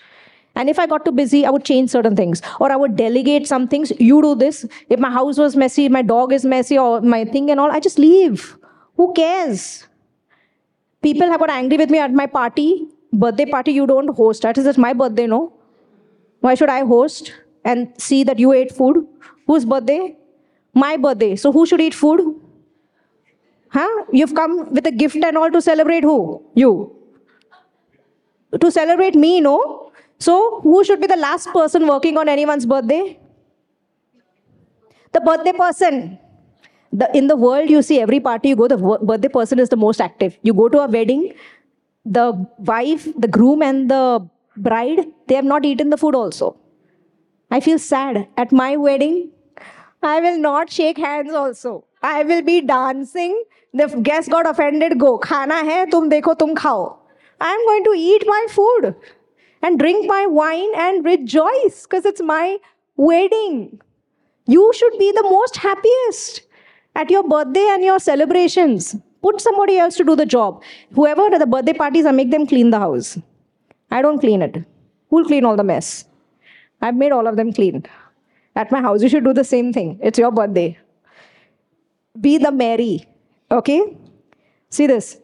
And 0.54 0.68
if 0.68 0.78
I 0.78 0.86
got 0.86 1.06
too 1.06 1.12
busy, 1.12 1.46
I 1.46 1.50
would 1.50 1.64
change 1.64 1.90
certain 1.90 2.14
things. 2.14 2.42
Or 2.60 2.70
I 2.70 2.76
would 2.76 2.96
delegate 2.96 3.46
some 3.46 3.68
things. 3.68 3.90
You 3.98 4.20
do 4.20 4.34
this. 4.34 4.66
If 4.90 5.00
my 5.00 5.10
house 5.10 5.38
was 5.38 5.56
messy, 5.56 5.88
my 5.88 6.02
dog 6.02 6.32
is 6.32 6.44
messy, 6.44 6.76
or 6.76 7.00
my 7.00 7.24
thing 7.24 7.50
and 7.50 7.58
all, 7.58 7.70
I 7.70 7.80
just 7.80 7.98
leave. 7.98 8.56
Who 8.96 9.14
cares? 9.14 9.86
People 11.00 11.28
have 11.28 11.40
got 11.40 11.48
angry 11.50 11.78
with 11.78 11.88
me 11.88 11.98
at 11.98 12.12
my 12.12 12.26
party. 12.26 12.86
Birthday 13.14 13.46
party 13.46 13.72
you 13.72 13.86
don't 13.86 14.14
host. 14.14 14.42
That 14.42 14.58
is 14.58 14.66
it's 14.66 14.76
my 14.76 14.92
birthday, 14.92 15.26
no? 15.26 15.54
Why 16.40 16.54
should 16.54 16.68
I 16.68 16.84
host 16.84 17.32
and 17.64 17.88
see 17.98 18.22
that 18.24 18.38
you 18.38 18.52
ate 18.52 18.72
food? 18.72 19.06
Whose 19.46 19.64
birthday? 19.64 20.16
My 20.74 20.96
birthday. 20.96 21.34
So 21.36 21.50
who 21.50 21.64
should 21.64 21.80
eat 21.80 21.94
food? 21.94 22.41
Huh? 23.72 24.04
You've 24.12 24.34
come 24.34 24.72
with 24.72 24.86
a 24.86 24.92
gift 24.92 25.16
and 25.16 25.36
all 25.36 25.50
to 25.50 25.62
celebrate 25.62 26.04
who? 26.04 26.44
You. 26.54 26.94
To 28.60 28.70
celebrate 28.70 29.14
me, 29.14 29.40
no? 29.40 29.90
So 30.18 30.60
who 30.60 30.84
should 30.84 31.00
be 31.00 31.06
the 31.06 31.16
last 31.16 31.48
person 31.52 31.86
working 31.86 32.18
on 32.18 32.28
anyone's 32.28 32.66
birthday? 32.66 33.18
The 35.12 35.20
birthday 35.20 35.52
person. 35.52 36.18
The, 36.92 37.10
in 37.16 37.26
the 37.26 37.36
world, 37.36 37.70
you 37.70 37.80
see 37.80 38.00
every 38.00 38.20
party 38.20 38.50
you 38.50 38.56
go, 38.56 38.68
the 38.68 38.76
birthday 38.76 39.28
person 39.28 39.58
is 39.58 39.70
the 39.70 39.76
most 39.76 40.00
active. 40.00 40.38
You 40.42 40.52
go 40.52 40.68
to 40.68 40.80
a 40.80 40.86
wedding, 40.86 41.32
the 42.04 42.46
wife, 42.58 43.08
the 43.16 43.28
groom, 43.28 43.62
and 43.62 43.90
the 43.90 44.28
bride, 44.56 45.06
they 45.26 45.34
have 45.34 45.46
not 45.46 45.64
eaten 45.64 45.88
the 45.88 45.96
food 45.96 46.14
also. 46.14 46.56
I 47.50 47.60
feel 47.60 47.78
sad. 47.78 48.28
At 48.36 48.52
my 48.52 48.76
wedding, 48.76 49.30
I 50.02 50.20
will 50.20 50.38
not 50.38 50.70
shake 50.70 50.98
hands 50.98 51.32
also. 51.32 51.86
I 52.02 52.22
will 52.24 52.42
be 52.42 52.60
dancing. 52.60 53.42
The 53.74 53.86
guest 54.02 54.30
got 54.30 54.48
offended, 54.48 54.98
go. 54.98 55.18
Khana 55.18 55.64
hai, 55.64 55.86
tum 55.86 56.10
dekho, 56.10 56.38
tum 56.38 56.54
khao. 56.54 56.96
I 57.40 57.50
am 57.52 57.64
going 57.66 57.84
to 57.84 57.94
eat 57.96 58.24
my 58.26 58.46
food 58.50 58.94
and 59.62 59.78
drink 59.78 60.06
my 60.06 60.26
wine 60.26 60.70
and 60.76 61.04
rejoice 61.04 61.82
because 61.82 62.04
it's 62.04 62.20
my 62.20 62.58
wedding. 62.96 63.80
You 64.46 64.72
should 64.74 64.98
be 64.98 65.12
the 65.12 65.22
most 65.22 65.56
happiest 65.56 66.42
at 66.94 67.10
your 67.10 67.22
birthday 67.26 67.66
and 67.70 67.82
your 67.82 67.98
celebrations. 67.98 68.96
Put 69.22 69.40
somebody 69.40 69.78
else 69.78 69.96
to 69.96 70.04
do 70.04 70.16
the 70.16 70.26
job. 70.26 70.62
Whoever 70.94 71.26
at 71.26 71.38
the 71.38 71.46
birthday 71.46 71.72
parties, 71.72 72.04
I 72.06 72.10
make 72.10 72.30
them 72.30 72.46
clean 72.46 72.70
the 72.70 72.78
house. 72.78 73.18
I 73.90 74.02
don't 74.02 74.18
clean 74.18 74.42
it. 74.42 74.64
Who'll 75.10 75.24
clean 75.24 75.44
all 75.44 75.56
the 75.56 75.64
mess? 75.64 76.04
I've 76.80 76.96
made 76.96 77.12
all 77.12 77.26
of 77.26 77.36
them 77.36 77.52
clean. 77.52 77.84
At 78.56 78.70
my 78.72 78.80
house, 78.80 79.02
you 79.02 79.08
should 79.08 79.24
do 79.24 79.32
the 79.32 79.44
same 79.44 79.72
thing. 79.72 79.98
It's 80.02 80.18
your 80.18 80.32
birthday. 80.32 80.78
be 82.20 82.38
the 82.38 82.52
Mary. 82.52 83.06
Okay? 83.52 83.96
See 84.70 84.86
this. 84.86 85.18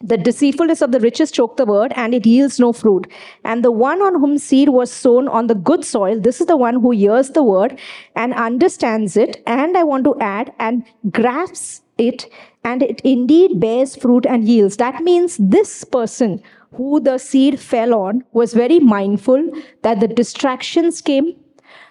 The 0.00 0.18
deceitfulness 0.18 0.82
of 0.82 0.92
the 0.92 1.00
riches 1.00 1.30
choke 1.30 1.56
the 1.56 1.64
word, 1.64 1.92
and 1.96 2.12
it 2.12 2.26
yields 2.26 2.60
no 2.60 2.74
fruit. 2.74 3.06
And 3.44 3.64
the 3.64 3.70
one 3.70 4.02
on 4.02 4.20
whom 4.20 4.36
seed 4.36 4.68
was 4.68 4.92
sown 4.92 5.28
on 5.28 5.46
the 5.46 5.54
good 5.54 5.82
soil, 5.82 6.20
this 6.20 6.40
is 6.42 6.46
the 6.46 6.58
one 6.58 6.80
who 6.80 6.90
hears 6.90 7.30
the 7.30 7.42
word 7.42 7.78
and 8.14 8.34
understands 8.34 9.16
it. 9.16 9.42
And 9.46 9.78
I 9.78 9.84
want 9.84 10.04
to 10.04 10.14
add, 10.20 10.52
and 10.58 10.84
grasps 11.10 11.80
it, 11.96 12.26
and 12.64 12.82
it 12.82 13.00
indeed 13.02 13.60
bears 13.60 13.96
fruit 13.96 14.26
and 14.26 14.46
yields. 14.46 14.76
That 14.76 15.02
means 15.02 15.38
this 15.38 15.84
person 15.84 16.42
who 16.72 17.00
the 17.00 17.16
seed 17.16 17.58
fell 17.60 17.94
on 17.94 18.24
was 18.32 18.52
very 18.52 18.80
mindful 18.80 19.48
that 19.82 20.00
the 20.00 20.08
distractions 20.08 21.00
came, 21.00 21.34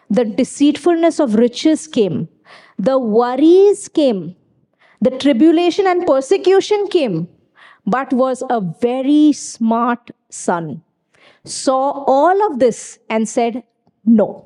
the 0.10 0.26
deceitfulness 0.26 1.20
of 1.20 1.36
riches 1.36 1.88
came, 1.88 2.28
the 2.78 3.00
worries 3.00 3.88
came, 3.88 4.36
the 5.04 5.12
tribulation 5.18 5.86
and 5.86 6.08
persecution 6.08 6.88
came, 6.88 7.28
but 7.86 8.14
was 8.14 8.42
a 8.50 8.62
very 8.62 9.34
smart 9.34 10.12
son. 10.30 10.82
Saw 11.44 12.04
all 12.08 12.46
of 12.52 12.60
this 12.60 13.00
and 13.10 13.28
said, 13.28 13.64
No. 14.06 14.46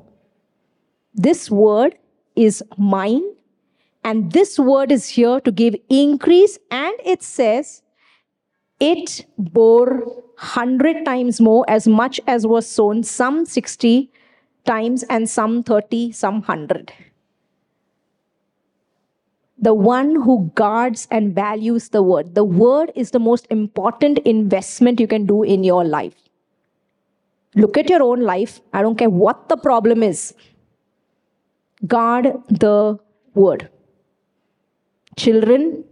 This 1.14 1.50
word 1.50 1.96
is 2.34 2.62
mine, 2.76 3.22
and 4.02 4.32
this 4.32 4.58
word 4.58 4.90
is 4.90 5.08
here 5.08 5.40
to 5.40 5.52
give 5.52 5.76
increase, 5.88 6.58
and 6.70 6.94
it 7.04 7.22
says, 7.22 7.82
it 8.80 9.26
bore 9.36 9.98
100 10.38 11.04
times 11.04 11.40
more, 11.40 11.64
as 11.68 11.88
much 11.88 12.20
as 12.26 12.46
was 12.46 12.68
sown, 12.68 13.02
some 13.02 13.44
60 13.44 14.10
times, 14.64 15.02
and 15.04 15.28
some 15.28 15.62
30, 15.62 16.12
some 16.12 16.34
100. 16.34 16.92
The 19.60 19.74
one 19.74 20.14
who 20.14 20.50
guards 20.54 21.08
and 21.10 21.34
values 21.34 21.88
the 21.88 22.02
word. 22.02 22.34
The 22.34 22.44
word 22.44 22.92
is 22.94 23.10
the 23.10 23.18
most 23.18 23.46
important 23.50 24.18
investment 24.20 25.00
you 25.00 25.08
can 25.08 25.26
do 25.26 25.42
in 25.42 25.64
your 25.64 25.84
life. 25.84 26.14
Look 27.56 27.76
at 27.76 27.90
your 27.90 28.02
own 28.02 28.20
life. 28.20 28.60
I 28.72 28.82
don't 28.82 28.96
care 28.96 29.10
what 29.10 29.48
the 29.48 29.56
problem 29.56 30.02
is. 30.02 30.34
Guard 31.86 32.32
the 32.48 32.98
word. 33.34 33.68
Children, 35.16 35.84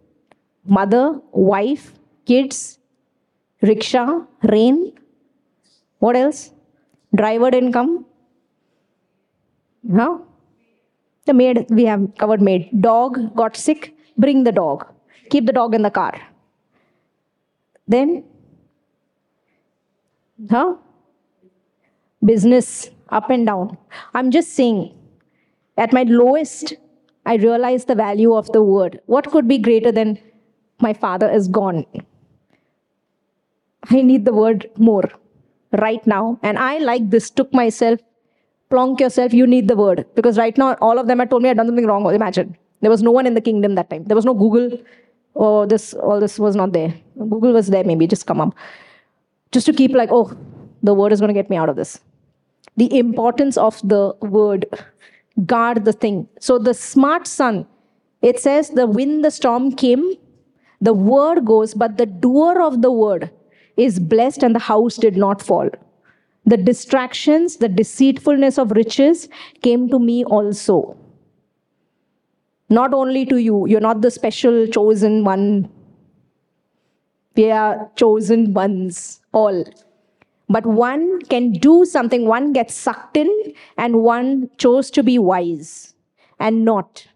mother, 0.64 1.20
wife, 1.32 1.92
kids, 2.24 2.78
rickshaw, 3.62 4.26
rain. 4.42 4.92
What 5.98 6.14
else? 6.14 6.52
Driver 7.14 7.50
didn't 7.50 7.72
come. 7.72 8.04
Huh? 9.92 10.18
The 11.26 11.34
maid, 11.34 11.66
we 11.70 11.84
have 11.84 12.08
covered 12.18 12.40
maid. 12.40 12.70
Dog 12.80 13.34
got 13.34 13.56
sick, 13.56 13.96
bring 14.16 14.44
the 14.44 14.52
dog. 14.52 14.86
Keep 15.30 15.46
the 15.46 15.52
dog 15.52 15.74
in 15.74 15.82
the 15.82 15.90
car. 15.90 16.20
Then, 17.88 18.24
huh? 20.50 20.76
Business 22.24 22.90
up 23.10 23.30
and 23.30 23.46
down. 23.46 23.76
I'm 24.14 24.30
just 24.30 24.54
saying, 24.54 24.94
at 25.76 25.92
my 25.92 26.04
lowest, 26.04 26.74
I 27.24 27.34
realized 27.36 27.88
the 27.88 27.94
value 27.94 28.34
of 28.34 28.50
the 28.52 28.62
word. 28.62 29.00
What 29.06 29.30
could 29.30 29.48
be 29.48 29.58
greater 29.58 29.92
than 29.92 30.18
my 30.80 30.92
father 30.92 31.28
is 31.30 31.48
gone? 31.48 31.84
I 33.90 34.02
need 34.02 34.24
the 34.24 34.32
word 34.32 34.70
more 34.76 35.04
right 35.72 36.04
now. 36.06 36.38
And 36.42 36.58
I, 36.58 36.78
like 36.78 37.10
this, 37.10 37.30
took 37.30 37.52
myself, 37.52 38.00
plonk 38.70 39.00
yourself, 39.00 39.32
you 39.32 39.46
need 39.46 39.68
the 39.68 39.76
word. 39.76 40.06
Because 40.14 40.38
right 40.38 40.56
now, 40.56 40.74
all 40.80 40.98
of 40.98 41.06
them 41.06 41.18
had 41.18 41.30
told 41.30 41.42
me 41.42 41.50
I'd 41.50 41.56
done 41.56 41.66
something 41.66 41.86
wrong. 41.86 42.12
Imagine. 42.14 42.56
There 42.80 42.90
was 42.90 43.02
no 43.02 43.10
one 43.10 43.26
in 43.26 43.34
the 43.34 43.40
kingdom 43.40 43.74
that 43.74 43.90
time. 43.90 44.04
There 44.04 44.16
was 44.16 44.24
no 44.24 44.34
Google. 44.34 44.78
Oh, 45.34 45.66
this, 45.66 45.94
all 45.94 46.20
this 46.20 46.38
was 46.38 46.56
not 46.56 46.72
there. 46.72 46.94
Google 47.18 47.52
was 47.52 47.68
there, 47.68 47.84
maybe, 47.84 48.06
just 48.06 48.26
come 48.26 48.40
up. 48.40 48.54
Just 49.52 49.66
to 49.66 49.72
keep 49.72 49.92
like, 49.92 50.08
oh, 50.12 50.36
the 50.82 50.94
word 50.94 51.12
is 51.12 51.20
going 51.20 51.28
to 51.28 51.34
get 51.34 51.50
me 51.50 51.56
out 51.56 51.68
of 51.68 51.76
this. 51.76 52.00
The 52.76 52.98
importance 52.98 53.56
of 53.56 53.80
the 53.86 54.14
word. 54.20 54.66
Guard 55.44 55.84
the 55.84 55.92
thing. 55.92 56.28
So 56.40 56.58
the 56.58 56.72
smart 56.72 57.26
son, 57.26 57.66
it 58.22 58.40
says, 58.40 58.70
the 58.70 58.86
wind, 58.86 59.22
the 59.24 59.30
storm 59.30 59.72
came, 59.72 60.14
the 60.80 60.94
word 60.94 61.44
goes, 61.44 61.74
but 61.74 61.98
the 61.98 62.06
doer 62.06 62.62
of 62.62 62.80
the 62.80 62.90
word 62.90 63.30
is 63.76 63.98
blessed 63.98 64.42
and 64.42 64.54
the 64.54 64.58
house 64.60 64.96
did 64.96 65.16
not 65.16 65.42
fall. 65.42 65.68
The 66.46 66.56
distractions, 66.56 67.56
the 67.56 67.68
deceitfulness 67.68 68.56
of 68.56 68.70
riches 68.70 69.28
came 69.62 69.88
to 69.88 69.98
me 69.98 70.24
also. 70.24 70.96
Not 72.68 72.94
only 72.94 73.26
to 73.26 73.36
you, 73.36 73.66
you're 73.66 73.80
not 73.80 74.00
the 74.00 74.12
special 74.12 74.66
chosen 74.68 75.24
one. 75.24 75.68
We 77.34 77.50
are 77.50 77.90
chosen 77.96 78.54
ones, 78.54 79.20
all. 79.32 79.64
But 80.48 80.64
one 80.64 81.20
can 81.22 81.50
do 81.52 81.84
something, 81.84 82.26
one 82.26 82.52
gets 82.52 82.74
sucked 82.74 83.16
in, 83.16 83.28
and 83.76 84.02
one 84.02 84.48
chose 84.56 84.90
to 84.92 85.02
be 85.02 85.18
wise 85.18 85.94
and 86.38 86.64
not. 86.64 87.08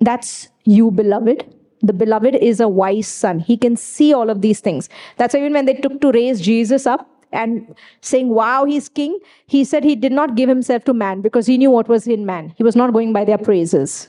That's 0.00 0.48
you, 0.64 0.90
beloved. 0.90 1.54
The 1.80 1.92
beloved 1.94 2.34
is 2.34 2.60
a 2.60 2.68
wise 2.68 3.08
son. 3.08 3.38
He 3.38 3.56
can 3.56 3.76
see 3.76 4.12
all 4.12 4.28
of 4.28 4.42
these 4.42 4.60
things. 4.60 4.88
That's 5.16 5.32
why 5.32 5.40
even 5.40 5.54
when 5.54 5.64
they 5.64 5.74
took 5.74 6.00
to 6.02 6.10
raise 6.12 6.40
Jesus 6.40 6.86
up 6.86 7.17
and 7.32 7.74
saying, 8.00 8.28
Wow, 8.28 8.64
he's 8.64 8.88
king, 8.88 9.18
he 9.46 9.64
said 9.64 9.84
he 9.84 9.96
did 9.96 10.12
not 10.12 10.34
give 10.34 10.48
himself 10.48 10.84
to 10.84 10.94
man 10.94 11.20
because 11.20 11.46
he 11.46 11.58
knew 11.58 11.70
what 11.70 11.88
was 11.88 12.06
in 12.06 12.26
man. 12.26 12.52
He 12.56 12.62
was 12.62 12.76
not 12.76 12.92
going 12.92 13.12
by 13.12 13.24
their 13.24 13.38
praises. 13.38 14.08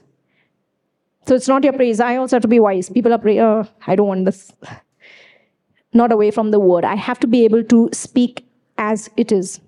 So 1.25 1.35
it's 1.35 1.47
not 1.47 1.63
your 1.63 1.73
praise. 1.73 1.99
I 1.99 2.15
also 2.15 2.37
have 2.37 2.41
to 2.41 2.47
be 2.47 2.59
wise. 2.59 2.89
People 2.89 3.13
are 3.13 3.17
praying, 3.17 3.39
oh, 3.39 3.59
uh, 3.59 3.65
I 3.85 3.95
don't 3.95 4.07
want 4.07 4.25
this. 4.25 4.51
Not 5.93 6.11
away 6.11 6.31
from 6.31 6.51
the 6.51 6.59
word. 6.59 6.85
I 6.85 6.95
have 6.95 7.19
to 7.19 7.27
be 7.27 7.43
able 7.45 7.63
to 7.63 7.89
speak 7.93 8.45
as 8.77 9.09
it 9.17 9.31
is. 9.31 9.59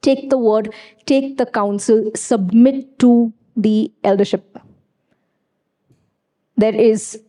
Take 0.00 0.30
the 0.30 0.38
word, 0.38 0.72
take 1.06 1.38
the 1.38 1.46
counsel, 1.46 2.10
submit 2.14 2.98
to 3.00 3.32
the 3.56 3.92
eldership 4.04 4.58
there 6.56 6.74
is 6.74 7.20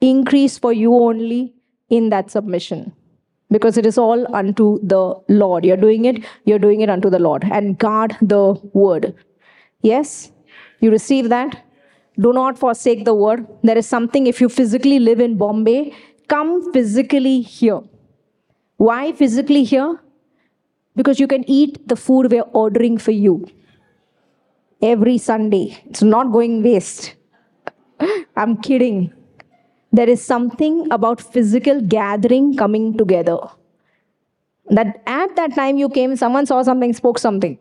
increase 0.00 0.58
for 0.58 0.72
you 0.72 0.94
only 0.94 1.54
in 1.88 2.10
that 2.10 2.30
submission 2.30 2.92
because 3.52 3.76
it 3.76 3.86
is 3.86 3.98
all 3.98 4.26
unto 4.34 4.78
the 4.82 5.14
Lord. 5.28 5.64
You're 5.64 5.76
doing 5.76 6.06
it, 6.06 6.24
you're 6.44 6.58
doing 6.58 6.80
it 6.80 6.90
unto 6.90 7.10
the 7.10 7.18
Lord. 7.18 7.44
And 7.50 7.78
guard 7.78 8.16
the 8.20 8.54
word. 8.72 9.14
Yes? 9.82 10.32
You 10.80 10.90
receive 10.90 11.28
that? 11.28 11.64
Do 12.18 12.32
not 12.32 12.58
forsake 12.58 13.04
the 13.04 13.14
word. 13.14 13.46
There 13.62 13.78
is 13.78 13.86
something, 13.86 14.26
if 14.26 14.40
you 14.40 14.48
physically 14.48 14.98
live 14.98 15.20
in 15.20 15.36
Bombay, 15.36 15.94
come 16.28 16.72
physically 16.72 17.40
here. 17.40 17.80
Why 18.76 19.12
physically 19.12 19.64
here? 19.64 20.00
Because 20.96 21.20
you 21.20 21.26
can 21.26 21.48
eat 21.48 21.88
the 21.88 21.96
food 21.96 22.30
we're 22.30 22.50
ordering 22.52 22.98
for 22.98 23.12
you 23.12 23.46
every 24.82 25.18
Sunday. 25.18 25.82
It's 25.86 26.02
not 26.02 26.32
going 26.32 26.62
waste. 26.62 27.14
I'm 28.36 28.56
kidding. 28.60 29.12
There 29.92 30.08
is 30.08 30.22
something 30.24 30.90
about 30.90 31.20
physical 31.20 31.80
gathering 31.80 32.56
coming 32.56 32.96
together. 32.96 33.38
That 34.70 35.02
at 35.06 35.36
that 35.36 35.54
time 35.54 35.76
you 35.76 35.88
came, 35.88 36.16
someone 36.16 36.46
saw 36.46 36.62
something, 36.62 36.92
spoke 36.92 37.18
something. 37.18 37.58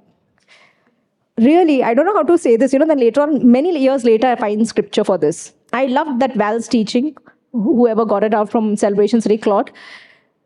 Really, 1.38 1.84
I 1.84 1.94
don't 1.94 2.06
know 2.06 2.14
how 2.14 2.24
to 2.24 2.38
say 2.38 2.56
this. 2.56 2.72
You 2.72 2.80
know, 2.80 2.86
then 2.86 3.00
later 3.00 3.22
on, 3.22 3.52
many 3.52 3.78
years 3.78 4.04
later, 4.04 4.28
I 4.28 4.36
find 4.36 4.68
scripture 4.68 5.04
for 5.04 5.18
this. 5.18 5.54
I 5.74 5.88
loved 5.88 6.20
that 6.22 6.36
Val's 6.36 6.68
teaching, 6.68 7.16
whoever 7.52 8.06
got 8.06 8.24
it 8.24 8.34
out 8.34 8.50
from 8.52 8.76
Celebrations 8.76 9.26
Ray 9.26 9.38
Claude, 9.38 9.72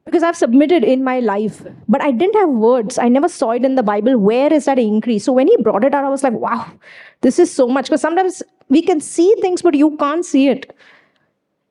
because 0.05 0.23
I've 0.23 0.37
submitted 0.37 0.83
in 0.83 1.03
my 1.03 1.19
life, 1.19 1.61
but 1.89 2.01
I 2.01 2.11
didn't 2.11 2.35
have 2.35 2.49
words. 2.49 2.97
I 2.97 3.09
never 3.09 3.27
saw 3.27 3.51
it 3.51 3.65
in 3.65 3.75
the 3.75 3.83
Bible. 3.83 4.17
Where 4.17 4.53
is 4.53 4.65
that 4.65 4.79
increase? 4.79 5.23
So 5.25 5.33
when 5.33 5.47
he 5.47 5.57
brought 5.57 5.83
it 5.83 5.93
out, 5.93 6.05
I 6.05 6.09
was 6.09 6.23
like, 6.23 6.33
wow, 6.33 6.71
this 7.21 7.39
is 7.39 7.51
so 7.51 7.67
much. 7.67 7.85
Because 7.85 8.01
sometimes 8.01 8.41
we 8.69 8.81
can 8.81 9.01
see 9.01 9.35
things, 9.41 9.61
but 9.61 9.73
you 9.73 9.97
can't 9.97 10.23
see 10.23 10.47
it. 10.47 10.75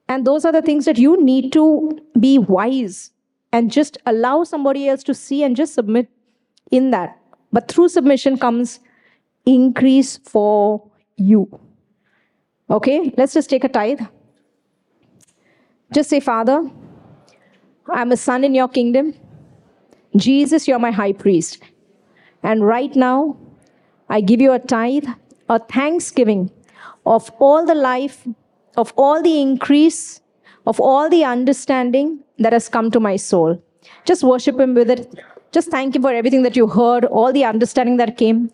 And 0.09 0.27
those 0.27 0.45
are 0.45 0.53
the 0.53 0.63
things 0.63 0.85
that 0.85 0.99
you 0.99 1.23
need 1.23 1.53
to 1.53 1.99
be 2.19 2.39
wise 2.39 3.11
and 3.53 3.71
just 3.71 3.99
allow 4.07 4.45
somebody 4.45 4.89
else 4.89 5.03
to 5.05 5.15
see 5.15 5.43
and 5.43 5.57
just 5.57 5.75
submit 5.75 6.09
in 6.71 6.91
that. 6.91 7.19
But 7.53 7.69
through 7.69 7.89
submission 7.89 8.39
comes 8.39 8.81
increase 9.47 10.19
for 10.19 10.83
you. 11.17 11.61
Okay, 12.71 13.13
let's 13.17 13.35
just 13.35 13.51
take 13.51 13.65
a 13.65 13.69
tithe. 13.69 14.01
Just 15.93 16.11
say, 16.11 16.21
Father, 16.21 16.69
I'm 17.89 18.11
a 18.11 18.17
son 18.17 18.43
in 18.43 18.55
your 18.55 18.69
kingdom. 18.69 19.15
Jesus, 20.17 20.67
you're 20.67 20.79
my 20.79 20.91
high 20.91 21.13
priest. 21.13 21.63
And 22.43 22.67
right 22.67 22.95
now, 22.97 23.37
I 24.09 24.21
give 24.21 24.41
you 24.41 24.53
a 24.53 24.59
tithe, 24.59 25.07
a 25.49 25.59
thanksgiving 25.59 26.51
of 27.07 27.31
all 27.39 27.65
the 27.65 27.75
life, 27.75 28.27
of 28.77 28.93
all 28.97 29.23
the 29.23 29.41
increase, 29.41 30.21
of 30.67 30.81
all 30.81 31.09
the 31.09 31.25
understanding 31.25 32.21
that 32.39 32.53
has 32.53 32.69
come 32.69 32.91
to 32.91 33.01
my 33.01 33.17
soul. 33.17 33.63
Just 34.05 34.23
worship 34.23 34.59
Him 34.59 34.75
with 34.75 34.91
it. 34.91 35.15
Just 35.53 35.71
thank 35.71 35.95
Him 35.95 36.03
for 36.03 36.13
everything 36.13 36.43
that 36.43 36.57
you 36.57 36.67
heard, 36.67 37.05
all 37.05 37.33
the 37.33 37.45
understanding 37.45 37.97
that 37.99 38.17
came. 38.17 38.51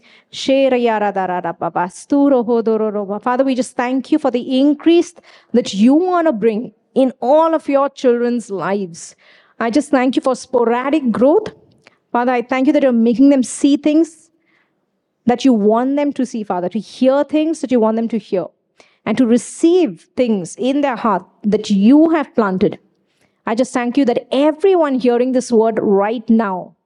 Father, 3.23 3.45
we 3.45 3.55
just 3.55 3.77
thank 3.77 4.13
you 4.13 4.19
for 4.19 4.31
the 4.31 4.61
increase 4.61 5.15
that 5.53 5.73
you 5.73 5.95
want 5.95 6.27
to 6.27 6.33
bring 6.33 6.75
in 6.95 7.13
all 7.21 7.55
of 7.55 7.69
your 7.69 7.89
children's 7.89 8.51
lives. 8.51 9.17
I 9.59 9.71
just 9.71 9.91
thank 9.91 10.17
you 10.17 10.23
for 10.23 10.35
sporadic 10.35 11.11
growth. 11.11 11.55
Father, 12.13 12.33
I 12.33 12.43
thank 12.43 12.67
you 12.67 12.73
that 12.73 12.83
you're 12.83 12.93
making 12.93 13.31
them 13.31 13.43
see 13.43 13.77
things 13.77 14.31
that 15.27 15.45
you 15.45 15.53
want 15.53 15.97
them 15.97 16.13
to 16.15 16.27
see, 16.27 16.43
Father, 16.43 16.69
to 16.69 16.79
hear 16.79 17.23
things 17.25 17.61
that 17.61 17.71
you 17.71 17.79
want 17.79 17.97
them 17.97 18.09
to 18.09 18.19
hear, 18.19 18.47
and 19.11 19.19
to 19.19 19.27
receive 19.27 20.07
things 20.17 20.55
in 20.57 20.83
their 20.83 20.95
heart 20.95 21.27
that 21.43 21.69
you 21.69 22.11
have 22.11 22.33
planted. 22.37 22.79
I 23.45 23.57
just 23.57 23.73
thank 23.73 23.97
you 23.97 24.05
that 24.05 24.29
everyone 24.31 25.01
hearing 25.01 25.33
this 25.33 25.51
word 25.51 25.81
right 25.83 26.31
now 26.31 26.77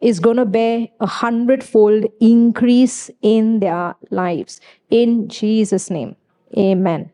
is 0.00 0.18
going 0.18 0.38
to 0.38 0.46
bear 0.46 0.88
a 1.00 1.06
hundredfold 1.06 2.06
increase 2.20 3.10
in 3.20 3.60
their 3.60 3.94
lives. 4.08 4.62
In 4.88 5.28
Jesus' 5.28 5.90
name, 5.90 6.16
amen. 6.56 7.10